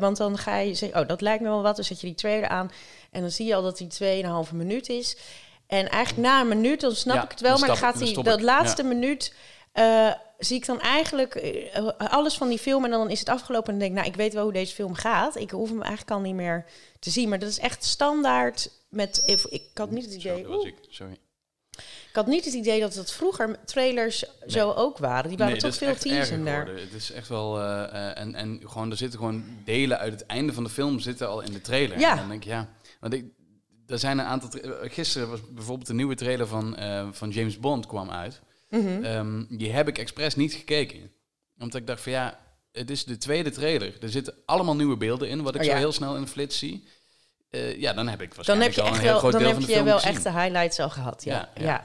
Want 0.00 0.16
dan 0.16 0.38
ga 0.38 0.56
je 0.58 0.74
zeggen, 0.74 1.00
oh, 1.00 1.08
dat 1.08 1.20
lijkt 1.20 1.42
me 1.42 1.48
wel 1.48 1.62
wat. 1.62 1.76
Dan 1.76 1.84
zet 1.84 2.00
je 2.00 2.06
die 2.06 2.16
trailer 2.16 2.48
aan 2.48 2.70
en 3.10 3.20
dan 3.20 3.30
zie 3.30 3.46
je 3.46 3.54
al 3.54 3.62
dat 3.62 3.78
die 3.78 3.88
2,5 3.88 4.52
minuut 4.52 4.88
is. 4.88 5.16
En 5.66 5.88
eigenlijk 5.88 6.28
na 6.28 6.40
een 6.40 6.48
minuut, 6.48 6.80
dan 6.80 6.94
snap 6.94 7.16
Ja, 7.16 7.24
ik 7.24 7.30
het 7.30 7.40
wel. 7.40 7.58
Maar 7.58 7.68
dan 7.68 7.76
gaat 7.76 7.98
die, 7.98 8.22
dat 8.22 8.40
laatste 8.42 8.82
minuut... 8.82 9.32
eh, 9.76 10.12
zie 10.38 10.56
ik 10.56 10.66
dan 10.66 10.80
eigenlijk 10.80 11.34
eh, 11.34 11.86
alles 11.98 12.36
van 12.36 12.48
die 12.48 12.58
film 12.58 12.84
en 12.84 12.90
dan 12.90 13.10
is 13.10 13.18
het 13.18 13.28
afgelopen 13.28 13.72
en 13.72 13.78
dan 13.78 13.88
denk 13.88 13.90
ik, 13.90 13.96
nou, 13.98 14.08
ik 14.08 14.16
weet 14.16 14.32
wel 14.34 14.42
hoe 14.42 14.52
deze 14.52 14.74
film 14.74 14.94
gaat. 14.94 15.36
Ik 15.36 15.50
hoef 15.50 15.68
hem 15.68 15.82
eigenlijk 15.82 16.10
al 16.10 16.20
niet 16.20 16.34
meer 16.34 16.64
te 16.98 17.10
zien. 17.10 17.28
Maar 17.28 17.38
dat 17.38 17.48
is 17.48 17.58
echt 17.58 17.84
standaard 17.84 18.70
met... 18.88 19.22
Ik, 19.26 19.42
ik 19.42 19.62
had 19.74 19.90
niet 19.90 20.04
het 20.04 20.14
idee... 20.14 20.40
ik. 20.66 20.74
Sorry. 20.88 21.16
ik 22.08 22.10
had 22.12 22.26
niet 22.26 22.44
het 22.44 22.54
idee 22.54 22.80
dat 22.80 22.94
het 22.94 23.12
vroeger 23.12 23.64
trailers 23.64 24.24
zo 24.46 24.70
ook 24.72 24.98
waren. 24.98 25.28
Die 25.28 25.38
waren 25.38 25.52
Nee, 25.52 25.62
toch 25.62 25.74
veel 25.74 25.96
teasender. 25.96 26.66
Het 26.66 26.92
is 26.92 27.10
echt 27.12 27.28
wel... 27.28 27.60
eh, 27.60 27.82
eh, 27.84 28.18
en, 28.18 28.34
en 28.34 28.60
gewoon, 28.64 28.90
er 28.90 28.96
zitten 28.96 29.18
gewoon 29.18 29.44
delen 29.64 29.98
uit 29.98 30.12
het 30.12 30.26
einde 30.26 30.52
van 30.52 30.64
de 30.64 30.70
film 30.70 31.00
zitten 31.00 31.28
al 31.28 31.40
in 31.40 31.52
de 31.52 31.60
trailer. 31.60 31.98
Ja. 31.98 32.10
En 32.10 32.16
dan 32.16 32.28
denk 32.28 32.42
ik, 32.44 32.48
ja... 32.48 32.68
Want 33.00 33.12
ik, 33.12 33.24
er 33.86 33.98
zijn 33.98 34.18
een 34.18 34.24
aantal... 34.24 34.50
eh, 34.60 34.70
Gisteren 34.92 35.28
was 35.30 35.40
bijvoorbeeld 35.50 35.86
de 35.86 35.94
nieuwe 35.94 36.14
trailer 36.14 36.46
van, 36.46 36.76
eh, 36.76 37.08
van 37.12 37.30
James 37.30 37.58
Bond 37.58 37.86
kwam 37.86 38.10
uit. 38.10 38.40
Mhm. 38.82 39.04
Ehm, 39.04 39.44
die 39.48 39.72
heb 39.72 39.88
ik 39.88 39.98
expres 39.98 40.34
niet 40.34 40.52
gekeken. 40.52 41.10
Omdat 41.58 41.80
ik 41.80 41.86
dacht 41.86 42.00
van 42.00 42.12
ja, 42.12 42.38
het 42.72 42.90
is 42.90 43.04
de 43.04 43.18
tweede 43.18 43.50
trailer. 43.50 43.94
Er 44.00 44.08
zitten 44.10 44.34
allemaal 44.46 44.76
nieuwe 44.76 44.96
beelden 44.96 45.28
in, 45.28 45.42
wat 45.42 45.54
ik 45.54 45.60
Oh, 45.60 45.66
zo 45.66 45.74
heel 45.74 45.92
snel 45.92 46.16
in 46.16 46.22
de 46.22 46.28
flits 46.28 46.58
zie. 46.58 46.88
Eh, 47.50 47.80
ja, 47.80 47.92
dan 47.92 48.08
heb 48.08 48.20
ik 48.22 48.28
Dan 48.28 48.36
waarschijnlijk 48.36 48.74
heb 48.74 48.74
je 48.74 48.80
al 48.82 48.86
een 48.86 48.92
echt 48.94 49.02
heel 49.02 49.10
wel, 49.10 49.18
groot 49.18 49.32
dan 49.32 49.40
deel 49.40 49.50
heb 49.50 49.58
van 49.60 49.66
de 49.70 49.78
je 49.78 49.82
wel 49.84 49.96
gezien. 49.98 50.10
echt 50.14 50.22
de 50.22 50.32
highlights 50.32 50.78
al 50.78 50.90
gehad. 50.90 51.24
Ja, 51.24 51.48
Ja. 51.54 51.84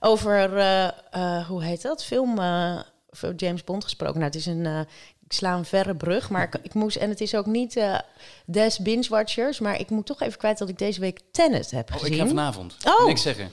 Over, 0.00 0.56
eh, 0.56 0.88
eh, 1.10 1.46
hoe 1.46 1.64
heet 1.64 1.82
dat? 1.82 2.04
Film 2.04 2.30
over 3.10 3.34
James 3.36 3.64
Bond 3.64 3.84
gesproken. 3.84 4.14
Nou, 4.20 4.26
het 4.26 4.34
is 4.34 4.46
een, 4.46 4.66
ik 5.24 5.32
sla 5.32 5.54
een 5.54 5.64
verre 5.64 5.96
brug, 5.96 6.30
maar 6.30 6.42
ik, 6.42 6.54
ik 6.62 6.74
moest, 6.74 6.96
en 6.96 7.08
het 7.08 7.20
is 7.20 7.34
ook 7.34 7.46
niet 7.46 7.80
des 8.46 8.78
binge-watchers, 8.78 9.58
maar 9.58 9.80
ik 9.80 9.90
moet 9.90 10.06
toch 10.06 10.20
even 10.22 10.38
kwijt 10.38 10.58
dat 10.58 10.68
ik 10.68 10.78
deze 10.78 11.00
week 11.00 11.20
Tenet 11.32 11.70
heb 11.70 11.88
Oh, 11.90 11.96
gezien. 11.98 12.12
ik 12.12 12.20
ga 12.20 12.26
vanavond. 12.26 12.76
Oh. 12.84 13.06
Niks 13.06 13.22
zeggen. 13.22 13.50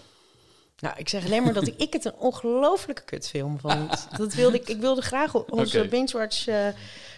Nou, 0.80 0.94
ik 0.98 1.10
zeg 1.10 1.26
alleen 1.26 1.44
maar 1.44 1.54
dat 1.54 1.68
ik, 1.68 1.74
ik 1.78 1.94
het 1.94 2.06
een 2.06 2.16
ongelofelijke 2.18 3.04
kutfilm 3.04 3.60
vond. 3.60 4.08
Dat 4.18 4.34
wilde 4.34 4.58
ik, 4.58 4.70
ik 4.70 4.80
wilde 4.80 5.02
graag 5.02 5.34
onze 5.34 5.80
Oké. 5.80 5.88
binge-watch 5.88 6.48
eh, 6.48 6.68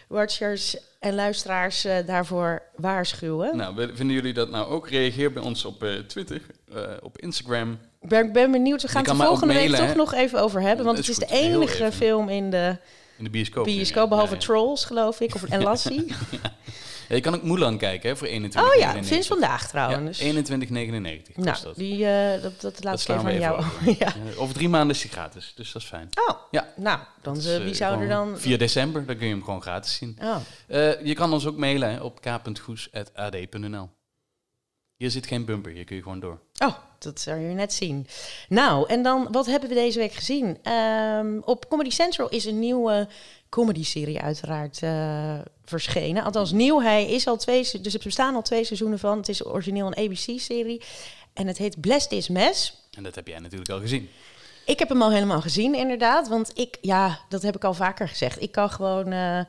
watchers 0.07 0.77
en 0.99 1.15
luisteraars 1.15 1.85
eh, 1.85 2.05
daarvoor 2.05 2.61
waarschuwen. 2.75 3.57
Nou, 3.57 3.75
vinden 3.75 4.15
jullie 4.15 4.33
dat 4.33 4.49
nou 4.49 4.67
ook? 4.67 4.89
Reageer 4.89 5.33
bij 5.33 5.43
ons 5.43 5.65
op 5.65 5.83
eh, 5.83 5.93
Twitter, 5.93 6.41
op 7.01 7.19
Instagram. 7.19 7.79
Ik 8.01 8.33
ben, 8.33 8.51
benieuwd. 8.51 8.81
We 8.81 8.87
gaan 8.87 9.05
het 9.05 9.15
volgende 9.15 9.53
week 9.53 9.75
toch 9.75 9.95
nog 9.95 10.13
even 10.13 10.41
over 10.41 10.61
hebben. 10.61 10.85
Want 10.85 10.97
het 10.97 11.07
is 11.07 11.19
is 11.19 11.27
de 11.27 11.35
enige 11.35 11.91
film 11.91 12.29
in 12.29 12.49
de 12.49 12.77
In 13.17 13.23
de 13.23 13.29
bioscoop. 13.29 13.65
bioscoop, 13.65 14.09
behalve 14.09 14.33
Ja, 14.33 14.39
ja. 14.39 14.45
Trolls, 14.45 14.85
geloof 14.85 15.19
ik. 15.19 15.35
Of, 15.35 15.43
en 15.49 15.63
Lassie. 15.63 16.05
Ja, 16.07 16.39
je 17.15 17.21
kan 17.21 17.35
ook 17.35 17.43
Mulan 17.43 17.77
kijken 17.77 18.09
hè, 18.09 18.15
voor 18.15 18.27
21,99. 18.27 18.33
oh 18.55 18.75
ja, 18.79 19.01
sinds 19.03 19.27
vandaag 19.27 19.61
Ja, 19.61 19.67
trouwens. 19.67 20.19
21,99 20.19 20.27
kost 20.31 21.37
nou, 21.37 21.57
dat. 21.63 21.75
die, 21.75 22.05
eh, 22.05 22.41
dat, 22.41 22.61
dat 22.61 22.83
laat 22.83 23.01
ik 23.01 23.07
even 23.07 23.25
aan 23.25 23.39
jou. 23.39 23.57
over. 23.57 23.95
ja. 23.99 24.13
Over 24.37 24.53
drie 24.53 24.69
maanden 24.69 24.95
is 24.95 25.01
die 25.01 25.11
gratis, 25.11 25.53
dus 25.55 25.71
dat 25.71 25.81
is 25.81 25.87
fijn. 25.87 26.09
Oh, 26.29 26.35
Ja. 26.51 26.67
nou, 26.75 26.99
dan 27.21 27.37
eh, 27.37 27.43
wie 27.43 27.69
eh, 27.69 27.73
zou 27.73 28.01
er 28.01 28.07
dan... 28.07 28.39
4 28.39 28.57
december, 28.57 29.05
dan 29.05 29.17
kun 29.17 29.27
je 29.27 29.33
hem 29.33 29.43
gewoon 29.43 29.61
gratis 29.61 29.95
zien. 29.95 30.17
Oh, 30.21 30.37
je 31.03 31.13
kan 31.13 31.33
ons 31.33 31.45
ook 31.45 31.57
mailen 31.57 31.91
hè, 31.91 31.99
op 32.01 32.21
k.goes.ad.nl. 32.21 33.89
Hier 34.95 35.11
zit 35.11 35.27
geen 35.27 35.45
bumper, 35.45 35.71
hier 35.71 35.83
kun 35.83 35.95
je 35.95 36.01
gewoon 36.01 36.19
door. 36.19 36.39
oh, 36.59 36.75
dat 36.99 37.19
zou 37.19 37.39
je 37.39 37.53
net 37.53 37.73
zien. 37.73 38.07
Nou, 38.49 38.87
en 38.89 39.03
dan, 39.03 39.27
wat 39.31 39.45
hebben 39.45 39.69
we 39.69 39.75
deze 39.75 39.99
week 39.99 40.13
gezien? 40.13 40.57
Ehm, 40.63 41.39
op 41.43 41.69
Comedy 41.69 41.89
Central 41.89 42.29
is 42.29 42.45
een 42.45 42.59
nieuwe 42.59 43.07
comedy-serie 43.51 44.19
uiteraard 44.21 44.81
eh, 44.83 45.39
verschenen. 45.65 46.23
Althans, 46.23 46.51
nieuw. 46.51 46.81
Hij 46.81 47.05
is 47.05 47.27
al 47.27 47.37
twee, 47.37 47.69
dus 47.81 47.93
er 47.93 48.01
bestaan 48.03 48.35
al 48.35 48.41
twee 48.41 48.63
seizoenen 48.63 48.99
van. 48.99 49.17
Het 49.17 49.29
is 49.29 49.45
origineel 49.45 49.87
een 49.87 49.97
ABC-serie. 49.97 50.81
En 51.33 51.47
het 51.47 51.57
heet 51.57 51.81
Blessed 51.81 52.11
is 52.11 52.29
Mess. 52.29 52.73
En 52.91 53.03
dat 53.03 53.15
heb 53.15 53.27
jij 53.27 53.39
natuurlijk 53.39 53.69
al 53.69 53.79
gezien. 53.79 54.09
Ik 54.65 54.79
heb 54.79 54.89
hem 54.89 55.01
al 55.01 55.11
helemaal 55.11 55.41
gezien, 55.41 55.75
inderdaad. 55.75 56.27
Want 56.27 56.51
ik, 56.59 56.77
ja, 56.81 57.19
dat 57.29 57.41
heb 57.41 57.55
ik 57.55 57.63
al 57.63 57.73
vaker 57.73 58.07
gezegd. 58.07 58.41
Ik 58.41 58.51
kan 58.51 58.69
gewoon 58.69 59.11
eh, 59.11 59.39
eh, 59.39 59.45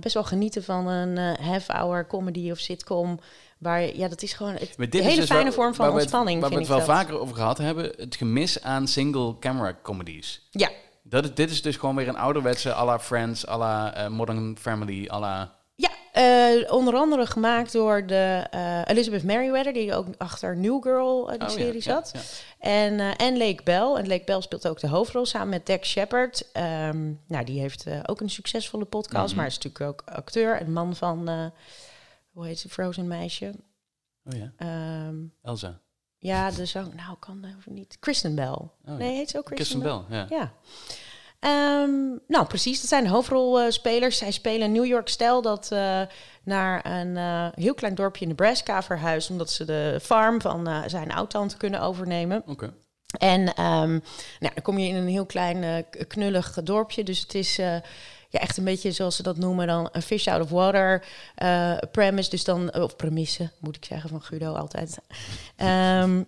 best 0.00 0.14
wel 0.14 0.24
genieten 0.24 0.64
van 0.64 0.86
een 0.86 1.36
half-hour 1.40 2.06
comedy 2.06 2.50
of 2.50 2.58
sitcom. 2.58 3.18
Waar, 3.58 3.96
ja, 3.96 4.08
dat 4.08 4.22
is 4.22 4.32
gewoon 4.32 4.52
het, 4.52 4.74
een 4.78 4.88
hele 5.02 5.16
dus 5.16 5.26
fijne 5.26 5.42
waar- 5.44 5.52
vorm 5.52 5.74
van 5.74 5.84
waar 5.84 5.94
het- 5.94 6.02
ontspanning. 6.02 6.40
Waar 6.40 6.50
we 6.50 6.56
het 6.56 6.68
wel 6.68 6.76
dat. 6.78 6.86
vaker 6.86 7.18
over 7.18 7.34
gehad 7.36 7.58
hebben, 7.58 7.92
het 7.96 8.16
gemis 8.16 8.62
aan 8.62 8.88
single 8.88 9.38
camera 9.38 9.78
comedies. 9.82 10.40
Ja, 10.50 10.70
Dat, 11.02 11.24
is- 11.24 11.34
dit 11.34 11.50
is 11.50 11.62
dus 11.62 11.76
gewoon 11.76 11.96
weer 11.96 12.08
een 12.08 12.16
ouderwetse 12.16 12.74
à 12.74 12.84
la 12.84 12.98
Friends, 12.98 13.46
à 13.46 13.58
la 13.58 13.94
eh, 13.94 14.08
Modern 14.08 14.56
Family, 14.58 15.08
à 15.08 15.18
la... 15.20 15.54
ja 15.74 15.90
eh, 16.12 16.72
onder 16.72 16.94
andere 16.94 17.26
gemaakt 17.26 17.72
door 17.72 18.06
de 18.06 18.46
eh, 18.50 18.80
Elizabeth 18.86 19.22
Merriweather, 19.24 19.72
die 19.72 19.94
ook 19.94 20.06
achter 20.18 20.56
New 20.56 20.82
Girl, 20.82 21.26
die 21.26 21.40
Oh, 21.40 21.48
serie 21.48 21.74
ja, 21.74 21.80
zat. 21.80 22.10
ja. 22.14 22.20
En, 22.68 23.00
en 23.16 23.36
Lake 23.38 23.62
Bell. 23.62 23.94
En 23.94 24.08
Lake 24.08 24.24
Bell 24.24 24.40
speelt 24.40 24.68
ook 24.68 24.80
de 24.80 24.88
hoofdrol 24.88 25.26
samen 25.26 25.48
met 25.48 25.66
Dex 25.66 25.90
Shepard. 25.90 26.50
Ehm, 26.52 27.12
nou, 27.26 27.44
die 27.44 27.60
heeft 27.60 27.86
ook 28.06 28.20
een 28.20 28.30
succesvolle 28.30 28.84
podcast, 28.84 29.26
Mhm. 29.28 29.36
maar 29.36 29.46
is 29.46 29.58
natuurlijk 29.58 29.84
ook 29.84 30.02
acteur 30.16 30.56
en 30.60 30.72
man 30.72 30.96
van, 30.96 31.52
hoe 32.32 32.46
heet 32.46 32.58
ze, 32.58 32.68
Frozen 32.68 33.06
meisje. 33.06 33.52
Oh 34.24 34.38
ja, 34.38 34.52
Ehm, 34.56 35.16
Elsa. 35.42 35.80
Ja, 36.22 36.50
de 36.50 36.66
zang, 36.66 36.94
nou 36.94 37.16
kan 37.18 37.40
dat 37.40 37.74
niet. 37.74 37.96
Kristen 38.00 38.34
Bell. 38.34 38.46
Oh, 38.46 38.70
nee, 38.84 39.16
heet 39.16 39.30
ze 39.30 39.38
ook 39.38 39.44
Kristen, 39.44 39.80
Kristen 39.80 40.06
Bell? 40.08 40.26
Bell, 40.26 40.36
ja. 40.38 40.38
Ja. 40.38 40.52
Ehm, 41.40 42.18
nou, 42.28 42.46
precies. 42.46 42.80
Dat 42.80 42.88
zijn 42.88 43.06
hoofdrolspelers. 43.06 44.18
Zij 44.18 44.30
spelen 44.30 44.72
New 44.72 44.84
York 44.84 45.08
Stijl 45.08 45.42
dat 45.42 45.72
eh, 45.72 46.02
naar 46.42 46.86
een 46.86 47.16
eh, 47.16 47.46
heel 47.54 47.74
klein 47.74 47.94
dorpje 47.94 48.22
in 48.22 48.28
Nebraska 48.28 48.82
verhuist... 48.82 49.30
omdat 49.30 49.50
ze 49.50 49.64
de 49.64 49.98
farm 50.02 50.40
van 50.40 50.68
eh, 50.68 50.82
zijn 50.86 51.12
oud-tante 51.12 51.56
kunnen 51.56 51.80
overnemen. 51.80 52.42
Oké. 52.46 52.74
En 53.18 53.54
ehm, 53.54 53.90
nou, 54.38 54.54
dan 54.54 54.62
kom 54.62 54.78
je 54.78 54.88
in 54.88 54.94
een 54.94 55.08
heel 55.08 55.26
klein 55.26 55.62
eh, 55.62 56.06
knullig 56.06 56.52
dorpje. 56.62 57.04
Dus 57.04 57.20
het 57.20 57.34
is 57.34 57.58
eh, 57.58 57.76
ja, 58.32 58.40
echt 58.40 58.56
een 58.56 58.64
beetje 58.64 58.92
zoals 58.92 59.16
ze 59.16 59.22
dat 59.22 59.36
noemen 59.36 59.66
dan 59.66 59.88
een 59.92 60.02
fish 60.02 60.26
out 60.26 60.42
of 60.42 60.50
water 60.50 61.04
eh, 61.34 61.76
premise. 61.92 62.30
Dus 62.30 62.44
dan, 62.44 62.74
of 62.74 62.96
premisse 62.96 63.50
moet 63.60 63.76
ik 63.76 63.84
zeggen 63.84 64.10
van 64.10 64.22
Guido 64.22 64.52
altijd. 64.52 64.98
Ehm, 65.56 66.22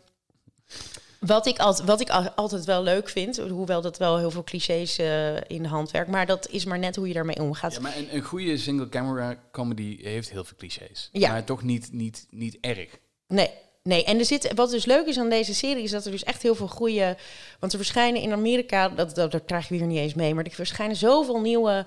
wat 1.20 1.46
ik, 1.46 1.58
altijd, 1.58 1.88
wat 1.88 2.00
ik 2.00 2.10
al- 2.10 2.30
altijd 2.30 2.64
wel 2.64 2.82
leuk 2.82 3.08
vind, 3.08 3.36
hoewel 3.36 3.80
dat 3.80 3.98
wel 3.98 4.18
heel 4.18 4.30
veel 4.30 4.44
clichés 4.44 4.98
eh, 4.98 5.34
in 5.36 5.62
de 5.62 5.68
hand 5.68 5.90
werkt, 5.90 6.10
maar 6.10 6.26
dat 6.26 6.48
is 6.50 6.64
maar 6.64 6.78
net 6.78 6.96
hoe 6.96 7.08
je 7.08 7.14
daarmee 7.14 7.42
omgaat. 7.42 7.72
Ja, 7.72 7.80
maar 7.80 7.96
een, 7.96 8.14
een 8.14 8.22
goede 8.22 8.56
single 8.58 8.88
camera 8.88 9.36
comedy 9.52 10.02
heeft 10.02 10.30
heel 10.30 10.44
veel 10.44 10.56
clichés. 10.56 11.08
Ja. 11.12 11.30
Maar 11.30 11.44
toch 11.44 11.62
niet, 11.62 11.92
niet, 11.92 12.26
niet 12.30 12.58
erg. 12.60 12.98
Nee, 13.28 13.50
nee. 13.88 14.04
En 14.04 14.18
er 14.18 14.24
zit, 14.24 14.52
wat 14.54 14.70
dus 14.70 14.84
leuk 14.84 15.06
is 15.06 15.18
aan 15.18 15.28
deze 15.28 15.54
serie, 15.54 15.82
is 15.82 15.90
dat 15.90 16.04
er 16.04 16.10
dus 16.10 16.24
echt 16.24 16.42
heel 16.42 16.54
veel 16.54 16.68
goede. 16.68 17.16
Want 17.58 17.72
er 17.72 17.78
verschijnen 17.78 18.22
in 18.22 18.32
Amerika, 18.32 18.88
dat, 18.88 19.14
dat, 19.14 19.32
dat 19.32 19.44
krijg 19.44 19.68
je 19.68 19.74
hier 19.74 19.86
niet 19.86 19.98
eens 19.98 20.14
mee, 20.14 20.34
maar 20.34 20.44
er 20.44 20.50
verschijnen 20.50 20.96
zoveel 20.96 21.40
nieuwe. 21.40 21.86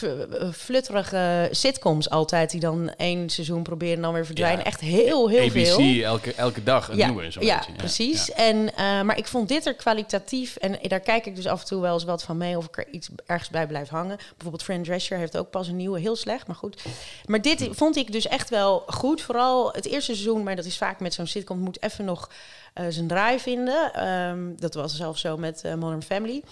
Eh, 0.00 0.48
flutterige 0.52 1.48
sitcoms 1.50 2.10
altijd, 2.10 2.50
die 2.50 2.60
dan 2.60 2.92
één 2.96 3.30
seizoen 3.30 3.62
proberen 3.62 3.94
en 3.96 4.02
dan 4.02 4.12
weer 4.12 4.26
verdwijnen. 4.26 4.58
Ja. 4.58 4.64
Echt 4.64 4.80
heel, 4.80 5.28
heel 5.28 5.48
ABC 5.48 5.66
veel. 5.66 6.04
elke, 6.04 6.34
elke 6.34 6.62
dag 6.62 6.88
een 6.88 6.96
Ja, 6.96 7.06
nieuwe, 7.06 7.22
ja 7.40 7.56
beetje. 7.58 7.72
precies. 7.76 8.32
En, 8.32 8.74
eh, 8.76 9.02
maar 9.02 9.18
ik 9.18 9.26
vond 9.26 9.48
dit 9.48 9.66
er 9.66 9.74
kwalitatief. 9.74 10.56
En 10.56 10.78
daar 10.82 11.00
kijk 11.00 11.26
ik 11.26 11.36
dus 11.36 11.46
af 11.46 11.60
en 11.60 11.66
toe 11.66 11.80
wel 11.80 11.94
eens 11.94 12.04
wat 12.04 12.22
van 12.22 12.36
mee. 12.36 12.56
Of 12.56 12.64
ik 12.64 12.76
er 12.78 12.88
iets 12.90 13.08
ergens 13.26 13.48
bij 13.50 13.66
blijf 13.66 13.88
hangen. 13.88 14.16
Bijvoorbeeld 14.16 14.62
Fran 14.62 14.82
Drescher 14.82 15.18
heeft 15.18 15.36
ook 15.36 15.50
pas 15.50 15.68
een 15.68 15.76
nieuwe. 15.76 16.00
Heel 16.00 16.16
slecht, 16.16 16.46
maar 16.46 16.56
goed. 16.56 16.82
Maar 17.24 17.42
dit 17.42 17.68
vond 17.70 17.96
ik 17.96 18.12
dus 18.12 18.26
echt 18.28 18.50
wel 18.50 18.82
goed. 18.86 19.22
Vooral 19.22 19.72
het 19.72 19.86
eerste 19.86 20.12
seizoen. 20.14 20.42
Maar 20.42 20.56
dat 20.56 20.64
is 20.64 20.78
vaak 20.78 21.00
met 21.00 21.14
zo'n 21.14 21.26
sitcom. 21.26 21.58
Moet 21.58 21.82
even 21.82 22.04
nog 22.04 22.30
eh, 22.74 22.84
zijn 22.88 23.06
draai 23.06 23.38
vinden. 23.40 23.92
Ehm, 23.94 24.38
dat 24.56 24.74
was 24.74 24.96
zelfs 24.96 25.20
zo 25.20 25.36
met 25.36 25.62
eh, 25.64 25.74
Modern 25.74 26.02
Family. 26.02 26.42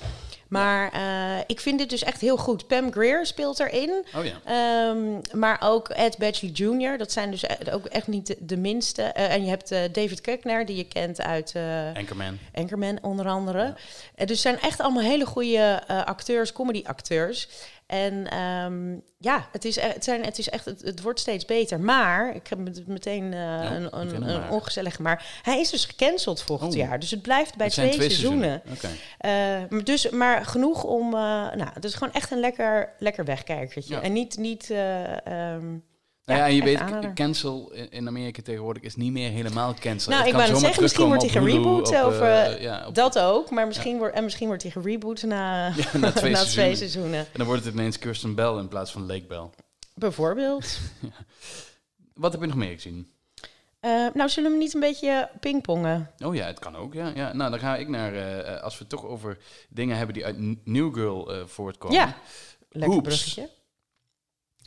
Maar 0.48 0.92
eh, 0.92 1.44
ik 1.46 1.60
vind 1.60 1.78
dit 1.78 1.90
dus 1.90 2.02
echt 2.02 2.20
heel 2.20 2.36
goed. 2.36 2.66
Pam 2.66 2.92
Grier 2.92 3.26
speelt 3.26 3.60
erin. 3.60 4.04
Oh 4.16 4.24
ja. 4.24 4.40
Ehm, 4.44 5.38
maar 5.38 5.58
ook 5.62 5.88
Ed 5.88 6.18
Badgley 6.18 6.50
Jr. 6.50 6.98
Dat 6.98 7.12
zijn 7.12 7.30
dus 7.30 7.42
e- 7.42 7.72
ook 7.72 7.86
echt 7.86 8.06
niet 8.06 8.26
de, 8.26 8.36
de 8.40 8.56
minste. 8.56 9.02
En 9.02 9.42
je 9.42 9.48
hebt 9.48 9.68
David 9.68 10.20
Kuckner, 10.20 10.66
die 10.66 10.76
je 10.76 10.84
kent 10.84 11.20
uit 11.20 11.54
Anchorman. 11.94 12.38
Anchorman 12.54 12.98
onder 13.02 13.26
andere. 13.28 13.74
Eh, 14.14 14.26
dus 14.26 14.40
zijn 14.40 14.60
echt 14.60 14.80
allemaal 14.80 15.02
hele 15.02 15.26
goede 15.26 15.86
acteurs, 15.86 16.52
comedy-acteurs. 16.52 17.48
En 17.88 18.26
ehm, 18.30 18.96
ja, 19.18 19.48
het 19.52 19.64
is, 19.64 19.76
e- 19.76 19.80
het, 19.80 20.04
zijn, 20.04 20.24
het 20.24 20.38
is 20.38 20.48
echt, 20.48 20.64
het, 20.64 20.80
het 20.82 21.02
wordt 21.02 21.20
steeds 21.20 21.44
beter. 21.44 21.80
Maar, 21.80 22.34
ik 22.34 22.46
heb 22.46 22.58
met- 22.58 22.86
meteen 22.86 23.32
eh, 23.32 23.70
een, 23.70 23.98
een, 24.00 24.28
een 24.28 24.50
ongezellig, 24.50 24.98
maar 24.98 25.40
hij 25.42 25.60
is 25.60 25.70
dus 25.70 25.84
gecanceld 25.84 26.42
volgend 26.42 26.72
Oh. 26.72 26.78
jaar. 26.78 26.98
Dus 26.98 27.10
het 27.10 27.22
blijft 27.22 27.56
bij 27.56 27.66
Het 27.66 27.74
twee, 27.74 27.92
seizoenen. 27.92 28.62
Eh, 29.18 29.62
dus, 29.84 30.10
maar 30.10 30.44
genoeg 30.44 30.84
om, 30.84 31.06
eh, 31.14 31.20
nou, 31.54 31.68
het 31.74 31.84
is 31.84 31.94
gewoon 31.94 32.12
echt 32.12 32.30
een 32.30 32.40
lekker, 32.40 32.92
lekker 32.98 33.24
wegkijkertje. 33.24 33.94
Ja. 33.94 34.02
En 34.02 34.12
niet, 34.12 34.36
niet 34.36 34.70
eh, 34.70 35.26
ehm, 35.26 35.66
Nou 36.28 36.40
ja, 36.40 36.46
en 36.46 36.54
je 36.54 36.62
weet, 36.62 36.78
aanrader. 36.78 37.12
cancel 37.14 37.72
in 37.90 38.06
Amerika 38.08 38.42
tegenwoordig 38.42 38.82
is 38.82 38.96
niet 38.96 39.12
meer 39.12 39.30
helemaal 39.30 39.74
cancel. 39.74 40.10
Nou, 40.12 40.24
Het 40.24 40.32
ik 40.32 40.38
kan 40.38 40.48
wou 40.48 40.60
zeggen, 40.60 40.82
misschien 40.82 41.06
wordt 41.06 41.22
hij 41.22 41.30
gereboot 41.30 41.88
op, 41.88 42.04
of, 42.04 42.20
eh, 42.20 42.60
ja, 42.60 42.86
op- 42.86 42.94
dat 42.94 43.18
ook. 43.18 43.50
Maar 43.50 43.66
misschien 43.66 43.98
wordt, 43.98 44.14
en 44.14 44.24
misschien 44.24 44.46
wordt 44.46 44.62
hij 44.62 44.72
gereboot 44.72 45.22
na, 45.22 45.66
Ja, 45.92 45.98
na 45.98 46.12
twee 46.20 46.32
na 46.32 46.38
seizoenen. 46.38 46.46
twee 46.46 46.74
seizoenen. 46.76 47.18
En 47.18 47.26
dan 47.32 47.46
wordt 47.46 47.64
het 47.64 47.74
ineens 47.74 47.98
Kirsten 47.98 48.34
Bell 48.34 48.56
in 48.56 48.68
plaats 48.68 48.92
van 48.92 49.06
Lake 49.06 49.24
Bell. 49.28 49.50
Bijvoorbeeld. 49.94 50.78
Wat 52.14 52.32
heb 52.32 52.40
je 52.40 52.46
nog 52.46 52.56
meer 52.56 52.72
gezien? 52.74 53.08
Eh, 53.80 54.06
nou, 54.14 54.28
zullen 54.28 54.50
we 54.52 54.56
niet 54.56 54.74
een 54.74 54.80
beetje 54.80 55.28
pingpongen? 55.40 56.10
Oh 56.24 56.34
ja, 56.34 56.46
het 56.46 56.58
kan 56.58 56.76
ook. 56.76 56.94
Ja, 56.94 57.12
ja. 57.14 57.32
Nou, 57.32 57.50
dan 57.50 57.58
ga 57.58 57.76
ik 57.76 57.88
naar, 57.88 58.14
eh, 58.14 58.62
als 58.62 58.72
we 58.72 58.78
het 58.80 58.88
toch 58.88 59.04
over 59.04 59.38
dingen 59.68 59.96
hebben 59.96 60.14
die 60.14 60.24
uit 60.24 60.64
New 60.64 60.94
Girl 60.94 61.32
voortkomen. 61.46 61.96
Ja. 61.96 62.14
Lekker 62.70 63.00
bruggetje. 63.02 63.48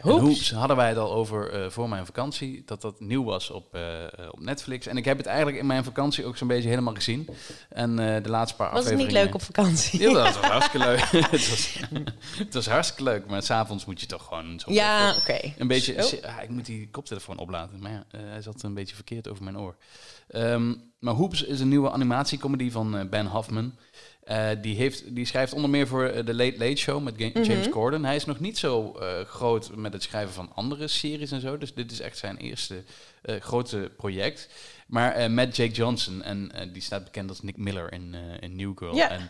Hoops 0.02 0.52
hadden 0.52 0.78
wij 0.78 0.88
het 0.88 0.98
al 0.98 1.12
over 1.12 1.52
eh, 1.52 1.70
voor 1.70 1.90
mijn 1.90 2.06
vakantie, 2.06 2.64
dat 2.66 2.82
dat 2.82 3.00
nieuw 3.00 3.24
was 3.24 3.50
op, 3.50 3.74
eh, 3.74 4.04
eh, 4.04 4.10
op 4.32 4.40
Netflix. 4.40 4.88
En 4.88 4.98
ik 4.98 5.06
heb 5.06 5.18
het 5.18 5.26
eigenlijk 5.26 5.58
in 5.58 5.66
mijn 5.66 5.84
vakantie 5.84 6.26
ook 6.26 6.38
zo'n 6.38 6.48
beetje 6.48 6.70
helemaal 6.70 6.94
gezien. 6.94 7.30
En 7.70 7.96
de 7.96 8.30
laatste 8.30 8.58
paar 8.58 8.72
Was 8.72 8.84
het 8.84 8.94
afleveringen... 8.94 9.14
niet 9.14 9.24
leuk 9.24 9.34
op 9.34 9.42
vakantie? 9.42 10.02
Ja, 10.02 10.14
dat 10.14 10.24
was 10.24 10.50
hartstikke 10.52 10.88
leuk. 10.88 11.00
het, 11.32 11.50
was, 11.50 11.80
het 12.38 12.54
was 12.54 12.68
hartstikke 12.68 13.04
leuk, 13.04 13.28
maar 13.28 13.44
s'avonds 13.44 13.86
moet 13.86 14.00
je 14.02 14.06
toch 14.06 14.26
gewoon 14.26 14.60
zo 14.60 14.72
Ja, 14.72 15.16
oké. 15.18 15.54
een 15.58 15.68
beetje... 15.68 16.04
Zo. 16.04 16.16
Ah, 16.16 16.44
ik 16.44 16.50
moet 16.50 16.66
die 16.66 16.90
koptelefoon 16.90 17.38
oplaten, 17.38 17.80
maar 17.80 17.92
ja, 17.92 18.04
hij 18.18 18.42
zat 18.42 18.64
een 18.64 18.74
beetje 18.74 18.96
verkeerd 18.96 19.30
over 19.30 19.44
mijn 19.44 19.60
oor. 19.60 19.76
Ehm, 20.28 20.74
maar 21.00 21.14
Hoops 21.14 21.44
is 21.44 21.60
een 21.60 21.70
nieuwe 21.70 21.92
animatiecomedy 21.92 22.72
van 22.72 23.10
Ben 23.10 23.26
Hoffman. 23.26 23.74
Eh, 24.24 24.50
die, 24.62 24.76
heeft, 24.76 25.16
die 25.16 25.26
schrijft 25.26 25.54
onder 25.54 25.70
meer 25.70 25.88
voor 25.88 26.06
eh, 26.06 26.26
de 26.26 26.34
Late 26.34 26.58
Late 26.58 26.76
Show 26.76 27.04
met 27.04 27.18
Mhm. 27.20 27.42
James 27.42 27.70
Corden. 27.70 28.06
Hij 28.06 28.16
is 28.16 28.26
nog 28.26 28.40
niet 28.40 28.58
zo 28.58 28.92
eh, 29.00 29.22
groot 29.26 29.76
met 29.76 29.94
het 29.94 30.04
schrijven 30.04 30.34
van 30.34 30.52
andere 30.56 30.88
series 30.88 31.32
en 31.32 31.42
zo. 31.42 31.58
Dus 31.58 31.74
dit 31.74 31.92
is 31.92 32.00
echt 32.00 32.18
zijn 32.18 32.38
eerste 32.38 32.84
eh, 33.22 33.36
grote 33.40 33.92
project. 33.98 34.50
Maar 34.88 35.12
eh, 35.14 35.30
met 35.30 35.56
Jake 35.56 35.72
Johnson, 35.74 36.24
en 36.24 36.52
eh, 36.52 36.68
die 36.74 36.82
staat 36.82 37.04
bekend 37.04 37.30
als 37.30 37.42
Nick 37.42 37.58
Miller 37.58 37.94
in, 37.94 38.14
eh, 38.16 38.22
in 38.40 38.56
New 38.56 38.72
Girl. 38.78 38.96
Ja. 38.96 39.10
En 39.10 39.30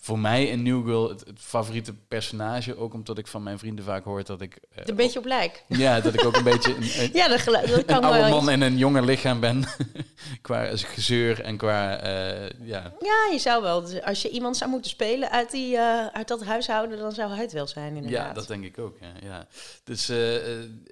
voor 0.00 0.18
mij 0.18 0.44
in 0.46 0.62
New 0.62 0.84
Girl 0.84 1.08
het, 1.08 1.20
het 1.26 1.38
favoriete 1.40 1.94
personage, 2.08 2.76
ook 2.76 2.94
omdat 2.94 3.18
ik 3.18 3.26
van 3.26 3.42
mijn 3.42 3.58
vrienden 3.58 3.84
vaak 3.84 4.04
hoor 4.04 4.24
dat 4.24 4.40
ik... 4.40 4.58
eh, 4.74 4.82
Een 4.86 4.94
beetje 4.96 5.18
op 5.18 5.24
lijk. 5.24 5.64
Ja, 5.68 6.00
dat 6.00 6.14
ik 6.14 6.24
ook 6.24 6.36
een 6.36 6.44
beetje 6.44 6.74
een, 6.76 6.82
een, 7.02 7.10
Ja, 7.12 7.28
dat, 7.28 7.40
gelu- 7.40 7.66
dat 7.66 7.84
kan 7.84 7.96
een 7.96 8.04
oude 8.04 8.18
wel 8.18 8.28
man 8.30 8.50
in 8.50 8.60
een 8.60 8.76
jonger 8.78 9.04
lichaam 9.04 9.40
ben. 9.40 9.64
qua 10.42 10.76
gezeur 10.76 11.40
en 11.40 11.56
qua... 11.56 11.96
eh, 12.00 12.50
ja, 12.62 12.92
Ja, 13.00 13.28
je 13.32 13.38
zou 13.38 13.62
wel. 13.62 13.80
Dus 13.80 14.02
Als 14.02 14.22
je 14.22 14.28
iemand 14.30 14.56
zou 14.56 14.70
moeten 14.70 14.90
spelen 14.90 15.30
uit, 15.30 15.50
die, 15.50 15.76
eh, 15.76 16.06
uit 16.06 16.28
dat 16.28 16.44
huishouden, 16.44 16.98
dan 16.98 17.12
zou 17.12 17.30
hij 17.32 17.42
het 17.42 17.52
wel 17.52 17.66
zijn, 17.66 17.96
inderdaad. 17.96 18.26
Ja, 18.26 18.32
dat 18.32 18.46
denk 18.48 18.64
ik 18.64 18.78
ook. 18.78 18.96
Ja, 19.00 19.28
ja. 19.28 19.46
Dus 19.84 20.06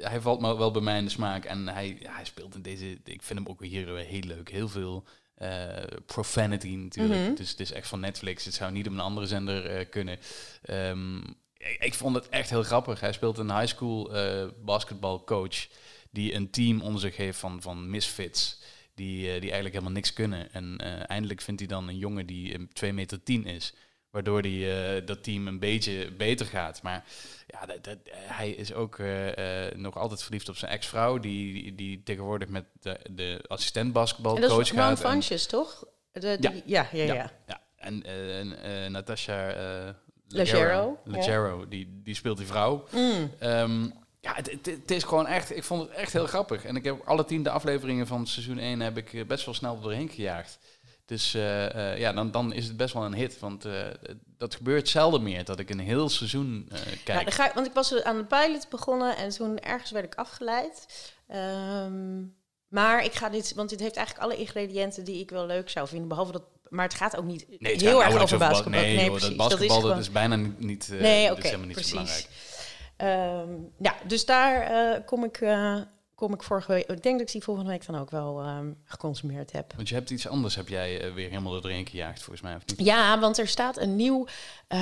hij 0.00 0.20
valt 0.20 0.40
me 0.40 0.56
wel 0.56 0.70
bij 0.70 0.82
mij 0.82 0.98
in 0.98 1.04
de 1.04 1.10
smaak. 1.10 1.44
En 1.44 1.68
hij, 1.68 1.96
ja, 2.00 2.12
hij 2.14 2.24
speelt 2.24 2.54
in 2.54 2.62
deze. 2.62 2.86
Ik 3.04 3.22
vind 3.22 3.38
hem 3.38 3.48
ook 3.48 3.62
hier 3.64 3.84
weer 3.94 4.04
heel 4.04 4.20
leuk. 4.20 4.50
Heel 4.50 4.68
veel 4.68 5.04
eh, 5.34 5.84
profanity 6.06 6.74
natuurlijk. 6.74 7.20
Mhm. 7.20 7.34
Dus 7.34 7.50
het 7.50 7.60
is 7.60 7.72
echt 7.72 7.88
van 7.88 8.00
Netflix. 8.00 8.44
Het 8.44 8.54
zou 8.54 8.72
niet 8.72 8.86
op 8.86 8.92
een 8.92 9.00
andere 9.00 9.26
zender 9.26 9.66
eh, 9.66 9.88
kunnen. 9.90 10.18
Ehm, 10.62 11.16
ik, 11.56 11.76
ik 11.80 11.94
vond 11.94 12.14
het 12.14 12.28
echt 12.28 12.50
heel 12.50 12.62
grappig. 12.62 13.00
Hij 13.00 13.12
speelt 13.12 13.38
een 13.38 13.58
high 13.58 13.74
school 13.74 14.14
eh 14.14 14.48
basketbalcoach 14.64 15.66
die 16.10 16.34
een 16.34 16.50
team 16.50 16.80
onder 16.80 17.00
zich 17.00 17.16
heeft 17.16 17.38
van, 17.38 17.62
van 17.62 17.90
misfits. 17.90 18.58
Die, 18.94 19.20
die 19.22 19.40
eigenlijk 19.40 19.72
helemaal 19.72 19.92
niks 19.92 20.12
kunnen. 20.12 20.52
En 20.52 20.76
eindelijk 21.06 21.40
vindt 21.40 21.60
hij 21.60 21.68
dan 21.68 21.88
een 21.88 21.98
jongen 21.98 22.26
die 22.26 22.54
een 22.54 22.68
2 22.72 22.92
meter 22.92 23.22
10 23.22 23.46
is. 23.46 23.74
Waardoor 24.14 24.42
die, 24.42 24.72
eh, 24.72 25.06
dat 25.06 25.22
team 25.22 25.46
een 25.46 25.58
beetje 25.58 26.10
beter 26.10 26.46
gaat. 26.46 26.82
Maar 26.82 27.04
ja, 27.46 27.66
dat, 27.66 27.84
dat, 27.84 27.98
hij 28.12 28.50
is 28.50 28.72
ook 28.72 28.98
eh, 28.98 29.66
eh, 29.66 29.74
nog 29.76 29.96
altijd 29.96 30.22
verliefd 30.22 30.48
op 30.48 30.56
zijn 30.56 30.70
ex-vrouw. 30.70 31.18
Die, 31.18 31.62
die, 31.62 31.74
die 31.74 32.02
tegenwoordig 32.02 32.48
met 32.48 32.64
de, 32.80 32.98
de 33.10 33.44
assistent 33.46 33.86
En 33.86 33.92
basketbalcoach 33.92 34.68
dat 34.68 34.68
gaat. 34.68 35.02
En- 35.02 35.10
Funches, 35.10 35.46
toch? 35.46 35.84
De, 36.12 36.36
die, 36.40 36.62
ja. 36.66 36.86
Ja, 36.92 37.04
ja, 37.04 37.14
ja. 37.14 37.32
ja, 37.46 37.60
en 37.76 38.02
eh, 38.04 38.90
Natasha 38.90 39.54
Leggero, 40.28 40.98
ja. 41.04 41.10
Leggero, 41.10 41.68
die, 41.68 42.00
die 42.02 42.14
speelt 42.14 42.38
die 42.38 42.46
vrouw. 42.46 42.84
Mm. 42.90 43.30
Ehm, 43.38 43.82
ja, 44.20 44.34
het, 44.34 44.50
het, 44.50 44.66
het 44.66 44.90
is 44.90 45.02
gewoon 45.02 45.26
echt, 45.26 45.56
ik 45.56 45.64
vond 45.64 45.82
het 45.82 45.90
echt 45.90 46.12
heel 46.12 46.26
grappig. 46.26 46.64
En 46.64 46.76
ik 46.76 46.84
heb 46.84 47.00
alle 47.04 47.24
tiende 47.24 47.50
afleveringen 47.50 48.06
van 48.06 48.26
seizoen 48.26 48.58
1 48.58 48.80
heb 48.80 48.96
ik 48.96 49.26
best 49.26 49.44
wel 49.44 49.54
snel 49.54 49.80
doorheen 49.80 50.08
gejaagd. 50.08 50.58
Dus 51.06 51.34
eh, 51.34 51.92
eh, 51.92 51.98
ja, 51.98 52.12
dan, 52.12 52.30
dan 52.30 52.52
is 52.52 52.66
het 52.66 52.76
best 52.76 52.94
wel 52.94 53.04
een 53.04 53.14
hit. 53.14 53.38
Want 53.38 53.64
eh, 53.64 53.72
dat 54.38 54.54
gebeurt 54.54 54.88
zelden 54.88 55.22
meer, 55.22 55.44
dat 55.44 55.58
ik 55.58 55.70
een 55.70 55.78
heel 55.78 56.08
seizoen 56.08 56.66
Nou, 56.68 56.82
kijk. 57.04 57.24
dan 57.24 57.32
ga 57.32 57.46
ik, 57.48 57.52
want 57.52 57.66
ik 57.66 57.72
was 57.72 58.02
aan 58.02 58.16
de 58.16 58.24
pilot 58.24 58.68
begonnen 58.70 59.16
en 59.16 59.28
toen 59.30 59.58
ergens 59.58 59.90
werd 59.90 60.04
ik 60.04 60.14
afgeleid. 60.14 60.86
Ehm, 61.28 62.22
maar 62.68 63.04
ik 63.04 63.12
ga 63.12 63.28
dit, 63.28 63.54
want 63.54 63.68
dit 63.68 63.80
heeft 63.80 63.96
eigenlijk 63.96 64.26
alle 64.26 64.40
ingrediënten 64.40 65.04
die 65.04 65.20
ik 65.20 65.30
wel 65.30 65.46
leuk 65.46 65.70
zou 65.70 65.88
vinden. 65.88 66.08
Behalve 66.08 66.32
dat, 66.32 66.44
maar 66.68 66.84
het 66.84 66.94
gaat 66.94 67.16
ook 67.16 67.24
niet 67.24 67.46
Nee, 67.58 67.72
het 67.72 67.80
heel 67.80 68.04
erg 68.04 68.22
over 68.22 68.38
basketbal. 68.38 68.80
Nee, 68.80 68.96
joh, 68.96 69.10
precies. 69.10 69.28
dat 69.28 69.36
basketbal 69.36 69.80
dat 69.80 69.98
is, 69.98 70.10
bijna 70.10 70.36
niet, 70.56 70.88
Nee, 70.90 71.28
dat 71.28 71.36
oké, 71.36 71.40
is 71.40 71.50
helemaal 71.50 71.66
niet 71.66 71.76
precies. 71.76 71.92
zo 71.92 71.96
belangrijk. 71.96 72.28
Ehm, 72.96 73.84
ja, 73.84 73.96
dus 74.06 74.24
daar 74.24 75.04
kom, 75.04 75.24
ik, 75.24 75.40
kom 76.14 76.32
ik 76.34 76.42
vorige 76.42 76.72
week. 76.72 76.86
Ik 76.90 77.02
denk 77.02 77.18
dat 77.18 77.26
ik 77.26 77.32
die 77.32 77.42
volgende 77.42 77.70
week 77.70 77.86
dan 77.86 77.98
ook 78.00 78.10
wel 78.10 78.40
ehm, 78.40 78.66
geconsumeerd 78.84 79.52
heb. 79.52 79.72
Want 79.76 79.88
je 79.88 79.94
hebt 79.94 80.10
iets 80.10 80.28
anders, 80.28 80.56
heb 80.56 80.68
jij 80.68 81.00
eh, 81.00 81.12
weer 81.14 81.28
helemaal 81.28 81.60
doorheen 81.60 81.86
gejaagd, 81.86 82.18
volgens 82.22 82.40
mij, 82.40 82.54
of 82.54 82.62
niet? 82.66 82.86
Ja, 82.86 83.18
want 83.18 83.38
er 83.38 83.48
staat 83.48 83.78
een 83.78 83.96
nieuw, 83.96 84.26
eh, 84.68 84.78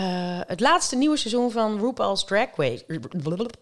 het 0.46 0.60
laatste 0.60 0.96
nieuwe 0.96 1.16
seizoen 1.16 1.50
van 1.50 1.78
RuPaul's 1.80 2.24
Drag 2.24 2.48
Race. 2.56 2.84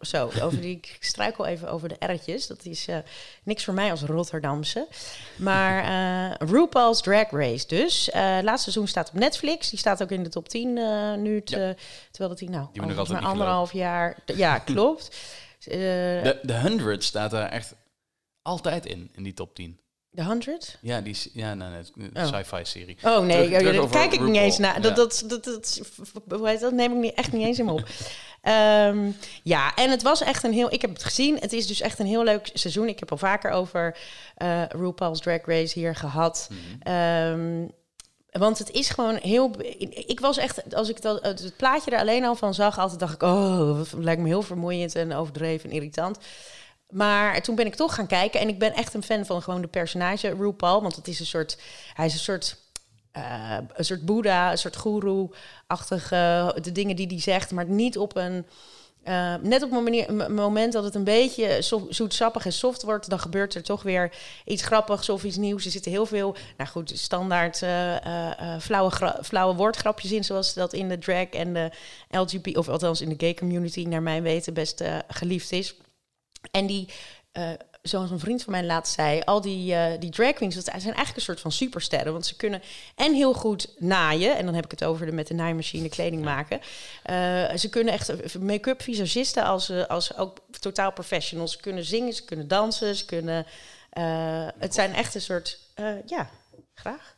Zo, 0.01 0.31
over 0.43 0.61
die, 0.61 0.77
ik 0.77 0.97
struikel 1.01 1.47
even 1.47 1.71
over 1.71 1.89
de 1.89 2.07
R'tjes. 2.07 2.47
Dat 2.47 2.65
is 2.65 2.89
eh, 2.89 2.97
niks 3.43 3.65
voor 3.65 3.75
mij 3.75 3.91
als 3.91 4.03
Rotterdamse. 4.03 4.89
Maar 5.37 5.85
RuPaul's 6.45 7.01
Drag 7.01 7.31
Race 7.31 7.67
dus. 7.67 8.09
Het 8.13 8.45
laatste 8.45 8.71
seizoen 8.71 8.89
staat 8.89 9.09
op 9.09 9.15
Netflix. 9.15 9.71
Die 9.71 9.79
staat 9.79 10.03
ook 10.03 10.11
in 10.11 10.23
de 10.23 10.29
top 10.29 10.49
10 10.49 10.79
eh, 10.79 11.15
nu. 11.15 11.43
te- 11.43 11.77
Terwijl 12.11 12.31
dat 12.31 12.39
die 12.39 12.51
nou, 12.51 12.67
Die 12.73 12.83
nog 12.83 13.09
niet 13.09 13.17
anderhalf 13.25 13.73
jaar... 13.73 14.19
Ja, 14.27 14.59
klopt. 14.59 15.17
Eh, 15.67 15.77
De, 16.23 16.39
de 16.43 16.61
100 16.61 17.05
staat 17.05 17.31
daar 17.31 17.49
echt 17.49 17.75
altijd 18.43 18.87
in, 18.87 19.11
in 19.13 19.23
die 19.23 19.35
top 19.35 19.55
10. 19.55 19.81
De 20.13 20.25
100? 20.25 20.79
Ja, 20.81 21.01
die 21.01 21.17
ja, 21.33 21.55
nee, 21.55 21.69
nee, 21.95 22.11
Oh. 22.15 22.27
sci-fi 22.27 22.65
serie. 22.65 22.97
Oh 23.05 23.25
nee, 23.25 23.45
Terug- 23.49 23.59
terug 23.63 23.75
daar 23.91 23.91
kijk 24.09 24.13
ik 24.13 24.21
niet 24.21 24.37
eens 24.37 24.59
naar. 24.59 24.81
Dat, 24.81 24.91
Ja. 24.91 24.97
dat, 24.97 25.25
dat, 25.27 25.45
dat, 26.25 26.41
heet 26.47 26.61
dat 26.61 26.73
neem 26.73 26.93
ik 26.93 26.99
niet, 26.99 27.15
echt 27.15 27.33
niet 27.33 27.47
eens 27.47 27.59
in 27.59 27.65
me 27.65 27.73
op. 27.73 27.89
Ehm, 28.41 29.11
ja, 29.43 29.75
en 29.75 29.91
het 29.91 30.03
was 30.03 30.21
echt 30.23 30.45
een 30.45 30.53
heel... 30.53 30.73
Ik 30.73 30.81
heb 30.81 30.91
het 30.93 31.05
gezien. 31.05 31.37
Het 31.39 31.53
is 31.53 31.67
dus 31.67 31.81
echt 31.81 31.99
een 31.99 32.07
heel 32.07 32.25
leuk 32.25 32.51
seizoen. 32.55 32.89
Ik 32.89 32.99
heb 32.99 33.11
al 33.11 33.17
vaker 33.17 33.51
over 33.51 33.97
eh 34.37 34.63
RuPaul's 34.69 35.21
Drag 35.21 35.45
Race 35.47 35.79
hier 35.79 35.95
gehad. 35.95 36.49
Mhm. 36.51 36.93
Ehm, 36.93 37.67
want 38.31 38.59
het 38.59 38.71
is 38.71 38.89
gewoon 38.89 39.15
heel... 39.15 39.51
Ik 39.89 40.21
was 40.21 40.37
echt, 40.37 40.75
als 40.75 40.89
ik 40.89 41.03
dat, 41.03 41.23
het 41.23 41.57
plaatje 41.57 41.91
er 41.91 41.99
alleen 41.99 42.25
al 42.25 42.35
van 42.35 42.55
zag, 42.55 42.79
altijd 42.79 43.01
dacht 43.01 43.15
ik... 43.15 43.23
Oh, 43.23 43.77
dat 43.77 43.93
lijkt 43.93 44.21
me 44.21 44.29
heel 44.29 44.43
vermoeiend 44.43 44.95
en 44.95 45.15
overdreven 45.15 45.71
en 45.71 45.77
irritant. 45.77 46.19
Maar 46.89 47.43
toen 47.43 47.55
ben 47.55 47.67
ik 47.67 47.75
toch 47.75 47.95
gaan 47.95 48.07
kijken. 48.07 48.41
En 48.41 48.49
ik 48.49 48.59
ben 48.59 48.73
echt 48.73 48.95
een 48.95 49.03
fan 49.03 49.27
van 49.27 49.43
gewoon 49.43 49.61
de 49.61 49.69
personage 49.69 50.29
RuPaul. 50.29 50.83
Want 50.83 50.97
het 50.97 51.09
is 51.09 51.21
een 51.21 51.27
soort... 51.27 51.59
Hij 51.95 52.07
is 52.07 52.13
een 52.13 52.19
soort... 52.19 52.57
eh, 53.13 53.57
een 53.73 53.85
soort 53.85 54.05
boeddha, 54.05 54.51
een 54.51 54.59
soort 54.59 54.77
goeroe-achtige... 54.77 56.57
de 56.63 56.73
dingen 56.73 56.97
die 56.97 57.07
hij 57.07 57.21
zegt, 57.21 57.51
maar 57.51 57.67
niet 57.67 57.99
op 57.99 58.17
een... 58.17 58.47
eh, 59.03 59.35
net 59.43 59.63
op 59.63 59.71
m- 59.71 60.33
moment 60.35 60.73
dat 60.73 60.85
het 60.85 60.95
een 60.95 61.05
beetje 61.05 61.63
zo, 61.63 61.87
zoetsappig 61.89 62.45
en 62.45 62.53
soft 62.53 62.83
wordt, 62.83 63.11
dan 63.11 63.21
gebeurt 63.21 63.55
er 63.55 63.63
toch 63.63 63.83
weer 63.83 64.13
iets 64.45 64.63
grappigs 64.63 65.09
of 65.09 65.25
iets 65.25 65.37
nieuws. 65.37 65.65
Er 65.65 65.71
zitten 65.71 65.91
heel 65.91 66.07
veel, 66.07 66.35
nou 66.57 66.71
goed, 66.71 66.93
standaard 66.95 67.63
eh, 67.63 67.97
eh, 68.55 68.61
flauwe, 68.61 69.19
flauwe 69.23 69.55
woordgrapjes 69.55 70.13
in, 70.13 70.25
zoals 70.25 70.55
dat 70.55 70.73
in 70.73 70.89
de 70.89 70.99
drag 70.99 71.29
en 71.29 71.53
de 71.53 71.71
LGBT, 72.11 72.57
of 72.57 72.69
althans 72.69 73.01
in 73.01 73.09
de 73.09 73.15
gay 73.19 73.35
community, 73.35 73.85
naar 73.85 74.03
mijn 74.03 74.23
weten, 74.23 74.55
best 74.55 74.85
geliefd 75.09 75.53
is. 75.53 75.75
En 76.51 76.67
die, 76.67 76.89
zoals 77.83 78.11
een 78.11 78.19
vriend 78.19 78.43
van 78.43 78.53
mij 78.53 78.65
laatst 78.65 78.95
zei, 78.95 79.21
al 79.25 79.41
die, 79.41 79.75
eh, 79.75 80.01
die 80.01 80.11
drag 80.11 80.33
queens, 80.33 80.55
dat 80.55 80.65
zijn 80.65 80.83
eigenlijk 80.83 81.17
een 81.17 81.23
soort 81.23 81.41
van 81.41 81.53
supersterren. 81.53 82.13
Want 82.13 82.27
ze 82.27 82.37
kunnen 82.37 82.63
en 82.95 83.15
heel 83.15 83.33
goed 83.33 83.75
naaien, 83.79 84.37
en 84.37 84.45
dan 84.45 84.55
heb 84.55 84.65
ik 84.65 84.71
het 84.71 84.85
over 84.85 85.07
de 85.07 85.13
met 85.13 85.27
de 85.27 85.35
naaimachine 85.35 85.89
kleding 85.89 86.25
maken. 86.25 86.61
Eh, 87.03 87.57
ze 87.57 87.69
kunnen 87.69 87.93
echt 87.93 88.39
make-up 88.39 88.83
visagisten 88.83 89.45
als, 89.45 89.69
eh, 89.69 89.87
als 89.87 90.17
ook 90.17 90.39
totaal 90.61 90.93
professionals. 90.93 91.53
Ze 91.53 91.61
kunnen 91.61 91.85
zingen, 91.85 92.13
ze 92.13 92.25
kunnen 92.25 92.49
dansen, 92.49 92.95
ze 92.97 93.05
kunnen... 93.05 93.47
het 94.59 94.75
zijn 94.75 94.95
echt 94.95 95.15
een 95.15 95.21
soort... 95.21 95.59
ja, 96.07 96.31
graag. 96.75 97.17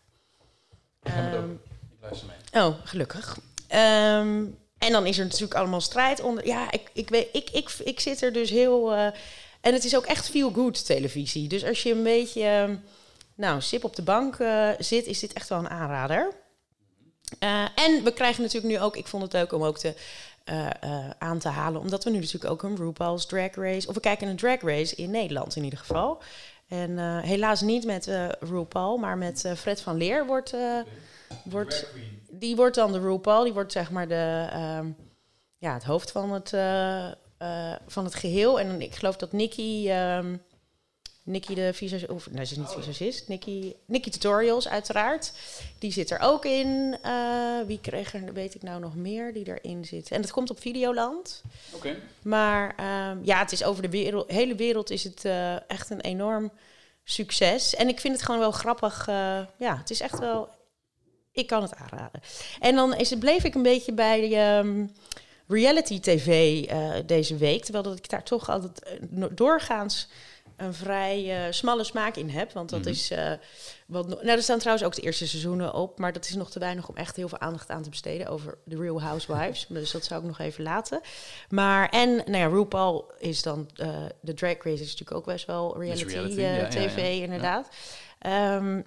Ik. 1.03 1.13
Ehm, 1.13 1.51
Ik 1.51 1.59
luister 2.01 2.29
mee. 2.29 2.63
Oh, 2.65 2.75
gelukkig. 2.85 3.39
Ehm, 3.69 4.45
En 4.79 4.93
dan 4.93 5.07
is 5.07 5.19
er 5.19 5.25
natuurlijk 5.25 5.55
allemaal 5.55 5.81
strijd 5.81 6.21
onder. 6.21 6.47
Ja, 6.47 6.71
ik, 6.71 6.91
ik, 6.93 7.09
weet, 7.09 7.29
ik, 7.33 7.51
ik, 7.51 7.71
ik 7.85 8.01
zit 8.01 8.23
er 8.23 8.33
dus 8.33 8.51
heel. 8.51 9.13
En 9.63 9.73
het 9.73 9.85
is 9.85 9.97
ook 9.97 10.05
echt 10.07 10.29
feel 10.31 10.51
good 10.51 10.87
televisie. 10.87 11.49
Dus 11.49 11.65
als 11.65 11.83
je 11.83 11.93
een 11.93 12.03
beetje. 12.03 12.43
eh, 12.43 12.71
nou, 13.35 13.61
sip 13.61 13.85
op 13.85 13.97
de 13.97 14.03
bank 14.03 14.37
eh, 14.39 14.69
zit, 14.79 15.07
is 15.07 15.19
dit 15.19 15.33
echt 15.33 15.49
wel 15.49 15.59
een 15.59 15.69
aanrader. 15.71 16.33
Eh, 17.39 17.65
en 17.75 18.05
we 18.05 18.13
krijgen 18.13 18.43
natuurlijk 18.43 18.73
nu 18.75 18.81
ook. 18.81 18.97
Ik 18.97 19.07
vond 19.07 19.23
het 19.23 19.33
leuk 19.33 19.53
om 19.53 19.63
ook 19.63 19.79
te. 19.79 19.95
eh, 20.45 21.11
aan 21.19 21.39
te 21.39 21.49
halen, 21.49 21.81
omdat 21.81 22.05
we 22.05 22.11
nu 22.11 22.19
natuurlijk 22.19 22.51
ook 22.53 22.63
een 22.63 22.77
RuPaul's 22.77 23.27
Drag 23.27 23.55
Race, 23.55 23.89
of 23.89 23.95
we 23.95 24.01
kijken 24.01 24.29
een 24.29 24.37
Drag 24.37 24.61
Race 24.61 24.95
in 24.95 25.11
Nederland 25.11 25.57
in 25.57 25.65
ieder 25.65 25.79
geval. 25.79 26.23
En 26.69 27.19
helaas 27.21 27.61
niet 27.61 27.85
met 27.85 28.11
RuPaul, 28.41 28.97
maar 28.97 29.19
met 29.19 29.53
Fred 29.57 29.81
van 29.81 29.97
Leer 29.97 30.27
wordt, 30.27 30.55
wordt 31.45 31.87
die 32.31 32.57
wordt 32.57 32.75
dan 32.75 32.93
de 32.93 33.01
RuPaul, 33.01 33.45
die 33.45 33.53
wordt 33.53 33.73
zeg 33.73 33.91
maar 33.91 34.09
de, 34.09 34.47
ehm, 34.51 34.87
ja, 35.59 35.75
het 35.75 35.85
hoofd 35.85 36.11
van 36.11 36.33
het, 36.33 36.53
eh, 37.43 37.73
van 37.87 38.05
het 38.05 38.15
geheel. 38.15 38.61
En 38.61 38.81
ik 38.81 38.95
geloof 38.95 39.17
dat 39.17 39.33
Nikki, 39.33 39.91
ehm 39.91 40.37
Nikki 41.23 41.55
de 41.55 41.73
visagist, 41.73 42.11
of 42.11 42.31
nee, 42.31 42.45
ze 42.45 42.53
is 42.53 42.59
niet 42.59 42.85
visagist, 42.85 43.29
Nikki, 43.29 43.75
Nikki 43.87 44.11
Tutorials 44.11 44.69
uiteraard, 44.69 45.33
die 45.79 45.93
zit 45.93 46.11
er 46.11 46.19
ook 46.21 46.45
in. 46.45 46.99
Eh, 47.03 47.61
wie 47.67 47.81
kreeg 47.81 48.15
er, 48.15 48.33
weet 48.33 48.55
ik 48.55 48.63
nou 48.63 48.81
nog 48.81 48.95
meer, 48.95 49.33
die 49.33 49.47
erin 49.47 49.85
zit. 49.85 50.11
En 50.11 50.23
dat 50.23 50.31
komt 50.31 50.51
op 50.51 50.61
Videoland. 50.61 51.43
Oké. 51.75 51.97
Maar 52.23 52.75
ehm, 52.77 53.19
ja, 53.23 53.39
het 53.39 53.53
is 53.53 53.65
over 53.65 53.83
de 53.83 53.91
wereld, 53.91 54.31
hele 54.31 54.55
wereld 54.55 54.91
is 54.91 55.05
het 55.05 55.25
eh, 55.25 55.71
echt 55.71 55.91
een 55.91 56.01
enorm 56.01 56.53
succes. 57.05 57.75
En 57.75 57.89
ik 57.89 58.01
vind 58.01 58.15
het 58.15 58.25
gewoon 58.25 58.41
wel 58.41 58.53
grappig. 58.53 59.07
ja, 59.57 59.77
het 59.77 59.91
is 59.91 60.01
echt 60.01 60.19
wel. 60.19 60.49
Ik 61.33 61.47
kan 61.47 61.63
het 61.63 61.75
aanraden. 61.75 62.21
En 62.61 62.75
dan 62.75 62.95
is 62.95 63.11
het, 63.11 63.19
bleef 63.19 63.45
ik 63.45 63.55
een 63.55 63.63
beetje 63.63 63.93
bij 63.93 64.33
ehm, 64.33 64.87
reality 65.49 66.01
tv 66.01 66.63
eh, 66.65 66.91
deze 67.07 67.37
week. 67.37 67.63
Terwijl 67.65 67.85
dat 67.85 67.97
ik 67.99 68.09
daar 68.09 68.23
toch 68.25 68.49
altijd 68.51 68.83
eh, 68.83 69.25
doorgaans 69.31 70.09
een 70.57 70.75
vrij 70.75 71.47
eh, 71.47 71.53
smalle 71.53 71.85
smaak 71.85 72.17
in 72.17 72.29
heb. 72.29 72.53
Want 72.53 72.71
dat 72.71 72.81
Mhm. 72.81 72.89
is. 72.89 73.13
wat, 73.87 74.09
no- 74.09 74.15
nou, 74.23 74.29
er 74.29 74.43
staan 74.43 74.59
trouwens 74.59 74.87
ook 74.87 74.95
de 74.95 75.03
eerste 75.03 75.27
seizoenen 75.29 75.75
op. 75.75 75.99
Maar 75.99 76.13
dat 76.13 76.25
is 76.25 76.35
nog 76.35 76.51
te 76.51 76.59
weinig 76.59 76.89
om 76.89 76.97
echt 76.97 77.17
heel 77.17 77.29
veel 77.29 77.39
aandacht 77.41 77.71
aan 77.71 77.83
te 77.83 77.91
besteden 77.91 78.27
over 78.27 78.59
The 78.69 78.77
Real 78.77 79.03
Housewives. 79.03 79.67
dus 79.69 79.91
dat 79.91 80.05
zou 80.05 80.21
ik 80.21 80.27
nog 80.27 80.39
even 80.39 80.63
laten. 80.65 81.01
Maar 81.49 81.89
en, 81.89 82.15
nou 82.17 82.37
ja, 82.37 82.47
RuPaul 82.47 83.11
is 83.19 83.43
dan. 83.43 83.69
de 84.21 84.35
Drag 84.35 84.57
Race 84.63 84.83
is 84.83 84.91
natuurlijk 84.91 85.13
ook 85.17 85.25
best 85.25 85.47
wel 85.47 85.79
reality, 85.81 86.05
reality, 86.05 86.41
ja, 86.41 86.55
ja, 86.57 86.69
tv, 86.69 86.97
ja. 86.97 87.23
inderdaad. 87.23 87.69
Ehm, 88.19 88.81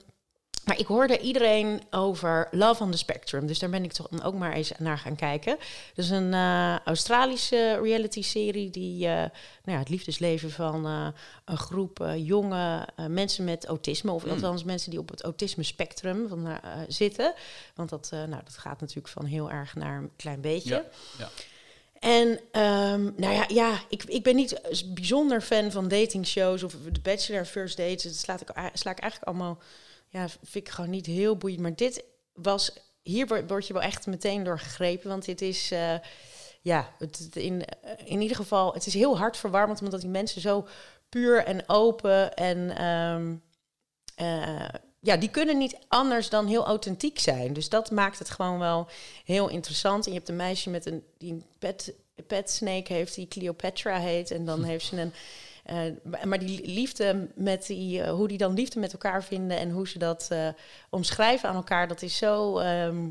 maar 0.65 0.79
ik 0.79 0.85
hoorde 0.85 1.19
iedereen 1.19 1.81
over 1.89 2.47
Love 2.51 2.83
on 2.83 2.91
the 2.91 2.97
Spectrum. 2.97 3.47
Dus 3.47 3.59
daar 3.59 3.69
ben 3.69 3.83
ik 3.83 3.91
toch 3.91 4.23
ook 4.23 4.33
maar 4.33 4.53
eens 4.53 4.71
naar 4.77 4.97
gaan 4.97 5.15
kijken. 5.15 5.57
Dus 5.93 6.09
een 6.09 6.33
eh, 6.33 6.79
Australische 6.79 7.79
reality-serie 7.83 8.69
die 8.69 9.05
eh, 9.07 9.11
nou 9.13 9.29
ja, 9.63 9.77
het 9.77 9.89
liefdesleven 9.89 10.51
van 10.51 10.85
eh, 10.85 11.07
een 11.45 11.57
groep 11.57 12.05
jonge 12.17 12.87
mensen 13.07 13.43
met 13.43 13.65
autisme, 13.65 14.11
of 14.11 14.23
Mm. 14.25 14.31
althans 14.31 14.63
mensen 14.63 14.89
die 14.91 14.99
op 14.99 15.09
het 15.09 15.21
autisme-spectrum 15.23 16.27
van, 16.27 16.47
zitten. 16.87 17.33
Want 17.75 17.89
dat, 17.89 18.07
nou, 18.11 18.43
dat 18.43 18.57
gaat 18.57 18.79
natuurlijk 18.79 19.07
van 19.07 19.25
heel 19.25 19.51
erg 19.51 19.75
naar 19.75 19.97
een 19.97 20.11
klein 20.15 20.41
beetje. 20.41 20.69
Ja, 20.69 20.83
ja. 21.17 21.29
En 21.99 22.39
ehm, 22.51 23.03
nou 23.15 23.33
ja, 23.33 23.45
ja 23.47 23.79
ik, 23.89 24.03
ik 24.03 24.23
ben 24.23 24.35
niet 24.35 24.61
bijzonder 24.93 25.41
fan 25.41 25.71
van 25.71 25.87
datingshows 25.87 26.63
of 26.63 26.75
The 26.93 26.99
Bachelor 27.01 27.45
First 27.45 27.77
Dates. 27.77 28.03
Dat 28.03 28.15
slaat 28.15 28.41
ik, 28.41 28.57
a- 28.57 28.69
sla 28.73 28.91
ik 28.91 28.99
eigenlijk 28.99 29.31
allemaal, 29.31 29.57
ja, 30.15 30.27
vind 30.27 30.67
ik 30.67 30.69
gewoon 30.69 30.89
niet 30.89 31.05
heel 31.05 31.37
boeiend. 31.37 31.61
Maar 31.61 31.75
dit 31.75 32.03
was, 32.33 32.71
hier 33.01 33.43
word, 33.47 33.67
je 33.67 33.73
wel 33.73 33.81
echt 33.81 34.07
meteen 34.07 34.43
door 34.43 34.59
gegrepen. 34.59 35.09
Want 35.09 35.25
dit 35.25 35.41
is, 35.41 35.71
eh, 35.71 35.95
ja, 36.61 36.89
het, 36.97 37.29
in, 37.33 37.65
eh, 37.65 37.91
in 38.05 38.21
ieder 38.21 38.37
geval, 38.37 38.73
het 38.73 38.85
is 38.85 38.93
heel 38.93 39.17
hartverwarmend. 39.17 39.81
Omdat 39.81 40.01
die 40.01 40.09
mensen 40.09 40.41
zo 40.41 40.67
puur 41.09 41.43
en 41.43 41.69
open 41.69 42.33
en... 42.35 42.77
ehm, 42.77 43.35
eh, 44.15 44.69
ja, 44.99 45.17
die 45.17 45.29
kunnen 45.29 45.57
niet 45.57 45.77
anders 45.87 46.29
dan 46.29 46.47
heel 46.47 46.65
authentiek 46.65 47.19
zijn. 47.19 47.53
Dus 47.53 47.69
dat 47.69 47.91
maakt 47.91 48.19
het 48.19 48.29
gewoon 48.29 48.59
wel 48.59 48.87
heel 49.25 49.49
interessant. 49.49 50.05
En 50.05 50.11
je 50.11 50.17
hebt 50.17 50.29
een 50.29 50.35
meisje 50.35 50.69
met 50.69 50.85
een 50.85 51.03
die 51.17 51.31
een 51.31 51.45
pet, 51.59 51.93
pet 52.27 52.49
snake 52.49 52.93
heeft, 52.93 53.15
die 53.15 53.27
Cleopatra 53.27 53.99
heet. 53.99 54.31
En 54.31 54.45
dan 54.45 54.63
heeft 54.69 54.85
ze 54.85 55.01
een. 55.01 55.13
Eh, 55.65 56.23
maar 56.23 56.39
die 56.39 56.67
liefde 56.67 57.27
met 57.35 57.65
die, 57.65 58.01
eh, 58.01 58.11
hoe 58.11 58.27
die 58.27 58.37
dan 58.37 58.53
liefde 58.53 58.79
met 58.79 58.91
elkaar 58.93 59.23
vinden 59.23 59.57
en 59.57 59.69
hoe 59.71 59.87
ze 59.87 59.99
dat 59.99 60.27
eh, 60.29 60.47
omschrijven 60.89 61.49
aan 61.49 61.55
elkaar, 61.55 61.87
dat 61.87 62.01
is 62.01 62.17
zo 62.17 62.57
ehm, 62.57 63.09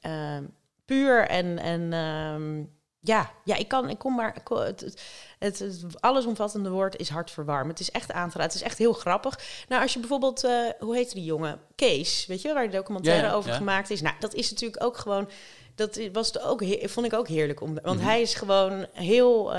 ehm, 0.00 0.44
puur 0.84 1.28
en, 1.28 1.58
en 1.58 1.92
ehm, 1.92 2.64
ja, 3.00 3.30
ja, 3.44 3.56
ik 3.56 3.68
kan, 3.68 3.88
ik 3.88 3.98
kom 3.98 4.14
maar, 4.14 4.36
ik 4.36 4.48
het, 4.48 5.02
het, 5.38 5.84
allesomvattende 6.00 6.70
woord 6.70 6.96
is 6.96 7.08
hartverwarmend. 7.08 7.78
Het 7.78 7.88
is 7.88 7.94
echt 7.94 8.12
aan 8.12 8.30
te 8.30 8.36
raden. 8.38 8.52
Het 8.52 8.60
is 8.60 8.66
echt 8.68 8.78
heel 8.78 8.92
grappig. 8.92 9.40
Nou, 9.68 9.82
als 9.82 9.92
je 9.92 9.98
bijvoorbeeld, 9.98 10.42
hoe 10.78 10.94
heet 10.96 11.12
die 11.12 11.24
jongen? 11.24 11.60
Kees, 11.74 12.26
weet 12.26 12.42
je, 12.42 12.52
waar 12.52 12.70
de 12.70 12.76
documentaire 12.76 13.22
Ja, 13.22 13.28
ja, 13.28 13.34
over 13.34 13.50
ja. 13.50 13.56
gemaakt 13.56 13.90
is. 13.90 14.00
Nou, 14.02 14.14
dat 14.18 14.34
is 14.34 14.50
natuurlijk 14.50 14.84
ook 14.84 14.96
gewoon, 14.96 15.28
dat 15.74 16.00
was 16.12 16.26
het 16.26 16.42
ook, 16.42 16.64
vond 16.82 17.06
ik 17.06 17.12
ook 17.12 17.28
heerlijk 17.28 17.60
om, 17.60 17.78
want 17.82 17.98
Mhm. 17.98 18.06
hij 18.06 18.20
is 18.20 18.34
gewoon 18.34 18.86
heel. 18.92 19.52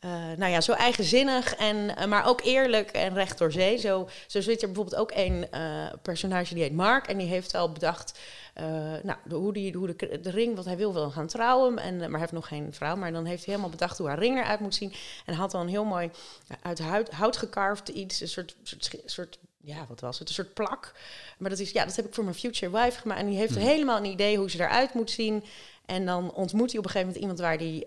Eh, 0.00 0.10
nou 0.36 0.50
ja, 0.50 0.60
zo 0.60 0.72
eigenzinnig, 0.72 1.54
en, 1.54 1.96
eh, 1.96 2.06
maar 2.06 2.26
ook 2.26 2.40
eerlijk 2.40 2.90
en 2.90 3.14
recht 3.14 3.38
door 3.38 3.52
zee. 3.52 3.76
Zo, 3.76 4.08
zo 4.26 4.40
zit 4.40 4.62
er 4.62 4.66
bijvoorbeeld 4.66 5.00
ook 5.00 5.10
een 5.14 5.50
eh, 5.50 5.86
personage 6.02 6.54
die 6.54 6.62
heet 6.62 6.72
Mark. 6.72 7.06
En 7.06 7.18
die 7.18 7.26
heeft 7.26 7.54
al 7.54 7.72
bedacht 7.72 8.18
nou, 9.02 9.18
de, 9.24 9.34
hoe, 9.34 9.52
die, 9.52 9.76
hoe 9.76 9.94
de, 9.96 10.20
de 10.20 10.30
ring, 10.30 10.56
wat 10.56 10.64
hij 10.64 10.76
wil, 10.76 10.92
wil 10.92 11.10
gaan 11.10 11.26
trouwen. 11.26 11.78
En, 11.78 11.98
maar 11.98 12.10
hij 12.10 12.20
heeft 12.20 12.32
nog 12.32 12.48
geen 12.48 12.74
vrouw. 12.74 12.96
Maar 12.96 13.12
dan 13.12 13.24
heeft 13.24 13.44
hij 13.44 13.54
helemaal 13.54 13.76
bedacht 13.76 13.98
hoe 13.98 14.08
haar 14.08 14.18
ring 14.18 14.38
eruit 14.38 14.60
moet 14.60 14.74
zien. 14.74 14.92
En 15.26 15.34
had 15.34 15.50
dan 15.50 15.60
een 15.60 15.68
heel 15.68 15.84
mooi 15.84 16.10
uit 16.62 16.78
hout, 16.78 17.10
hout 17.10 17.36
gekarfd 17.36 17.88
iets. 17.88 18.20
Een 18.20 18.28
soort, 18.28 18.56
soort, 18.62 18.96
soort, 19.04 19.38
ja, 19.60 19.86
wat 19.88 20.00
was 20.00 20.18
het? 20.18 20.28
Een 20.28 20.34
soort 20.34 20.54
plak. 20.54 20.92
Maar 21.38 21.50
dat 21.50 21.58
is, 21.58 21.70
ja, 21.70 21.84
dat 21.84 21.96
heb 21.96 22.06
ik 22.06 22.14
voor 22.14 22.24
mijn 22.24 22.36
future 22.36 22.72
wife 22.72 23.00
gemaakt. 23.00 23.20
En 23.20 23.26
die 23.26 23.38
heeft 23.38 23.56
helemaal 23.56 23.96
een 23.96 24.04
idee 24.04 24.36
hoe 24.36 24.50
ze 24.50 24.60
eruit 24.60 24.94
moet 24.94 25.10
zien. 25.10 25.44
En 25.86 26.06
dan 26.06 26.32
ontmoet 26.34 26.70
hij 26.70 26.78
op 26.78 26.84
een 26.84 26.90
gegeven 26.90 27.06
moment 27.06 27.16
iemand 27.16 27.38
waar 27.38 27.58
die... 27.58 27.84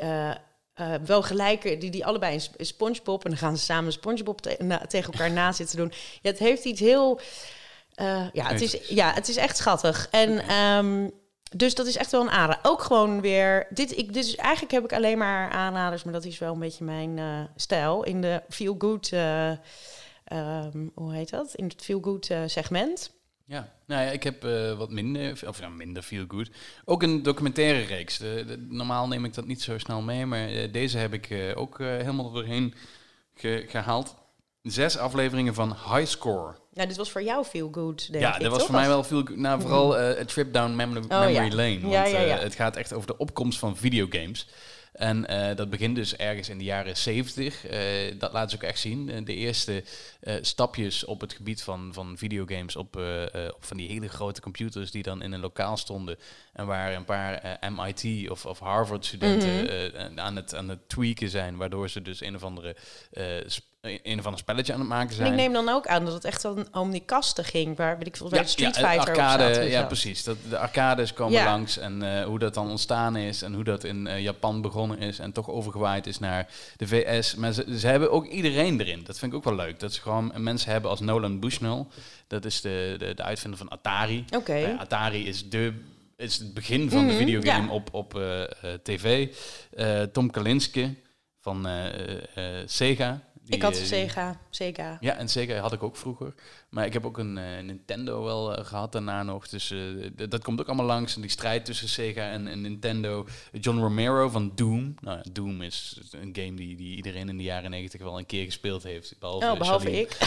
eh, 0.74 0.94
wel 1.06 1.22
gelijk, 1.24 1.62
die, 1.82 1.92
die 1.92 2.06
allebei 2.06 2.34
een 2.34 2.42
sp- 2.42 2.60
een 2.60 2.66
SpongeBob 2.66 3.24
en 3.24 3.30
dan 3.30 3.40
gaan 3.40 3.58
ze 3.58 3.64
samen 3.64 3.92
SpongeBob 3.92 4.42
te- 4.42 4.56
na- 4.60 4.86
tegen 4.88 5.12
elkaar 5.14 5.32
na 5.32 5.52
zitten 5.52 5.78
doen. 5.78 5.92
Ja, 6.22 6.30
het 6.30 6.40
heeft 6.40 6.66
iets 6.66 6.80
heel, 6.80 7.20
eh, 7.96 8.26
ja, 8.34 8.48
het 8.48 8.62
is, 8.62 8.88
ja, 8.90 9.14
het 9.14 9.28
is 9.28 9.36
echt 9.36 9.58
schattig. 9.58 10.08
En 10.12 10.40
ehm, 10.48 11.10
dus 11.56 11.76
dat 11.76 11.86
is 11.88 11.96
echt 11.96 12.12
wel 12.12 12.22
een 12.22 12.30
aanrader. 12.30 12.72
Ook 12.72 12.82
gewoon 12.82 13.22
weer, 13.22 13.68
dit, 13.70 13.98
ik, 13.98 14.14
dit 14.14 14.26
is, 14.26 14.36
eigenlijk 14.36 14.74
heb 14.74 14.84
ik 14.84 14.94
alleen 14.94 15.18
maar 15.18 15.50
aanraders, 15.52 16.04
maar 16.04 16.14
dat 16.14 16.26
is 16.26 16.40
wel 16.40 16.54
een 16.54 16.60
beetje 16.60 16.84
mijn 16.84 17.18
eh, 17.20 17.40
stijl 17.56 18.04
in 18.04 18.22
de 18.22 18.42
feel 18.50 18.76
good, 18.78 19.12
eh, 19.12 19.50
ehm, 20.24 20.88
hoe 20.96 21.14
heet 21.14 21.30
dat? 21.30 21.54
In 21.54 21.66
het 21.68 21.82
feel 21.84 22.00
good 22.02 22.30
segment. 22.46 23.12
Ja, 23.54 23.74
nou 23.86 24.02
ja, 24.06 24.10
ik 24.12 24.24
heb 24.24 24.44
eh, 24.44 24.78
wat 24.78 24.90
minder, 24.92 25.40
of 25.48 25.60
nou 25.62 25.74
minder 25.74 26.04
feel 26.04 26.26
good. 26.28 26.50
Ook 26.86 27.04
een 27.04 27.24
documentaire 27.24 27.82
reeks. 27.86 28.18
De- 28.18 28.44
de- 28.48 28.66
normaal 28.70 29.08
neem 29.08 29.26
ik 29.26 29.34
dat 29.34 29.46
niet 29.46 29.62
zo 29.62 29.78
snel 29.78 30.02
mee, 30.02 30.26
maar 30.26 30.48
eh, 30.48 30.72
deze 30.74 30.98
heb 30.98 31.14
ik 31.14 31.30
eh, 31.30 31.40
ook 31.58 31.80
eh, 31.80 31.88
helemaal 31.88 32.32
doorheen 32.32 32.74
ge- 33.36 33.66
gehaald. 33.68 34.16
Zes 34.62 34.98
afleveringen 34.98 35.54
van 35.54 35.70
High 35.70 36.06
Score. 36.06 36.56
Nou, 36.74 36.88
dit 36.88 36.98
was 36.98 37.12
voor 37.12 37.24
jou 37.24 37.44
feel 37.46 37.70
good, 37.72 38.12
denk 38.12 38.24
ja, 38.24 38.38
dat 38.38 38.48
was 38.50 38.58
toch? 38.58 38.68
voor 38.68 38.76
mij 38.76 38.88
wel 38.88 39.04
veel. 39.04 39.24
Nou, 39.36 39.62
vooral 39.62 39.98
eh, 40.00 40.22
A 40.22 40.26
Trip 40.26 40.54
Down 40.54 40.76
Mem- 40.76 40.94
Memory 40.94 41.26
Oh, 41.26 41.32
ja. 41.32 41.56
Lane. 41.56 41.80
Want 41.80 41.94
Ja, 41.94 42.06
ja, 42.06 42.20
ja. 42.20 42.38
eh, 42.38 42.44
het 42.44 42.56
gaat 42.56 42.76
echt 42.76 42.94
over 42.94 43.08
de 43.08 43.18
opkomst 43.18 43.60
van 43.60 43.78
videogames. 43.78 44.48
En 44.94 45.28
eh, 45.28 45.56
dat 45.56 45.70
begint 45.70 45.96
dus 45.96 46.16
ergens 46.16 46.50
in 46.50 46.58
de 46.58 46.64
jaren 46.64 46.98
70. 46.98 47.66
Eh, 47.66 47.80
dat 48.18 48.34
laten 48.34 48.50
ze 48.50 48.56
ook 48.56 48.70
echt 48.70 48.80
zien. 48.80 49.10
Eh, 49.10 49.26
de 49.26 49.36
eerste 49.36 49.84
stapjes 50.42 51.06
op 51.06 51.22
het 51.22 51.34
gebied 51.34 51.64
van, 51.64 51.94
van 51.94 52.18
videogames 52.18 52.76
op, 52.76 52.96
op 53.56 53.66
van 53.66 53.78
die 53.78 53.88
hele 53.88 54.08
grote 54.08 54.42
computers 54.42 54.92
die 54.92 55.04
dan 55.04 55.22
in 55.22 55.32
een 55.32 55.40
lokaal 55.40 55.78
stonden. 55.78 56.18
En 56.54 56.66
waar 56.66 56.94
een 56.94 57.06
paar 57.06 57.60
MIT 57.76 58.30
of, 58.30 58.46
of 58.46 58.60
Harvard 58.60 59.06
studenten 59.06 59.52
Mhm. 59.64 60.20
aan, 60.20 60.36
het, 60.36 60.56
aan 60.56 60.70
het 60.70 60.90
tweaken 60.90 61.30
zijn. 61.30 61.58
Waardoor 61.58 61.90
ze 61.90 62.02
dus 62.02 62.22
een 62.22 62.36
of 62.36 62.44
andere, 62.44 62.76
een 63.84 64.20
of 64.20 64.26
ander 64.26 64.40
spelletje 64.40 64.74
aan 64.74 64.80
het 64.80 64.88
maken 64.90 65.10
En 65.10 65.16
zijn. 65.16 65.28
ik 65.32 65.36
neem 65.36 65.54
dan 65.54 65.70
ook 65.70 65.88
aan 65.88 66.06
dat 66.06 66.14
het 66.14 66.26
echt 66.26 66.42
dan 66.42 66.68
om 66.72 66.92
die 66.92 67.04
kasten 67.06 67.44
ging, 67.46 67.78
waar 67.78 67.98
weet 67.98 68.08
ik 68.08 68.18
veel, 68.18 68.30
waar 68.30 68.42
de 68.42 68.48
Street 68.48 68.76
ja, 68.76 68.90
Fighter 68.90 69.14
op 69.16 69.40
zat. 69.56 69.70
ja, 69.70 69.84
precies. 69.84 70.24
Dat, 70.24 70.38
de 70.50 70.58
arcades 70.58 71.14
komen 71.14 71.34
Ja. 71.40 71.46
langs 71.46 71.78
en 71.78 72.18
eh, 72.18 72.26
hoe 72.26 72.40
dat 72.40 72.54
dan 72.54 72.70
ontstaan 72.70 73.16
is 73.16 73.42
en 73.42 73.54
hoe 73.54 73.64
dat 73.64 73.84
in 73.84 74.08
eh, 74.08 74.20
Japan 74.22 74.62
begonnen 74.62 74.98
is 75.00 75.20
en 75.20 75.32
toch 75.32 75.50
overgewaaid 75.50 76.08
is 76.08 76.20
naar 76.20 76.48
de 76.78 76.88
VS. 76.88 77.36
Maar 77.36 77.52
ze, 77.54 77.80
ze 77.80 77.88
hebben 77.88 78.12
ook 78.12 78.28
iedereen 78.28 78.80
erin. 78.80 79.04
Dat 79.04 79.20
vind 79.20 79.32
ik 79.32 79.38
ook 79.38 79.44
wel 79.44 79.56
leuk. 79.56 79.80
Dat 79.80 79.94
ze 79.94 80.02
gewoon 80.02 80.32
mensen 80.38 80.72
hebben 80.72 80.90
als 80.90 81.00
Nolan 81.00 81.40
Bushnell. 81.40 81.86
Dat 82.28 82.46
is 82.46 82.62
de, 82.62 82.96
de, 82.98 83.14
de 83.14 83.24
uitvinder 83.24 83.60
van 83.60 83.70
Atari. 83.70 84.26
Oké. 84.36 84.54
Ja, 84.56 84.76
Atari 84.80 85.28
is, 85.28 85.50
de, 85.50 85.74
is 86.18 86.38
het 86.38 86.54
begin 86.54 86.90
van 86.90 87.08
de 87.08 87.14
Mhm, 87.14 87.18
videogame 87.24 87.72
op, 87.72 87.90
op 87.94 88.16
eh, 88.18 88.42
eh, 88.44 88.50
tv. 88.84 89.28
Eh, 89.76 90.02
Tom 90.02 90.32
Kalinske 90.32 90.94
van 91.42 91.68
eh, 91.68 91.86
eh, 91.86 92.18
eh, 92.36 92.68
Sega. 92.68 93.20
Die, 93.44 93.56
ik 93.56 93.62
had 93.62 93.74
eh, 93.74 93.80
een 93.80 93.86
Sega. 93.86 94.40
Sega. 94.50 94.98
Ja, 95.00 95.16
en 95.16 95.28
Sega 95.30 95.58
had 95.58 95.74
ik 95.74 95.84
ook 95.84 95.98
vroeger. 95.98 96.34
Maar 96.70 96.86
ik 96.86 96.94
heb 96.94 97.06
ook 97.06 97.18
een 97.18 97.38
eh, 97.38 97.64
Nintendo 97.64 98.24
wel 98.24 98.56
eh, 98.56 98.66
gehad 98.66 98.92
daarna 98.92 99.24
nog. 99.24 99.48
Dus 99.48 99.72
eh, 99.72 100.28
dat 100.30 100.44
komt 100.44 100.60
ook 100.60 100.68
allemaal 100.68 100.86
langs. 100.86 101.16
En 101.16 101.22
die 101.22 101.30
strijd 101.30 101.66
tussen 101.66 101.90
Sega 101.90 102.30
en, 102.30 102.48
en 102.48 102.62
Nintendo. 102.62 103.26
John 103.52 103.80
Romero 103.80 104.30
van 104.30 104.52
Doom. 104.56 104.96
Nou, 105.02 105.18
ja, 105.18 105.24
Doom 105.32 105.62
is 105.62 106.00
een 106.12 106.36
game 106.36 106.54
die, 106.54 106.76
die 106.76 106.96
iedereen 106.96 107.30
in 107.30 107.38
de 107.38 107.44
jaren 107.44 107.70
negentig 107.70 108.02
wel 108.02 108.18
een 108.18 108.26
keer 108.26 108.46
gespeeld 108.46 108.84
heeft. 108.84 109.16
Behalve, 109.20 109.52
Oh, 109.52 109.58
behalve 109.58 110.00
ik. 110.00 110.18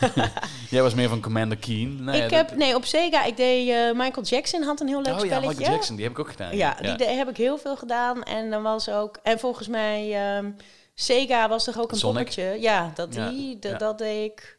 Jij 0.70 0.82
was 0.82 0.94
meer 0.94 1.08
van 1.08 1.20
Commander 1.20 1.58
Keen. 1.58 2.04
Nou 2.04 2.18
ik 2.18 2.30
heb, 2.30 2.56
nee, 2.56 2.74
op 2.74 2.84
Sega, 2.84 3.24
ik 3.24 3.36
deed 3.36 3.68
eh, 3.68 3.92
Michael 3.92 4.26
Jackson 4.26 4.62
had 4.62 4.80
een 4.80 4.88
heel 4.88 5.02
leuk 5.02 5.20
Oh 5.20 5.26
ja. 5.26 5.40
Michael 5.40 5.70
Jackson, 5.70 5.96
die 5.96 6.04
heb 6.04 6.14
ik 6.14 6.18
ook 6.18 6.30
gedaan. 6.30 6.56
Ja, 6.56 6.74
die 6.96 7.06
heb 7.06 7.28
ik 7.28 7.36
heel 7.36 7.58
veel 7.58 7.76
gedaan. 7.76 8.22
En 8.22 8.50
dan 8.50 8.62
was 8.62 8.88
ook, 8.88 9.18
en 9.22 9.38
volgens 9.38 9.68
mij, 9.68 10.12
ehm, 10.12 10.50
Sega 10.94 11.48
was 11.48 11.64
toch 11.64 11.78
ook 11.78 11.90
een 11.92 11.98
Sonic? 11.98 12.16
poppetje. 12.16 12.56
Ja, 12.60 12.92
dat, 12.94 13.14
Ja, 13.14 13.28
die, 13.28 13.58
dat, 13.58 13.70
ja. 13.70 13.78
dat 13.78 13.98
deed 13.98 14.30
ik. 14.30 14.58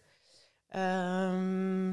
Ehm, 0.69 1.89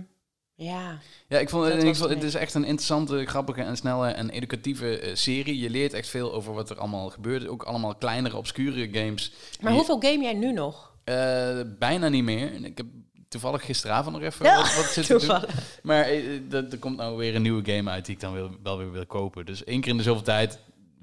ja, 0.55 0.99
Ja, 1.29 1.39
ik 1.39 1.49
vond 1.49 1.65
was 1.65 1.83
geval, 1.83 2.09
het 2.09 2.23
is 2.23 2.35
echt 2.35 2.55
een 2.55 2.65
interessante, 2.65 3.27
grappige 3.27 3.63
en 3.63 3.77
snelle 3.77 4.09
en 4.09 4.31
educatieve 4.31 4.99
eh, 4.99 5.15
serie. 5.15 5.59
Je 5.59 5.71
leert 5.71 5.93
echt 5.93 6.09
veel 6.09 6.33
over 6.33 6.55
wat 6.55 6.71
er 6.71 6.79
allemaal 6.79 7.11
gebeurt. 7.11 7.49
Ook 7.49 7.63
allemaal 7.63 7.95
kleinere, 7.95 8.37
obscure 8.37 8.89
games. 8.93 9.33
maar 9.61 9.73
hoeveel 9.73 10.01
game 10.01 10.23
jij 10.23 10.35
nu 10.35 10.53
nog? 10.53 10.93
Eh, 11.05 11.61
bijna 11.79 12.09
niet 12.09 12.25
meer. 12.25 12.55
En 12.55 12.65
Ik 12.65 12.77
heb 12.77 12.87
toevallig 13.29 13.65
gisteravond 13.65 14.17
nog 14.17 14.25
even 14.25 14.47
Ja, 14.47 14.57
wat, 14.57 14.75
wat 14.75 14.85
zitten 14.85 15.19
doen. 15.19 15.41
Maar 15.83 16.05
eh, 16.05 16.53
er 16.53 16.79
komt 16.79 16.97
nou 16.97 17.17
weer 17.17 17.35
een 17.35 17.43
nieuwe 17.43 17.73
game 17.73 17.91
uit 17.91 18.07
die 18.07 18.15
ik 18.15 18.21
dan 18.21 18.33
wil, 18.33 18.51
wel 18.63 18.79
weer 18.79 18.93
wil 18.93 19.07
kopen. 19.07 19.47
Dus 19.47 19.65
één 19.65 19.81
keer 19.81 19.91
in 19.91 19.97
de 19.97 20.03
zoveel 20.03 20.23
tijd 20.23 20.59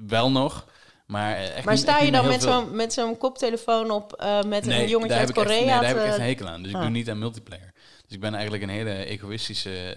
wel 0.07 0.31
nog. 0.31 0.67
Maar, 1.09 1.35
eh, 1.35 1.55
echt 1.55 1.65
Maar 1.65 1.77
sta 1.77 1.99
je 1.99 2.11
dan 2.11 2.27
met 2.27 2.41
zo'n, 2.41 2.75
met 2.75 2.93
zo'n 2.93 3.17
koptelefoon 3.17 3.91
op 3.91 4.13
eh, 4.13 4.43
met 4.43 4.65
Nee, 4.65 4.81
een 4.83 4.89
jongetje 4.89 5.15
uit 5.15 5.29
echt- 5.29 5.37
Korea? 5.37 5.57
nee, 5.59 5.65
daar 5.67 5.85
heb 5.85 5.97
ik 5.97 6.03
echt 6.03 6.17
een 6.17 6.23
hekel 6.23 6.47
aan. 6.47 6.61
Dus 6.61 6.69
ik 6.71 6.75
Ah. 6.77 6.81
doe 6.81 6.91
niet 6.91 7.09
aan 7.09 7.19
multiplayer. 7.19 7.73
Dus 8.05 8.11
ik 8.15 8.19
ben 8.19 8.33
eigenlijk 8.33 8.63
een 8.63 8.69
hele 8.69 9.05
egoïstische 9.05 9.93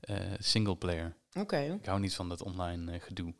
eh, 0.00 0.16
single 0.38 0.76
player. 0.76 1.14
Oké. 1.38 1.56
Ik 1.80 1.86
hou 1.86 2.00
niet 2.00 2.14
van 2.14 2.28
dat 2.28 2.42
online 2.42 2.98
gedoe. 3.00 3.34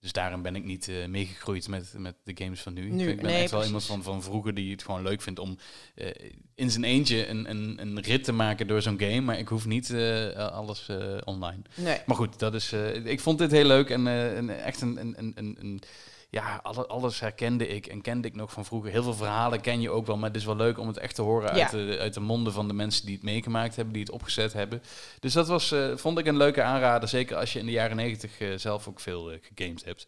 Dus 0.00 0.12
daarom 0.12 0.42
ben 0.42 0.56
ik 0.56 0.64
niet 0.64 0.90
meegegroeid 1.08 1.68
met, 1.68 1.92
met 1.96 2.14
de 2.24 2.32
games 2.44 2.60
van 2.60 2.72
nu. 2.72 2.90
Nu, 2.90 3.08
ik 3.08 3.16
ben 3.16 3.24
nee, 3.26 3.42
echt 3.42 3.50
wel 3.50 3.60
precies. 3.60 3.66
iemand 3.66 3.84
van, 3.86 4.02
van 4.02 4.22
vroeger 4.22 4.54
die 4.54 4.70
het 4.72 4.82
gewoon 4.82 5.02
leuk 5.02 5.22
vindt 5.22 5.38
om 5.38 5.58
in 6.54 6.70
zijn 6.70 6.84
eentje 6.84 7.26
een, 7.28 7.50
een, 7.50 7.78
een 7.80 8.00
rit 8.00 8.24
te 8.24 8.32
maken 8.32 8.66
door 8.66 8.82
zo'n 8.82 8.98
game. 9.00 9.20
Maar 9.20 9.38
ik 9.38 9.48
hoef 9.48 9.66
niet 9.66 9.94
alles 10.36 10.88
online. 11.24 11.62
Nee. 11.74 11.98
Maar 12.06 12.16
goed, 12.16 12.38
dat 12.38 12.54
is, 12.54 12.72
ik 13.04 13.20
vond 13.20 13.38
dit 13.38 13.50
heel 13.50 13.64
leuk 13.66 13.90
en 13.90 14.62
echt 14.64 14.80
een, 14.80 14.96
een, 15.00 15.14
een, 15.18 15.56
een- 15.60 15.82
ja, 16.30 16.60
alle, 16.62 16.86
alles 16.86 17.20
herkende 17.20 17.68
ik 17.68 17.86
en 17.86 18.00
kende 18.00 18.28
ik 18.28 18.34
nog 18.34 18.52
van 18.52 18.64
vroeger. 18.64 18.90
Heel 18.90 19.02
veel 19.02 19.14
verhalen 19.14 19.60
ken 19.60 19.80
je 19.80 19.90
ook 19.90 20.06
wel, 20.06 20.16
maar 20.16 20.28
het 20.28 20.38
is 20.38 20.44
wel 20.44 20.56
leuk 20.56 20.78
om 20.78 20.86
het 20.86 20.96
echt 20.98 21.14
te 21.14 21.22
horen 21.22 21.56
Ja. 21.56 21.62
uit, 21.62 21.70
de, 21.70 21.96
uit 22.00 22.14
de 22.14 22.20
monden 22.20 22.52
van 22.52 22.68
de 22.68 22.74
mensen 22.74 23.06
die 23.06 23.14
het 23.14 23.24
meegemaakt 23.24 23.76
hebben, 23.76 23.92
die 23.94 24.02
het 24.02 24.12
opgezet 24.12 24.52
hebben. 24.52 24.82
Dus 25.20 25.32
dat 25.32 25.48
was, 25.48 25.72
eh, 25.72 25.96
vond 25.96 26.18
ik 26.18 26.26
een 26.26 26.36
leuke 26.36 26.62
aanrader, 26.62 27.08
zeker 27.08 27.36
als 27.36 27.52
je 27.52 27.58
in 27.58 27.66
de 27.66 27.72
jaren 27.72 27.96
negentig 27.96 28.40
eh, 28.40 28.48
zelf 28.56 28.88
ook 28.88 29.00
veel 29.00 29.30
eh, 29.32 29.38
gegamed 29.54 29.84
hebt. 29.84 30.06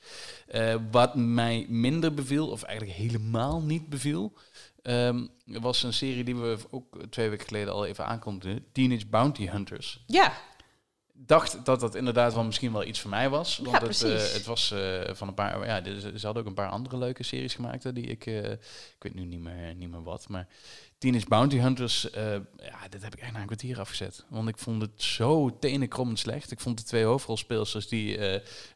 Wat 0.90 1.14
mij 1.14 1.66
minder 1.68 2.14
beviel, 2.14 2.48
of 2.48 2.62
eigenlijk 2.62 2.98
helemaal 2.98 3.62
niet 3.62 3.88
beviel, 3.88 4.32
ehm, 4.82 5.26
was 5.44 5.82
een 5.82 5.92
serie 5.92 6.24
die 6.24 6.36
we 6.36 6.56
ook 6.70 6.96
twee 7.10 7.28
weken 7.28 7.46
geleden 7.46 7.72
al 7.72 7.86
even 7.86 8.06
aankondigden, 8.06 8.64
Teenage 8.72 9.06
Bounty 9.06 9.48
Hunters 9.48 10.02
Ja, 10.06 10.32
dacht 11.26 11.64
dat 11.64 11.80
dat 11.80 11.94
inderdaad 11.94 12.34
wel 12.34 12.44
misschien 12.44 12.72
wel 12.72 12.84
iets 12.84 13.00
voor 13.00 13.10
mij 13.10 13.28
was. 13.28 13.56
Want 13.56 13.80
Ja, 13.80 13.86
het, 13.86 14.02
eh, 14.02 14.32
het 14.32 14.44
was 14.44 14.70
eh, 14.70 15.00
van 15.12 15.28
een 15.28 15.34
paar... 15.34 15.66
Ja, 15.66 15.82
ze 16.18 16.24
hadden 16.26 16.42
ook 16.42 16.48
een 16.48 16.54
paar 16.54 16.68
andere 16.70 16.96
leuke 16.98 17.22
series 17.22 17.54
gemaakt. 17.54 17.82
hè, 17.84 17.92
die 17.92 18.06
ik... 18.06 18.26
eh, 18.26 18.50
ik 18.52 18.98
weet 18.98 19.14
nu 19.14 19.24
niet 19.24 19.40
meer, 19.40 19.74
niet 19.74 19.90
meer 19.90 20.02
wat. 20.02 20.28
Maar 20.28 20.46
Teenage 20.98 21.26
Bounty 21.28 21.58
Hunters... 21.58 22.08
ja, 22.56 22.88
dit 22.90 23.02
heb 23.02 23.14
ik 23.14 23.20
echt 23.20 23.32
na 23.32 23.40
een 23.40 23.46
kwartier 23.46 23.80
afgezet. 23.80 24.24
Want 24.28 24.48
ik 24.48 24.58
vond 24.58 24.82
het 24.82 25.02
zo 25.02 25.58
tenenkrommend 25.58 26.18
slecht. 26.18 26.50
Ik 26.50 26.60
vond 26.60 26.78
de 26.78 26.84
twee 26.84 27.04
hoofdrolspeelsters 27.04 27.88
die 27.88 28.18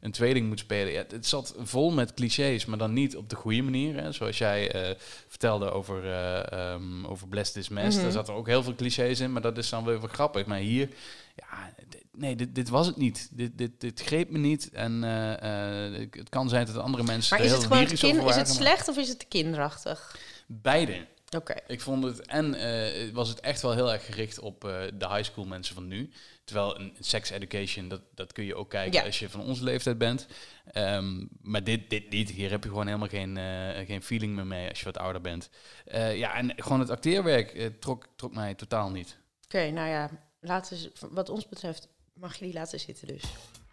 een 0.01 0.11
tweeling 0.11 0.49
moet 0.49 0.59
spelen... 0.59 0.93
Ja, 0.93 1.05
het 1.09 1.27
zat 1.27 1.55
vol 1.59 1.91
met 1.91 2.15
clichés, 2.15 2.65
maar 2.65 2.79
dan 2.79 2.93
niet 2.93 3.17
op 3.17 3.29
de 3.31 3.37
goede 3.37 3.63
manier. 3.63 3.95
Hè. 4.03 4.13
Zoals 4.13 4.39
jij 4.39 4.97
vertelde 5.29 5.71
over, 5.71 6.13
ehm 6.13 7.07
over 7.07 7.29
Blessed 7.29 7.57
is 7.57 7.69
Mess. 7.69 7.95
Mhm. 7.95 8.05
Daar 8.05 8.13
zat 8.13 8.29
er 8.29 8.35
ook 8.35 8.47
heel 8.47 8.63
veel 8.63 8.75
clichés 8.75 9.21
in. 9.21 9.33
Maar 9.33 9.43
dat 9.43 9.59
is 9.59 9.69
dan 9.69 9.85
weer 9.85 10.01
wel 10.01 10.09
grappig. 10.09 10.47
Maar 10.47 10.59
hier... 10.59 10.89
Ja, 11.37 11.75
nee, 12.17 12.37
dit, 12.37 12.55
dit 12.55 12.69
was 12.69 12.87
het 12.87 12.97
niet. 12.97 13.29
Dit, 13.33 13.59
dit, 13.59 13.81
dit 13.81 14.01
greep 14.01 14.31
me 14.31 14.39
niet. 14.39 14.71
En 14.71 15.05
eh, 15.05 15.93
eh, 15.93 16.09
het 16.11 16.29
kan 16.29 16.49
zijn 16.49 16.67
dat 16.67 16.77
andere 16.77 17.05
mensen 17.05 17.37
maar 17.37 17.47
is 17.47 17.51
heel 17.51 17.61
het 17.61 17.67
gewoon 17.67 17.87
te 17.87 17.93
lyrisch 17.93 18.11
kind, 18.11 18.29
is 18.29 18.37
het 18.37 18.49
slecht 18.49 18.89
of 18.89 18.97
is 18.97 19.09
het 19.09 19.19
te 19.19 19.27
kinderachtig? 19.27 20.19
Beide. 20.47 21.07
Oké. 21.37 21.55
Ik 21.67 21.81
vond 21.81 22.05
het 22.05 22.27
en 22.27 22.55
eh, 22.55 23.13
was 23.13 23.29
het 23.29 23.41
echt 23.41 23.63
wel 23.63 23.73
heel 23.73 23.93
erg 23.93 24.05
gericht 24.05 24.39
op 24.39 24.61
de 24.99 25.09
high 25.09 25.23
school 25.23 25.45
mensen 25.45 25.75
van 25.75 25.89
nu. 25.89 26.11
Terwijl 26.45 26.81
een 26.81 26.97
sex 27.01 27.31
education, 27.31 27.89
dat, 27.89 28.01
dat 28.15 28.33
kun 28.33 28.45
je 28.45 28.55
ook 28.55 28.71
kijken 28.71 29.01
Ja. 29.01 29.07
als 29.07 29.19
je 29.19 29.29
van 29.29 29.41
onze 29.41 29.65
leeftijd 29.65 29.99
bent. 29.99 30.27
Ehm, 30.73 31.27
maar 31.43 31.65
dit, 31.65 31.91
dit 31.91 32.11
niet. 32.11 32.31
Hier 32.31 32.51
heb 32.51 32.63
je 32.63 32.69
gewoon 32.69 32.87
helemaal 32.87 33.09
geen, 33.09 33.39
geen 33.87 34.03
feeling 34.03 34.35
meer 34.35 34.47
mee 34.47 34.69
als 34.69 34.79
je 34.79 34.85
wat 34.85 34.99
ouder 34.99 35.21
bent. 35.21 35.51
Ja, 35.93 36.35
en 36.35 36.53
gewoon 36.57 36.81
het 36.81 36.91
acteerwerk 36.91 37.73
trok, 37.81 38.07
trok 38.17 38.35
mij 38.35 38.55
totaal 38.55 38.91
niet. 38.91 39.19
Oké, 39.45 39.71
nou 39.71 39.89
ja, 39.89 40.11
laten 40.41 40.77
ze, 40.77 40.93
wat 41.11 41.29
ons 41.29 41.49
betreft 41.49 41.89
mag 42.21 42.37
je 42.37 42.45
die 42.45 42.55
laten 42.55 42.81
zitten 42.81 43.07
dus. 43.07 43.23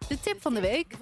De 0.08 0.20
tip 0.20 0.41
van 0.41 0.54
de 0.54 0.62
week. 0.62 0.98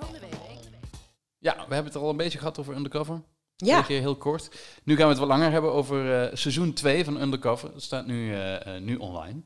Ja, 1.38 1.56
we 1.56 1.74
hebben 1.74 1.86
het 1.86 1.96
er 1.96 2.02
al 2.02 2.10
een 2.10 2.18
beetje 2.18 2.38
gehad 2.38 2.60
over 2.60 2.76
Undercover. 2.76 3.22
Ja, 3.56 3.82
keer 3.82 4.00
heel 4.00 4.16
kort. 4.16 4.50
Nu 4.84 4.96
gaan 4.96 5.04
we 5.04 5.10
het 5.10 5.20
wat 5.20 5.28
langer 5.28 5.52
hebben 5.52 5.72
over 5.72 6.22
eh, 6.22 6.36
seizoen 6.36 6.74
2 6.74 7.04
van 7.04 7.22
Undercover. 7.22 7.72
Dat 7.74 7.84
staat 7.84 8.06
nu, 8.06 8.34
eh, 8.34 8.76
eh, 8.76 8.82
nu 8.82 8.96
online. 8.96 9.42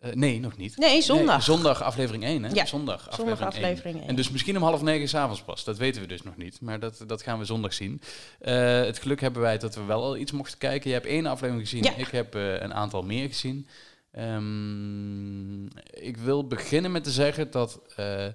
Eh, 0.00 0.12
nee, 0.12 0.40
nog 0.40 0.56
niet. 0.56 0.76
nee, 0.76 1.02
zondag. 1.02 1.36
Nee, 1.36 1.56
zondag 1.56 1.82
aflevering 1.82 2.24
1, 2.24 2.42
hè? 2.42 2.50
Ja, 2.52 2.66
zondag 2.66 3.08
aflevering, 3.10 3.38
zondag 3.38 3.54
1. 3.54 3.62
aflevering 3.64 4.00
1. 4.00 4.08
En 4.08 4.16
dus 4.16 4.30
misschien 4.30 4.56
om 4.56 4.62
half 4.62 4.82
negen 4.82 5.08
s'avonds 5.08 5.42
pas. 5.42 5.64
Dat 5.64 5.78
weten 5.78 6.02
we 6.02 6.08
dus 6.08 6.22
nog 6.22 6.36
niet. 6.36 6.60
Maar 6.60 6.80
dat, 6.80 7.04
dat 7.06 7.22
gaan 7.22 7.38
we 7.38 7.44
zondag 7.44 7.72
zien. 7.72 8.00
Eh, 8.38 8.80
het 8.80 8.98
geluk 8.98 9.20
hebben 9.20 9.42
wij 9.42 9.58
dat 9.58 9.74
we 9.74 9.84
wel 9.84 10.02
al 10.02 10.16
iets 10.16 10.32
mochten 10.32 10.58
kijken. 10.58 10.88
Je 10.88 10.96
hebt 10.96 11.08
één 11.08 11.26
aflevering 11.26 11.68
gezien. 11.68 11.82
Ja. 11.82 11.96
Ik 11.96 12.08
heb 12.08 12.34
eh, 12.34 12.60
een 12.60 12.74
aantal 12.74 13.02
meer 13.02 13.28
gezien. 13.28 13.68
Ehm, 14.10 15.66
ik 16.06 16.16
wil 16.16 16.46
beginnen 16.46 16.92
met 16.92 17.04
te 17.04 17.10
zeggen 17.10 17.50
dat 17.50 17.80
eh, 17.96 18.26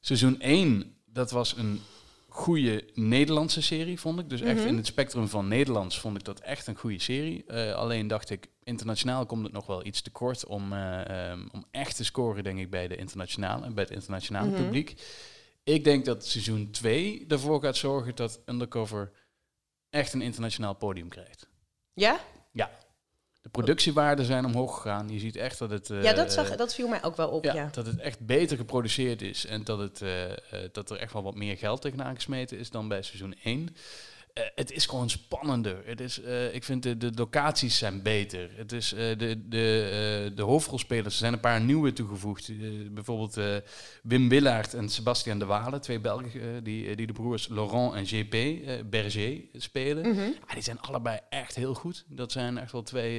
seizoen 0.00 0.40
1, 0.40 0.96
dat 1.06 1.30
was 1.30 1.56
een 1.56 1.80
goede 2.28 2.84
Nederlandse 2.94 3.62
serie, 3.62 4.00
vond 4.00 4.18
ik. 4.20 4.28
Dus 4.28 4.40
echt 4.40 4.58
Mhm. 4.58 4.66
in 4.68 4.76
het 4.76 4.86
spectrum 4.86 5.28
van 5.28 5.48
Nederlands 5.48 5.98
vond 6.00 6.16
ik 6.16 6.24
dat 6.24 6.40
echt 6.40 6.66
een 6.66 6.76
goede 6.76 6.98
serie. 7.00 7.44
Eh, 7.46 7.74
alleen 7.74 8.08
dacht 8.08 8.30
ik, 8.30 8.48
internationaal 8.62 9.26
komt 9.26 9.42
het 9.42 9.52
nog 9.52 9.66
wel 9.66 9.86
iets 9.86 10.02
te 10.02 10.10
kort 10.10 10.46
om, 10.46 10.72
eh, 10.72 11.30
ehm, 11.30 11.46
om 11.52 11.64
echt 11.70 11.96
te 11.96 12.04
scoren, 12.04 12.44
denk 12.44 12.58
ik, 12.58 12.70
bij, 12.70 12.88
de 12.88 12.96
internationale, 12.96 13.70
bij 13.70 13.84
het 13.84 13.92
internationale 13.92 14.50
Mhm. 14.50 14.62
publiek. 14.62 14.94
Ik 15.64 15.84
denk 15.84 16.04
dat 16.04 16.26
seizoen 16.26 16.70
2 16.70 17.24
ervoor 17.28 17.62
gaat 17.62 17.76
zorgen 17.76 18.14
dat 18.14 18.40
Undercover 18.46 19.12
echt 19.90 20.12
een 20.12 20.22
internationaal 20.22 20.74
podium 20.74 21.08
krijgt. 21.08 21.48
Ja? 21.92 22.20
De 22.52 22.66
productiewaarden 23.50 24.24
zijn 24.24 24.44
omhoog 24.44 24.74
gegaan. 24.74 25.08
Je 25.08 25.18
ziet 25.18 25.36
echt 25.36 25.58
dat 25.58 25.70
het... 25.70 25.88
ja, 25.88 26.12
dat, 26.12 26.32
zag, 26.32 26.50
eh, 26.50 26.56
dat 26.56 26.74
viel 26.74 26.88
mij 26.88 27.02
ook 27.02 27.16
wel 27.16 27.28
op, 27.28 27.44
ja. 27.44 27.54
ja, 27.54 27.68
dat 27.72 27.86
het 27.86 28.00
echt 28.00 28.26
beter 28.26 28.56
geproduceerd 28.56 29.22
is 29.22 29.46
en 29.46 29.64
dat, 29.64 29.78
het, 29.78 30.02
eh, 30.02 30.30
eh, 30.30 30.36
dat 30.72 30.90
er 30.90 30.96
echt 30.96 31.12
wel 31.12 31.22
wat 31.22 31.34
meer 31.34 31.56
geld 31.56 31.80
tegenaan 31.80 32.14
gesmeten 32.14 32.58
is 32.58 32.70
dan 32.70 32.88
bij 32.88 33.02
seizoen 33.02 33.34
1. 33.42 33.76
Eh, 34.34 34.44
het 34.54 34.72
is 34.72 34.86
gewoon 34.86 35.10
spannender. 35.10 35.82
Het 35.84 36.00
is, 36.00 36.20
eh, 36.20 36.54
ik 36.54 36.64
vind 36.64 36.82
de, 36.82 36.96
de 36.96 37.10
locaties 37.14 37.78
zijn 37.78 38.02
beter. 38.02 38.50
Het 38.56 38.72
is, 38.72 38.92
eh, 38.92 39.18
de, 39.18 39.48
de, 39.48 40.32
de 40.34 40.42
hoofdrolspelers, 40.42 41.14
er 41.14 41.20
zijn 41.20 41.32
een 41.32 41.40
paar 41.40 41.60
nieuwe 41.60 41.92
toegevoegd. 41.92 42.50
Bijvoorbeeld 42.94 43.62
Wim 44.02 44.28
Willaert 44.28 44.74
en 44.74 44.88
Sebastian 44.88 45.38
de 45.38 45.44
Walen, 45.44 45.80
twee 45.80 46.00
Belgen, 46.00 46.64
die, 46.64 46.96
die 46.96 47.06
de 47.06 47.12
broers 47.12 47.48
Laurent 47.48 47.94
en 47.94 48.04
JP 48.04 48.34
eh, 48.34 48.74
Berger 48.84 49.40
spelen. 49.52 50.08
Mhm. 50.08 50.20
Ja, 50.20 50.54
die 50.54 50.62
zijn 50.62 50.80
allebei 50.80 51.18
echt 51.30 51.56
heel 51.56 51.74
goed. 51.74 52.04
Dat 52.08 52.32
zijn 52.32 52.58
echt 52.58 52.72
wel 52.72 52.82
twee 52.82 53.18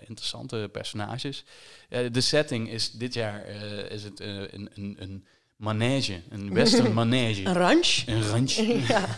interessante 0.00 0.68
personages. 0.72 1.44
De 1.88 2.20
setting 2.20 2.70
is 2.70 2.90
dit 2.90 3.14
jaar 3.14 3.46
is 3.90 4.02
het, 4.04 4.20
een, 4.20 4.70
een, 4.74 4.96
een 4.98 5.24
manege, 5.58 6.22
een 6.28 6.54
western 6.54 6.92
manege. 7.02 7.44
Een 7.44 7.54
ranch? 7.54 8.02
Een 8.06 8.22
ranch. 8.28 8.52
ja. 8.88 9.04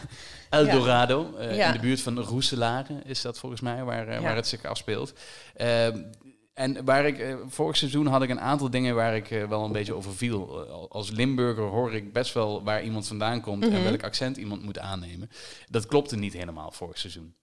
Eldorado, 0.51 1.35
eh, 1.37 1.57
Ja. 1.57 1.67
in 1.67 1.73
de 1.73 1.79
buurt 1.79 2.01
van 2.01 2.19
Roeselare 2.19 3.01
is 3.05 3.21
dat 3.21 3.39
volgens 3.39 3.61
mij, 3.61 3.85
waar, 3.85 4.09
eh, 4.09 4.15
Ja. 4.15 4.21
waar 4.21 4.37
het 4.37 4.47
zich 4.47 4.65
afspeelt. 4.65 5.13
Ehm, 5.55 6.03
en 6.55 6.85
waar 6.85 7.07
ik, 7.07 7.19
eh, 7.19 7.35
vorig 7.49 7.77
seizoen 7.77 8.07
had 8.07 8.23
ik 8.23 8.31
een 8.31 8.41
aantal 8.41 8.71
dingen 8.71 8.95
waar 8.95 9.17
ik 9.17 9.29
wel 9.49 9.65
een 9.65 9.73
beetje 9.73 9.95
over 9.95 10.15
viel. 10.15 10.69
Al- 10.71 10.91
als 10.91 11.11
Limburger 11.11 11.65
hoor 11.65 11.95
ik 11.95 12.13
best 12.13 12.35
wel 12.35 12.63
waar 12.63 12.83
iemand 12.83 13.07
vandaan 13.07 13.41
komt 13.41 13.63
en 13.65 13.73
Mhm. 13.73 13.83
welk 13.83 14.03
accent 14.03 14.37
iemand 14.37 14.63
moet 14.63 14.79
aannemen. 14.79 15.31
Dat 15.69 15.87
klopte 15.87 16.17
niet 16.17 16.33
helemaal 16.33 16.71
vorig 16.71 16.99
seizoen. 16.99 17.35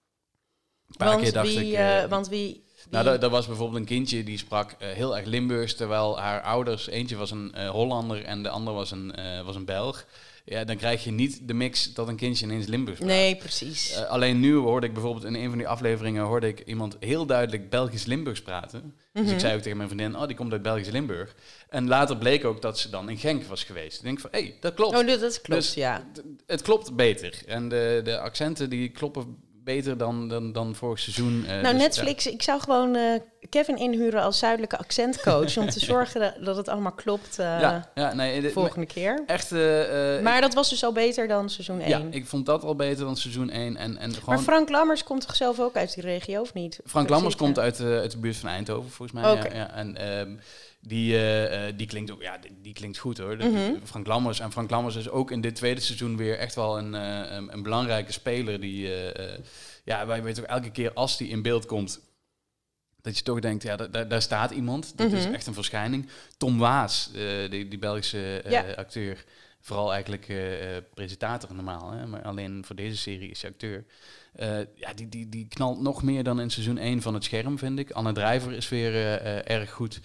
Een 0.88 0.96
paar 0.96 1.08
Want 1.08 1.22
keer 1.22 1.32
dacht 1.32 1.54
wie, 1.54 1.72
ik... 1.76 2.08
want 2.08 2.28
wie... 2.28 2.64
nou, 2.90 3.18
daar 3.18 3.30
was 3.30 3.46
bijvoorbeeld 3.46 3.80
een 3.80 3.86
kindje 3.86 4.24
die 4.24 4.38
sprak 4.38 4.70
eh, 4.78 4.88
heel 4.88 5.16
erg 5.16 5.26
Limburgs, 5.26 5.74
terwijl 5.74 6.18
haar 6.18 6.40
ouders, 6.42 6.88
eentje 6.88 7.16
was 7.16 7.30
een 7.30 7.54
eh, 7.54 7.68
Hollander 7.70 8.24
en 8.24 8.42
de 8.42 8.48
ander 8.48 8.74
was 8.74 8.90
een, 8.90 9.14
eh, 9.14 9.44
was 9.44 9.56
een 9.56 9.64
Belg. 9.64 10.04
Ja, 10.44 10.64
dan 10.64 10.76
krijg 10.76 11.04
je 11.04 11.10
niet 11.10 11.48
de 11.48 11.54
mix 11.54 11.94
dat 11.94 12.08
een 12.08 12.16
kindje 12.16 12.44
ineens 12.46 12.66
Limburgs 12.66 12.98
praat. 13.00 13.12
Nee, 13.12 13.36
precies. 13.36 13.96
Alleen 14.04 14.40
nu 14.40 14.54
hoorde 14.54 14.86
ik 14.86 14.92
bijvoorbeeld 14.92 15.24
in 15.24 15.34
een 15.34 15.48
van 15.48 15.58
die 15.58 15.68
afleveringen 15.68 16.24
hoorde 16.24 16.48
ik 16.48 16.60
iemand 16.66 16.96
heel 17.00 17.26
duidelijk 17.26 17.70
Belgisch-Limburgs 17.70 18.42
praten. 18.42 18.94
Dus 19.12 19.22
Mhm. 19.24 19.32
ik 19.34 19.40
zei 19.40 19.54
ook 19.54 19.60
tegen 19.62 19.76
mijn 19.76 19.88
vriendin, 19.88 20.16
oh, 20.20 20.26
die 20.26 20.36
komt 20.36 20.52
uit 20.52 20.62
Belgisch-Limburg. 20.62 21.34
En 21.68 21.88
later 21.88 22.16
bleek 22.16 22.44
ook 22.44 22.62
dat 22.62 22.78
ze 22.78 22.90
dan 22.90 23.08
in 23.10 23.18
Genk 23.18 23.44
was 23.44 23.64
geweest. 23.64 23.98
Ik 23.98 24.04
denk 24.04 24.20
van, 24.20 24.30
hé, 24.32 24.40
hey, 24.40 24.54
dat 24.60 24.74
klopt. 24.74 24.96
oh, 24.96 25.06
dat, 25.06 25.20
dat 25.20 25.40
klopt, 25.40 25.62
Dus- 25.62 25.74
ja. 25.74 26.06
Het 26.46 26.62
klopt 26.62 26.96
beter. 26.96 27.34
En 27.46 27.68
de, 27.68 28.00
de 28.04 28.18
accenten 28.18 28.70
die 28.70 28.88
kloppen 28.88 29.36
beter 29.74 29.98
dan, 29.98 30.28
dan, 30.28 30.52
dan 30.52 30.74
vorig 30.74 30.98
seizoen. 30.98 31.44
Eh, 31.46 31.60
Nou, 31.60 31.74
dus, 31.74 31.82
Netflix, 31.82 32.26
ik 32.26 32.42
zou 32.42 32.60
gewoon 32.60 32.94
eh, 32.94 33.20
Kevin 33.48 33.76
inhuren 33.76 34.22
als 34.22 34.38
zuidelijke 34.38 34.78
accentcoach... 34.78 35.56
om 35.56 35.70
te 35.70 35.80
zorgen 35.92 36.34
dat, 36.40 36.56
het 36.56 36.68
allemaal 36.68 36.92
klopt 36.92 37.38
eh, 37.38 37.60
Ja, 37.60 37.90
ja, 37.94 38.14
nee, 38.14 38.40
de, 38.40 38.50
volgende 38.50 38.86
keer. 38.86 39.22
echt... 39.26 39.50
Maar 40.22 40.40
dat 40.40 40.54
was 40.54 40.70
dus 40.70 40.84
al 40.84 40.92
beter 40.92 41.28
dan 41.28 41.50
seizoen 41.50 41.80
1. 41.80 41.88
ja, 41.88 42.02
ik 42.10 42.26
vond 42.26 42.46
dat 42.46 42.64
al 42.64 42.74
beter 42.74 43.04
dan 43.04 43.16
seizoen 43.16 43.50
1. 43.50 43.76
En, 43.76 43.96
en 43.98 44.14
gewoon, 44.14 44.34
maar 44.34 44.44
Frank 44.44 44.68
Lammers 44.68 45.04
komt 45.04 45.26
toch 45.26 45.36
zelf 45.36 45.60
ook 45.60 45.76
uit 45.76 45.94
die 45.94 46.02
regio, 46.02 46.40
of 46.40 46.54
niet? 46.54 46.80
Frank 46.86 47.08
Lammers 47.08 47.36
komt 47.36 47.58
uit, 47.58 47.80
uit 47.80 48.10
de 48.10 48.18
buurt 48.18 48.36
van 48.36 48.48
Eindhoven, 48.48 48.90
volgens 48.90 49.20
mij. 49.20 49.34
Ja, 49.34 49.44
ja. 49.54 49.74
En 49.74 49.96
ehm, 49.96 50.30
die, 50.88 51.14
eh, 51.14 51.68
eh, 51.68 51.74
die 51.76 51.86
klinkt 51.86 52.10
ook, 52.10 52.22
ja, 52.22 52.38
die, 52.38 52.56
die 52.62 52.72
klinkt 52.72 52.98
goed 52.98 53.18
hoor. 53.18 53.36
Mhm. 53.36 53.72
Frank 53.84 54.06
Lammers. 54.06 54.40
En 54.40 54.52
Frank 54.52 54.70
Lammers 54.70 54.96
is 54.96 55.08
ook 55.08 55.30
in 55.30 55.40
dit 55.40 55.54
tweede 55.54 55.80
seizoen 55.80 56.16
weer 56.16 56.38
echt 56.38 56.54
wel 56.54 56.78
een, 56.78 56.94
eh, 56.94 57.36
een, 57.36 57.52
een 57.52 57.62
belangrijke 57.62 58.12
speler. 58.12 58.60
Die, 58.60 58.88
ja, 59.84 60.06
wij 60.06 60.22
weten 60.22 60.42
ook 60.42 60.48
elke 60.48 60.70
keer 60.70 60.92
als 60.92 61.16
die 61.16 61.28
in 61.28 61.42
beeld 61.42 61.66
komt. 61.66 62.00
Dat 63.00 63.16
je 63.18 63.22
toch 63.22 63.40
denkt, 63.40 63.62
ja, 63.62 63.76
da- 63.76 63.86
da- 63.86 64.04
daar 64.04 64.22
staat 64.22 64.50
iemand. 64.50 64.96
Dat 64.96 65.12
is 65.12 65.24
Mhm. 65.24 65.34
echt 65.34 65.46
een 65.46 65.54
verschijning. 65.54 66.08
Tom 66.36 66.58
Waas, 66.58 67.10
eh, 67.14 67.50
die, 67.50 67.68
die 67.68 67.78
Belgische 67.78 68.42
Ja. 68.48 68.64
acteur. 68.76 69.24
Vooral 69.60 69.92
eigenlijk 69.92 70.28
eh, 70.28 70.76
eh, 70.76 70.82
presentator 70.94 71.54
normaal. 71.54 71.90
Hè? 71.90 72.06
Maar 72.06 72.22
alleen 72.22 72.64
voor 72.66 72.76
deze 72.76 72.96
serie 72.96 73.30
is 73.30 73.42
hij 73.42 73.50
acteur. 73.50 73.84
Eh, 74.32 74.58
ja, 74.74 74.92
die, 74.94 75.08
die, 75.08 75.28
die 75.28 75.48
knalt 75.48 75.80
nog 75.80 76.02
meer 76.02 76.22
dan 76.24 76.40
in 76.40 76.50
seizoen 76.50 76.78
1 76.78 77.02
van 77.02 77.14
het 77.14 77.24
scherm, 77.24 77.58
vind 77.58 77.78
ik. 77.78 77.90
Anne 77.90 78.12
Drijver 78.12 78.52
is 78.52 78.68
weer 78.68 78.94
erg 79.46 79.70
goed. 79.70 80.00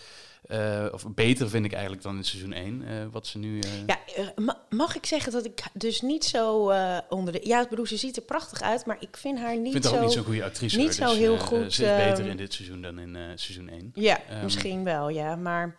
Of 0.92 1.06
beter 1.08 1.50
vind 1.50 1.66
ik 1.66 1.72
eigenlijk 1.74 2.04
dan 2.04 2.16
in 2.18 2.24
seizoen 2.24 2.54
1. 2.54 2.84
eh, 2.88 2.94
wat 3.12 3.28
ze 3.28 3.38
nu... 3.38 3.60
Ja, 3.86 4.00
ma- 4.36 4.62
mag 4.70 4.96
ik 4.96 5.06
zeggen 5.06 5.32
dat 5.32 5.46
ik 5.46 5.64
dus 5.74 6.02
niet 6.02 6.24
zo 6.26 6.72
onder 7.10 7.34
de... 7.34 7.40
Ja, 7.44 7.62
ik 7.62 7.70
bedoel, 7.70 7.86
ze 7.86 7.98
ziet 7.98 8.18
er 8.18 8.24
prachtig 8.24 8.62
uit, 8.62 8.86
maar 8.86 8.98
ik 9.00 9.18
vind 9.18 9.40
haar 9.40 9.54
ik 9.54 9.60
niet 9.60 9.72
vind 9.72 9.84
haar 9.84 9.94
zo... 9.94 10.00
ook 10.00 10.06
niet 10.06 10.14
zo'n 10.16 10.24
goede 10.24 10.44
actrice. 10.44 10.78
niet 10.78 11.00
hoor. 11.00 11.10
zo 11.10 11.16
heel 11.16 11.34
eh, 11.36 11.40
eh, 11.42 11.46
goed, 11.48 11.74
Ze 11.74 11.84
is 11.86 12.06
beter 12.06 12.20
ehm, 12.24 12.30
in 12.30 12.38
dit 12.38 12.54
seizoen 12.54 12.82
dan 12.82 13.00
in 13.00 13.18
seizoen 13.36 13.70
1. 13.70 13.92
Ja, 13.94 14.20
Ehm, 14.30 14.44
misschien 14.44 14.84
wel, 14.84 15.10
ja. 15.10 15.36
Maar 15.36 15.76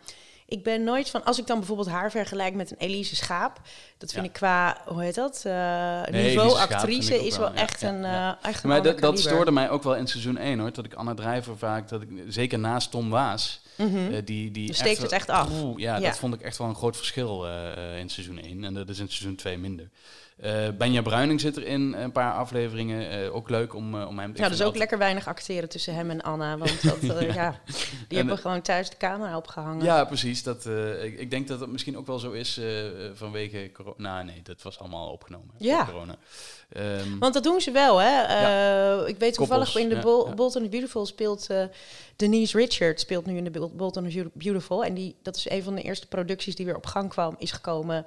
ik 0.47 0.63
ben 0.63 0.83
nooit 0.83 1.09
van... 1.09 1.23
Als 1.23 1.39
ik 1.39 1.47
dan 1.47 1.57
bijvoorbeeld 1.57 1.87
haar 1.89 2.11
vergelijk 2.11 2.53
met 2.53 2.71
een 2.71 2.77
Elise 2.77 3.15
Schaap... 3.15 3.61
Dat 3.97 4.11
vind 4.11 4.23
Ja. 4.23 4.29
ik 4.31 4.35
qua, 4.37 4.77
hoe 4.85 5.01
heet 5.03 5.15
dat? 5.15 5.41
eh, 5.45 6.01
niveau 6.11 6.57
actrice 6.59 7.25
is 7.25 7.37
wel, 7.37 7.45
wel 7.47 7.55
ja, 7.55 7.61
echt 7.61 7.81
ja, 7.81 7.89
een, 7.89 8.01
ja. 8.01 8.37
eh 8.41 8.49
echt 8.49 8.63
een 8.63 8.69
Maar 8.69 8.83
dat, 8.83 8.99
dat 8.99 9.19
stoorde 9.19 9.51
mij 9.51 9.69
ook 9.69 9.83
wel 9.83 9.95
in 9.95 10.07
seizoen 10.07 10.37
1 10.37 10.59
hoor. 10.59 10.71
Dat 10.73 10.85
ik 10.85 10.93
Anne 10.93 11.13
Drijver 11.13 11.57
vaak, 11.57 11.89
dat 11.89 12.01
ik, 12.01 12.09
zeker 12.27 12.59
naast 12.59 12.91
Tom 12.91 13.09
Waas, 13.09 13.61
Mhm. 13.77 14.13
eh, 14.13 14.21
die, 14.25 14.51
die 14.51 14.73
steekt 14.73 15.01
het 15.01 15.11
echt 15.11 15.29
af. 15.29 15.49
Oeh, 15.51 15.79
ja, 15.79 15.99
dat 15.99 16.17
vond 16.17 16.33
ik 16.33 16.41
echt 16.41 16.57
wel 16.57 16.67
een 16.67 16.75
groot 16.75 16.97
verschil 16.97 17.45
eh, 17.47 17.71
eh, 17.93 17.99
in 17.99 18.09
seizoen 18.09 18.37
1. 18.39 18.63
En 18.63 18.73
dat 18.73 18.89
is 18.89 18.99
in 18.99 19.07
seizoen 19.09 19.35
2 19.35 19.57
minder. 19.57 19.89
Eh 20.35 20.69
Benja 20.77 21.01
Bruining 21.01 21.41
zit 21.41 21.55
er 21.57 21.65
in 21.65 21.93
een 21.93 22.11
paar 22.11 22.33
afleveringen. 22.33 23.09
eh, 23.09 23.35
ook 23.35 23.49
leuk 23.49 23.73
om, 23.73 24.01
eh, 24.01 24.07
om 24.07 24.19
hem... 24.19 24.29
ik 24.31 24.37
Ja, 24.37 24.45
vind 24.45 24.57
dus 24.57 24.67
ook 24.67 24.75
lekker 24.77 24.97
weinig 24.97 25.27
acteren 25.27 25.69
tussen 25.69 25.95
hem 25.95 26.09
en 26.09 26.21
Anna. 26.21 26.57
Want 26.57 26.83
dat, 27.07 27.17
eh, 27.17 27.33
ja. 27.33 27.59
die 28.07 28.17
hebben 28.17 28.37
gewoon 28.37 28.61
thuis 28.61 28.89
de 28.89 28.97
camera 28.97 29.37
opgehangen. 29.37 29.85
Ja, 29.85 30.03
precies. 30.05 30.43
Dat, 30.43 30.65
ik, 31.01 31.19
ik 31.19 31.29
denk 31.31 31.47
dat 31.47 31.59
het 31.59 31.69
misschien 31.69 31.97
ook 31.97 32.07
wel 32.07 32.19
zo 32.19 32.31
is 32.31 32.59
vanwege 33.13 33.69
corona. 33.73 33.95
Nou, 33.97 34.25
nee, 34.25 34.41
dat 34.43 34.61
was 34.61 34.79
allemaal 34.79 35.11
opgenomen. 35.11 35.55
Ja. 35.57 35.85
Corona. 35.85 36.15
Ehm, 36.69 37.17
Want 37.19 37.33
dat 37.33 37.43
doen 37.43 37.61
ze 37.61 37.71
wel, 37.71 37.97
hè? 38.01 39.07
Ik 39.07 39.17
weet 39.17 39.33
toevallig 39.33 39.65
Koppels, 39.65 39.83
in 39.83 39.89
de 39.89 39.95
ja, 39.95 40.01
Bol- 40.01 40.27
ja. 40.27 40.33
Bolton 40.33 40.63
the 40.63 40.69
Beautiful 40.69 41.05
speelt 41.05 41.47
Denise 42.15 42.57
Richards 42.57 43.01
speelt 43.01 43.25
nu 43.25 43.37
in 43.37 43.43
de 43.43 43.51
Bol- 43.51 43.71
Bolton 43.75 44.09
the 44.09 44.29
Beautiful. 44.33 44.83
En 44.85 44.93
die, 44.93 45.15
dat 45.23 45.35
is 45.35 45.49
een 45.49 45.63
van 45.63 45.75
de 45.75 45.81
eerste 45.81 46.07
producties 46.07 46.55
die 46.55 46.65
weer 46.65 46.75
op 46.75 46.85
gang 46.85 47.09
kwam, 47.09 47.35
is 47.37 47.51
gekomen 47.51 48.05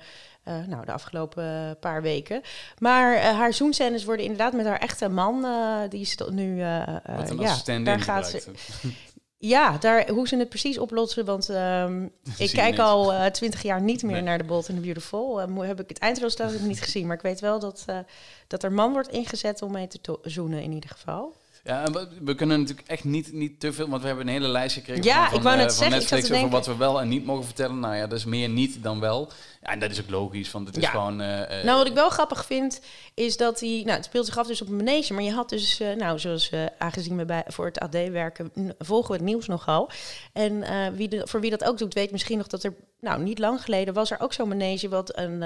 eh, 0.48 0.66
nou, 0.66 0.84
de 0.84 0.92
afgelopen 0.92 1.44
eh, 1.44 1.70
paar 1.80 2.02
weken. 2.02 2.42
Maar 2.78 3.14
eh, 3.14 3.22
haar 3.22 3.52
zoenscènes 3.52 4.04
worden 4.04 4.24
inderdaad 4.24 4.52
met 4.52 4.66
haar 4.66 4.78
echte 4.78 5.08
man, 5.08 5.46
die 5.88 6.00
is 6.00 6.16
tot 6.16 6.30
nu... 6.30 6.56
ja, 6.56 7.02
daar 7.84 8.00
gaat 8.00 8.28
ze... 8.28 8.42
Ja, 9.40 9.78
daar, 9.78 10.08
hoe 10.10 10.28
ze 10.28 10.36
het 10.36 10.48
precies 10.48 10.78
oplossen, 10.78 11.24
want 11.24 11.48
ehm, 11.48 12.04
ik 12.38 12.50
kijk 12.50 12.70
niet. 12.70 12.80
al 12.80 13.30
twintig 13.30 13.62
jaar 13.62 13.80
niet 13.80 14.02
meer 14.02 14.12
Nee. 14.12 14.22
naar 14.22 14.38
de 14.38 14.44
Bold 14.44 14.68
and 14.68 14.78
the 14.78 14.84
Beautiful. 14.84 15.36
Heb 15.60 15.80
ik 15.80 15.88
het 15.88 15.98
eindresultaat 15.98 16.60
niet 16.60 16.82
gezien, 16.82 17.06
maar 17.06 17.16
ik 17.16 17.22
weet 17.22 17.40
wel 17.40 17.58
dat, 17.58 17.84
dat 18.46 18.62
er 18.62 18.72
man 18.72 18.92
wordt 18.92 19.08
ingezet 19.08 19.62
om 19.62 19.72
mee 19.72 19.86
te 19.86 20.18
zoenen 20.22 20.62
in 20.62 20.72
ieder 20.72 20.90
geval. 20.90 21.36
Ja, 21.64 21.84
en 21.84 21.92
we, 21.92 22.08
we 22.20 22.34
kunnen 22.34 22.60
natuurlijk 22.60 22.88
echt 22.88 23.04
niet, 23.04 23.32
niet 23.32 23.60
te 23.60 23.72
veel, 23.72 23.88
want 23.88 24.00
we 24.00 24.06
hebben 24.06 24.26
een 24.26 24.32
hele 24.32 24.48
lijst 24.48 24.74
gekregen 24.74 25.04
Ja, 25.04 25.28
van, 25.28 25.36
ik 25.36 25.42
wou 25.42 25.56
eh, 25.56 25.62
net 25.62 25.74
van 25.74 25.78
zeggen, 25.82 25.98
Netflix 25.98 26.22
over 26.22 26.34
denken- 26.34 26.52
wat 26.52 26.66
we 26.66 26.76
wel 26.76 27.00
en 27.00 27.08
niet 27.08 27.24
mogen 27.24 27.44
vertellen. 27.44 27.78
Nou 27.78 27.94
ja, 27.94 28.06
dat 28.06 28.18
is 28.18 28.24
meer 28.24 28.48
niet 28.48 28.82
dan 28.82 29.00
wel. 29.00 29.30
Ja, 29.62 29.68
en 29.70 29.78
dat 29.78 29.90
is 29.90 30.00
ook 30.00 30.10
logisch, 30.10 30.50
want 30.50 30.66
het 30.66 30.76
is 30.76 30.86
gewoon... 30.86 31.20
eh, 31.20 31.58
eh, 31.58 31.64
nou, 31.64 31.78
wat 31.78 31.86
ik 31.86 31.92
wel 31.94 32.08
grappig 32.10 32.44
vind, 32.44 32.80
is 33.14 33.36
dat 33.36 33.60
hij... 33.60 33.82
Nou, 33.84 33.96
het 33.96 34.04
speelt 34.04 34.26
zich 34.26 34.38
af 34.38 34.46
dus 34.46 34.62
op 34.62 34.68
een 34.68 34.76
manege, 34.76 35.12
maar 35.12 35.22
je 35.22 35.32
had 35.32 35.48
dus... 35.48 35.78
nou, 35.96 36.18
zoals 36.18 36.52
aangezien 36.78 37.16
we 37.16 37.24
bij, 37.24 37.44
voor 37.46 37.64
het 37.66 37.78
AD 37.78 37.92
werken, 37.92 38.52
volgen 38.78 39.10
we 39.10 39.16
het 39.16 39.24
nieuws 39.26 39.46
nogal. 39.46 39.90
En 40.32 40.64
wie 40.94 41.08
de, 41.08 41.26
voor 41.26 41.40
wie 41.40 41.50
dat 41.50 41.64
ook 41.64 41.78
doet, 41.78 41.94
weet 41.94 42.10
misschien 42.10 42.38
nog 42.38 42.46
dat 42.46 42.62
er... 42.64 42.74
Nou, 43.00 43.22
niet 43.22 43.38
lang 43.38 43.62
geleden 43.62 43.94
was 43.94 44.10
er 44.10 44.20
ook 44.20 44.32
zo'n 44.32 44.48
manege 44.48 44.88
wat 44.88 45.16
een, 45.18 45.42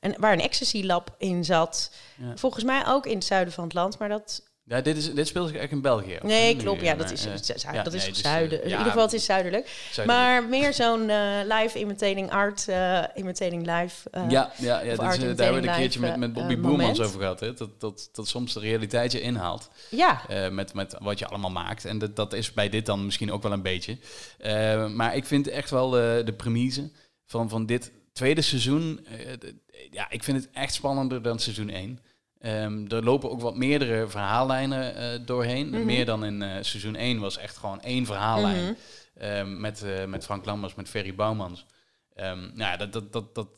een, 0.00 0.14
waar 0.18 0.32
een 0.32 0.40
ecstasy 0.40 0.82
lab 0.84 1.14
in 1.18 1.44
zat. 1.44 1.92
Ja. 2.16 2.36
Volgens 2.36 2.64
mij 2.64 2.86
ook 2.86 3.06
in 3.06 3.14
het 3.14 3.24
zuiden 3.24 3.54
van 3.54 3.64
het 3.64 3.74
land, 3.74 3.98
maar 3.98 4.08
dat... 4.08 4.42
ja, 4.68 4.80
dit, 4.80 4.96
is, 4.96 5.14
dit 5.14 5.26
speelt 5.28 5.48
zich 5.48 5.56
echt 5.56 5.70
in 5.72 5.80
België. 5.80 6.18
Nee, 6.22 6.56
klopt. 6.56 6.80
nu, 6.80 6.86
Ja, 6.86 6.92
eh, 6.92 6.98
dat 6.98 7.10
is, 7.10 7.26
eh, 7.26 7.72
ja, 7.72 7.82
dat 7.82 7.94
is 7.94 8.02
nee, 8.02 8.12
dus, 8.12 8.22
eh, 8.22 8.30
zuiden. 8.30 8.62
in 8.62 8.68
ja, 8.68 8.76
ieder 8.76 8.92
geval, 8.92 9.04
het 9.06 9.12
is 9.14 9.24
zuidelijk. 9.24 9.68
zuidelijk. 9.90 10.22
Maar 10.24 10.44
meer 10.48 10.72
zo'n 10.74 11.10
eh, 11.10 11.38
live 11.58 11.78
imitating 11.78 12.30
art, 12.30 12.68
eh, 12.68 13.02
imitating 13.14 13.66
live. 13.66 14.10
eh, 14.10 14.24
ja, 14.28 14.52
ja, 14.58 14.80
ja 14.80 14.92
is, 14.92 14.98
eh, 14.98 15.00
daar 15.00 15.18
hebben 15.18 15.62
we 15.62 15.68
een 15.68 15.74
keertje 15.74 16.00
met, 16.00 16.16
met 16.16 16.28
eh, 16.28 16.34
Bobby 16.34 16.54
eh, 16.54 16.60
Boermans 16.60 17.00
over 17.00 17.20
gehad. 17.20 17.40
Hè? 17.40 17.54
Dat, 17.54 17.80
dat, 17.80 18.08
dat 18.12 18.28
soms 18.28 18.52
de 18.54 18.60
realiteit 18.60 19.12
je 19.12 19.20
inhaalt. 19.20 19.68
ja. 19.90 20.28
eh, 20.28 20.48
met, 20.48 20.74
met 20.74 20.96
wat 20.98 21.18
je 21.18 21.26
allemaal 21.26 21.50
maakt. 21.50 21.84
En 21.84 21.98
dat, 21.98 22.16
dat 22.16 22.32
is 22.32 22.52
bij 22.52 22.68
dit 22.68 22.86
dan 22.86 23.04
misschien 23.04 23.32
ook 23.32 23.42
wel 23.42 23.52
een 23.52 23.62
beetje. 23.62 23.98
Eh, 24.38 24.86
maar 24.88 25.16
ik 25.16 25.24
vind 25.24 25.48
echt 25.48 25.70
wel 25.70 25.90
de, 25.90 26.34
premise 26.36 26.90
van, 27.26 27.48
van 27.48 27.66
dit 27.66 27.92
tweede 28.12 28.42
seizoen... 28.42 29.06
eh, 29.06 29.50
ja, 29.90 30.10
ik 30.10 30.24
vind 30.24 30.42
het 30.42 30.48
echt 30.52 30.74
spannender 30.74 31.22
dan 31.22 31.38
seizoen 31.38 31.70
1. 31.70 31.98
Ehm, 32.40 32.86
er 32.88 33.04
lopen 33.04 33.30
ook 33.30 33.40
wat 33.40 33.56
meerdere 33.56 34.08
verhaallijnen 34.08 34.94
eh, 34.94 35.26
doorheen. 35.26 35.68
Mhm. 35.68 35.84
Meer 35.84 36.04
dan 36.04 36.24
in 36.24 36.42
eh, 36.42 36.56
seizoen 36.60 36.96
1 36.96 37.18
was 37.18 37.38
echt 37.38 37.56
gewoon 37.56 37.80
één 37.80 38.06
verhaallijn. 38.06 38.62
Mhm. 38.62 38.72
Ehm, 39.14 39.60
met, 39.60 39.82
eh, 39.82 40.04
met 40.04 40.24
Frank 40.24 40.44
Lammers, 40.44 40.74
met 40.74 40.88
Ferry 40.88 41.14
Bouwmans. 41.14 41.66
Ehm, 42.14 42.38
nou 42.38 42.70
ja, 42.70 42.76
dat, 42.76 42.92
dat, 42.92 43.12
dat, 43.12 43.34
dat, 43.34 43.48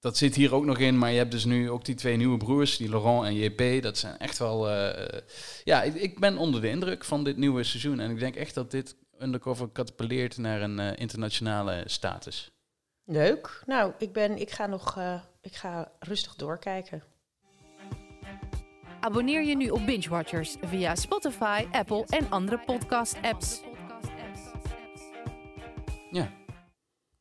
dat 0.00 0.16
zit 0.16 0.34
hier 0.34 0.54
ook 0.54 0.64
nog 0.64 0.78
in. 0.78 0.98
Maar 0.98 1.10
je 1.10 1.18
hebt 1.18 1.30
dus 1.30 1.44
nu 1.44 1.70
ook 1.70 1.84
die 1.84 1.94
twee 1.94 2.16
nieuwe 2.16 2.36
broers, 2.36 2.76
die 2.76 2.88
Laurent 2.88 3.24
en 3.24 3.34
JP. 3.34 3.82
Dat 3.82 3.98
zijn 3.98 4.18
echt 4.18 4.38
wel... 4.38 4.70
ja, 5.64 5.82
ik, 5.82 5.94
ik 5.94 6.18
ben 6.18 6.36
onder 6.36 6.60
de 6.60 6.68
indruk 6.68 7.04
van 7.04 7.24
dit 7.24 7.36
nieuwe 7.36 7.64
seizoen. 7.64 8.00
En 8.00 8.10
ik 8.10 8.18
denk 8.18 8.36
echt 8.36 8.54
dat 8.54 8.70
dit 8.70 8.96
Undercover 9.20 9.72
catapulteert 9.72 10.36
naar 10.36 10.62
een 10.62 10.78
internationale 10.78 11.82
status. 11.86 12.50
Leuk. 13.04 13.62
Nou, 13.66 13.92
ik, 13.98 14.12
ben, 14.12 14.40
ik 14.40 14.50
ga 14.50 14.66
nog 14.66 14.96
ik 15.40 15.54
ga 15.54 15.92
rustig 15.98 16.34
doorkijken. 16.34 17.02
Abonneer 19.00 19.42
je 19.42 19.56
nu 19.56 19.68
op 19.68 19.86
Binge 19.86 20.08
Watchers 20.08 20.56
via 20.60 20.94
Spotify, 20.94 21.66
Apple 21.72 22.04
en 22.08 22.30
andere 22.30 22.58
podcast-apps. 22.58 23.60
Ja, 26.10 26.22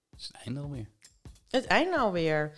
dat 0.10 0.20
is 0.20 0.28
het 0.28 0.36
einde 0.46 0.60
alweer. 0.60 0.90
Het 1.50 1.66
einde 1.66 1.98
alweer. 1.98 2.54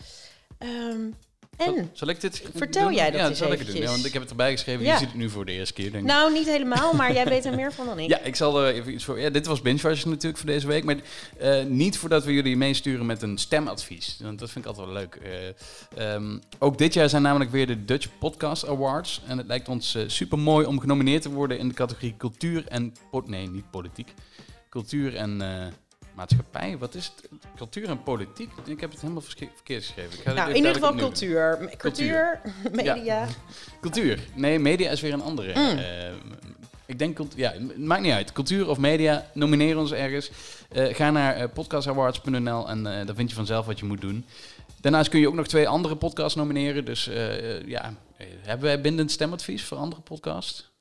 Ehm, 0.58 1.12
Zal, 1.12 1.29
en? 1.60 1.90
zal 1.94 2.08
ik 2.08 2.22
dit 2.22 2.44
Vertel 2.56 2.84
doen? 2.84 2.94
jij 2.94 3.12
dat 3.12 3.20
ja, 3.20 3.28
eens 3.28 3.38
zal 3.38 3.52
ik 3.52 3.60
het 3.60 3.68
doen? 3.68 3.76
Ja, 3.76 3.86
want 3.86 4.06
ik 4.06 4.14
heb 4.14 4.22
het 4.22 4.32
erbij 4.32 4.52
geschreven. 4.52 4.86
Ja. 4.86 4.92
Je 4.92 4.98
ziet 4.98 5.08
het 5.08 5.18
nu 5.18 5.30
voor 5.30 5.46
de 5.46 5.52
eerste 5.52 5.74
keer, 5.74 5.92
denk 5.92 6.04
ik. 6.04 6.10
Nou, 6.10 6.34
niet 6.34 6.46
helemaal, 6.46 6.94
maar 6.94 7.14
jij 7.14 7.26
weet 7.26 7.46
er 7.46 7.56
meer 7.56 7.74
van 7.74 7.86
dan 7.86 8.00
ik. 8.00 8.10
Ja, 8.16 8.20
ik 8.20 8.36
zal 8.36 8.64
er 8.64 8.74
even 8.74 8.94
iets 8.94 9.04
voor. 9.04 9.20
Ja, 9.20 9.30
dit 9.30 9.46
was 9.46 9.62
Binge 9.62 9.82
natuurlijk 9.84 10.38
voor 10.38 10.46
deze 10.46 10.68
week. 10.68 10.84
Maar 10.84 10.96
eh, 11.38 11.64
niet 11.66 11.98
voordat 11.98 12.24
we 12.24 12.34
jullie 12.34 12.58
meesturen 12.58 13.06
met 13.06 13.22
een 13.22 13.38
stemadvies. 13.38 14.18
Want 14.22 14.40
dat 14.40 14.52
vind 14.52 14.66
ik 14.66 14.72
altijd 14.72 14.88
wel 14.88 14.96
leuk. 14.96 15.16
Eh, 15.16 16.14
ehm, 16.14 16.38
ook 16.60 16.78
dit 16.78 16.94
jaar 16.94 17.10
zijn 17.10 17.22
namelijk 17.22 17.52
weer 17.52 17.68
de 17.68 17.86
Dutch 17.86 18.08
Podcast 18.20 18.68
Awards. 18.68 19.22
En 19.28 19.38
het 19.38 19.48
lijkt 19.48 19.68
ons 19.68 19.98
super 20.08 20.40
mooi 20.40 20.66
om 20.66 20.80
genomineerd 20.80 21.22
te 21.22 21.32
worden 21.32 21.60
in 21.60 21.68
de 21.68 21.74
categorie 21.74 22.16
cultuur 22.18 22.68
en. 22.68 22.94
Nee, 23.26 23.50
niet 23.50 23.72
politiek. 23.72 24.14
Cultuur 24.70 25.16
en. 25.16 25.42
Maatschappij, 26.20 26.78
wat 26.78 26.96
is 26.96 27.06
het? 27.16 27.30
Cultuur 27.56 27.90
en 27.90 28.04
politiek? 28.04 28.52
Ik 28.66 28.80
heb 28.82 28.92
het 28.92 29.02
helemaal 29.02 29.22
verkeerd 29.22 29.84
geschreven. 29.84 30.14
Ik 30.14 30.20
ga 30.24 30.34
Nou, 30.34 30.50
in 30.50 30.56
ieder 30.56 30.74
geval 30.74 30.90
doen. 30.92 31.00
cultuur. 31.00 31.70
Cultuur, 31.78 32.42
media. 32.72 33.28
Cultuur. 33.82 34.20
Nee, 34.36 34.60
media 34.60 34.92
is 34.92 35.02
weer 35.02 35.14
een 35.14 35.22
andere. 35.22 35.60
Mm. 35.60 35.78
Eh, 35.78 36.12
ik 36.86 37.00
denk, 37.00 37.20
ja, 37.36 37.52
het 37.52 37.78
maakt 37.78 38.02
niet 38.02 38.12
uit. 38.12 38.32
Cultuur 38.32 38.70
of 38.70 38.78
media, 38.78 39.26
nomineer 39.34 39.78
ons 39.78 39.92
ergens. 39.92 40.32
Eh, 40.70 40.96
ga 40.96 41.12
naar 41.12 41.36
eh, 41.36 41.48
podcastawards.nl 41.54 42.70
en 42.70 42.84
daar 42.84 43.16
vind 43.16 43.30
je 43.30 43.36
vanzelf 43.36 43.66
wat 43.66 43.80
je 43.80 43.86
moet 43.86 44.02
doen. 44.02 44.26
Daarnaast 44.82 45.10
kun 45.10 45.20
je 45.20 45.28
ook 45.28 45.34
nog 45.34 45.48
twee 45.48 45.68
andere 45.68 45.96
podcasts 45.96 46.36
nomineren. 46.36 46.86
Dus 46.86 47.10
ja, 47.66 47.94
hebben 48.42 48.66
wij 48.66 48.82
bindend 48.82 49.12
stemadvies 49.12 49.64
voor 49.64 49.78
andere 49.78 50.02
podcasts? 50.02 50.72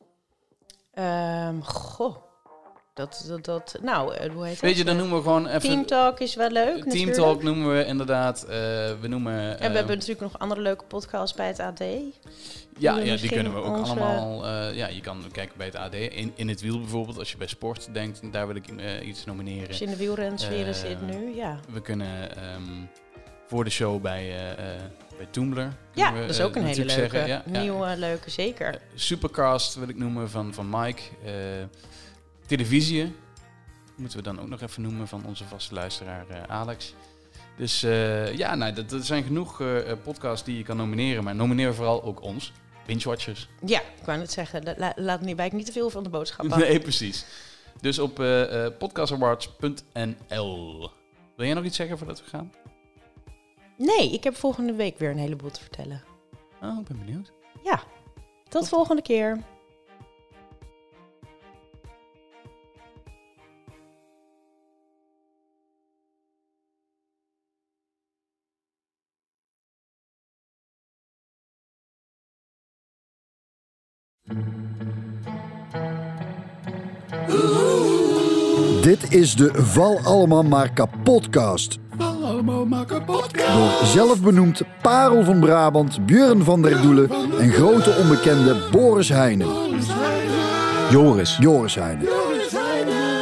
Ehm, 0.95 1.61
goh. 1.61 2.28
Dat, 2.99 3.25
dat, 3.29 3.45
dat, 3.45 3.79
nou, 3.83 4.15
eh, 4.15 4.31
hoe 4.33 4.47
heet 4.47 4.61
Weet 4.61 4.77
je, 4.77 4.85
dan 4.85 4.97
noemen 4.97 5.17
we 5.17 5.23
gewoon 5.23 5.47
even... 5.47 5.61
Team 5.61 5.87
Talk 5.87 6.21
is 6.21 6.35
wel 6.35 6.51
leuk 6.51 6.75
Team 6.75 6.85
natuurlijk. 6.87 7.17
Talk 7.17 7.43
noemen 7.43 7.77
we 7.77 7.85
inderdaad. 7.85 8.43
eh, 8.43 8.49
we 9.01 9.09
noemen... 9.09 9.61
En 9.61 9.71
we 9.71 9.77
hebben 9.77 9.95
natuurlijk 9.95 10.21
nog 10.21 10.39
andere 10.39 10.61
leuke 10.61 10.85
podcasts 10.85 11.37
bij 11.37 11.47
het 11.47 11.61
AD. 11.61 11.79
ja, 12.79 12.95
we 12.95 13.05
ja, 13.05 13.17
die 13.17 13.31
kunnen 13.31 13.55
we 13.55 13.59
ook 13.59 13.77
onze- 13.77 13.91
allemaal... 13.91 14.47
eh, 14.47 14.77
ja, 14.77 14.87
je 14.87 15.01
kan 15.01 15.25
kijken 15.33 15.57
bij 15.57 15.67
het 15.67 15.77
AD. 15.77 15.95
In, 15.95 16.33
in 16.35 16.49
het 16.49 16.61
wiel 16.61 16.79
bijvoorbeeld, 16.79 17.19
als 17.19 17.31
je 17.31 17.37
bij 17.37 17.47
sport 17.47 17.89
denkt, 17.93 18.33
daar 18.33 18.47
wil 18.47 18.57
ik 18.57 18.65
iets 19.05 19.25
nomineren. 19.25 19.69
Als 19.69 19.79
je 19.79 19.85
in 19.85 19.91
de 19.91 19.97
wielrensfeer 19.97 20.75
zit 20.75 21.01
nu, 21.03 21.35
ja. 21.35 21.61
We 21.73 21.81
kunnen 21.81 22.37
ehm, 22.37 22.63
voor 23.47 23.65
de 23.65 23.71
show 23.71 24.03
bij, 24.03 24.35
bij 25.17 25.27
Toomler. 25.31 25.73
Ja, 25.95 26.13
we, 26.13 26.21
dat 26.21 26.31
is 26.31 26.41
ook 26.41 26.57
een 26.57 26.65
hele 26.65 26.85
leuke, 26.85 27.27
ja. 27.27 27.43
nieuwe 27.45 27.97
leuke, 27.97 28.31
zeker. 28.31 28.81
Supercast 28.95 29.75
wil 29.75 29.89
ik 29.89 29.97
noemen 29.97 30.31
van, 30.31 30.55
van 30.55 30.69
Mike. 30.71 31.03
Televisie 32.49 33.15
moeten 33.97 34.19
we 34.19 34.25
dan 34.25 34.41
ook 34.41 34.49
nog 34.49 34.61
even 34.61 34.83
noemen 34.83 35.09
van 35.09 35.25
onze 35.25 35.45
vaste 35.45 35.75
luisteraar 35.75 36.29
eh, 36.29 36.43
Alex. 36.43 36.95
Dus 37.57 37.83
eh, 37.83 38.37
ja, 38.37 38.55
nou, 38.55 38.73
dat, 38.73 38.91
dat 38.91 39.07
zijn 39.07 39.23
genoeg 39.23 39.61
eh, 39.61 39.93
podcasts 40.03 40.45
die 40.45 40.57
je 40.57 40.63
kan 40.63 40.77
nomineren. 40.77 41.25
Maar 41.25 41.35
nomineer 41.35 41.75
vooral 41.75 42.03
ook 42.03 42.23
ons, 42.23 42.53
Binge-watchers. 42.87 43.49
Ja, 43.67 43.81
ik 43.81 44.05
wou 44.05 44.19
net 44.19 44.33
zeggen, 44.33 44.63
la- 44.63 44.75
la- 44.77 44.93
laat 44.97 45.21
niet, 45.21 45.37
wijk 45.37 45.53
niet 45.53 45.67
te 45.67 45.73
veel 45.73 45.91
van 45.91 46.03
de 46.03 46.09
boodschap 46.09 46.53
af. 46.53 46.59
Nee, 46.59 46.81
precies. 46.81 47.25
Dus 47.81 47.99
op 47.99 48.21
eh, 48.21 48.67
podcastawards.nl. 48.79 50.91
Wil 51.37 51.47
jij 51.47 51.55
nog 51.55 51.65
iets 51.65 51.77
zeggen 51.77 51.99
voordat 51.99 52.23
we 52.25 52.31
gaan? 52.31 52.53
Nee, 53.77 54.13
ik 54.13 54.25
heb 54.25 54.37
volgende 54.37 54.73
week 54.73 54.99
weer 54.99 55.11
een 55.11 55.19
heleboel 55.19 55.51
te 55.51 55.61
vertellen. 55.61 56.03
Oh, 56.63 56.79
ik 56.81 56.87
ben 56.89 56.99
benieuwd. 56.99 57.33
Ja, 57.65 57.83
tot 58.49 58.69
volgende 58.69 59.03
keer. 59.03 59.39
Dit 79.01 79.15
is 79.15 79.35
de 79.35 79.51
Val 79.55 80.01
Allemaal 80.05 80.43
Maar 80.43 80.73
Kapotcast. 80.73 81.79
Door 83.55 83.71
zelfbenoemd 83.85 84.63
Parel 84.83 85.25
van 85.25 85.41
Brabant, 85.41 86.07
Björn 86.07 86.45
van 86.45 86.63
der 86.63 86.83
Doelen 86.83 87.11
en 87.39 87.51
grote 87.51 87.97
onbekende 88.03 88.57
Boris 88.71 89.09
Heijnen. 89.09 89.49
Joris. 90.91 91.37
Joris 91.41 91.75
Heijnen. 91.75 92.07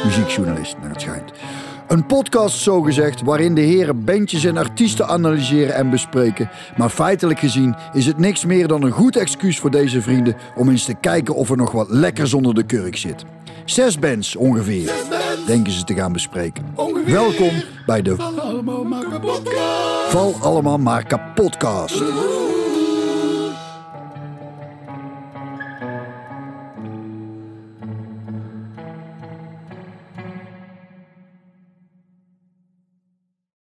Muziekjournalist, 0.03 0.75
naar 0.81 0.89
het 0.89 1.01
schijnt. 1.01 1.31
Een 1.87 2.05
podcast 2.05 2.57
zogezegd 2.57 3.21
waarin 3.21 3.55
de 3.55 3.61
heren 3.61 4.03
bandjes 4.03 4.43
en 4.43 4.57
artiesten 4.57 5.07
analyseren 5.07 5.75
en 5.75 5.89
bespreken. 5.89 6.49
Maar 6.77 6.89
feitelijk 6.89 7.39
gezien 7.39 7.75
is 7.93 8.05
het 8.05 8.17
niks 8.17 8.45
meer 8.45 8.67
dan 8.67 8.83
een 8.83 8.91
goed 8.91 9.15
excuus 9.15 9.59
voor 9.59 9.71
deze 9.71 10.01
vrienden 10.01 10.35
om 10.55 10.69
eens 10.69 10.85
te 10.85 10.93
kijken 10.93 11.35
of 11.35 11.49
er 11.49 11.57
nog 11.57 11.71
wat 11.71 11.89
lekkers 11.89 12.33
onder 12.33 12.53
de 12.53 12.63
kurk 12.63 12.97
zit. 12.97 13.25
Zes 13.69 13.99
bands 13.99 14.35
ongeveer, 14.35 14.91
denken 15.45 15.71
ze 15.71 15.83
te 15.83 15.93
gaan 15.93 16.13
bespreken. 16.13 16.65
Welkom 17.05 17.51
bij 17.85 18.01
de 18.01 18.15
Val 20.09 20.35
Allemaal 20.41 20.77
Maar 20.77 21.03
Kapotcast. 21.05 22.03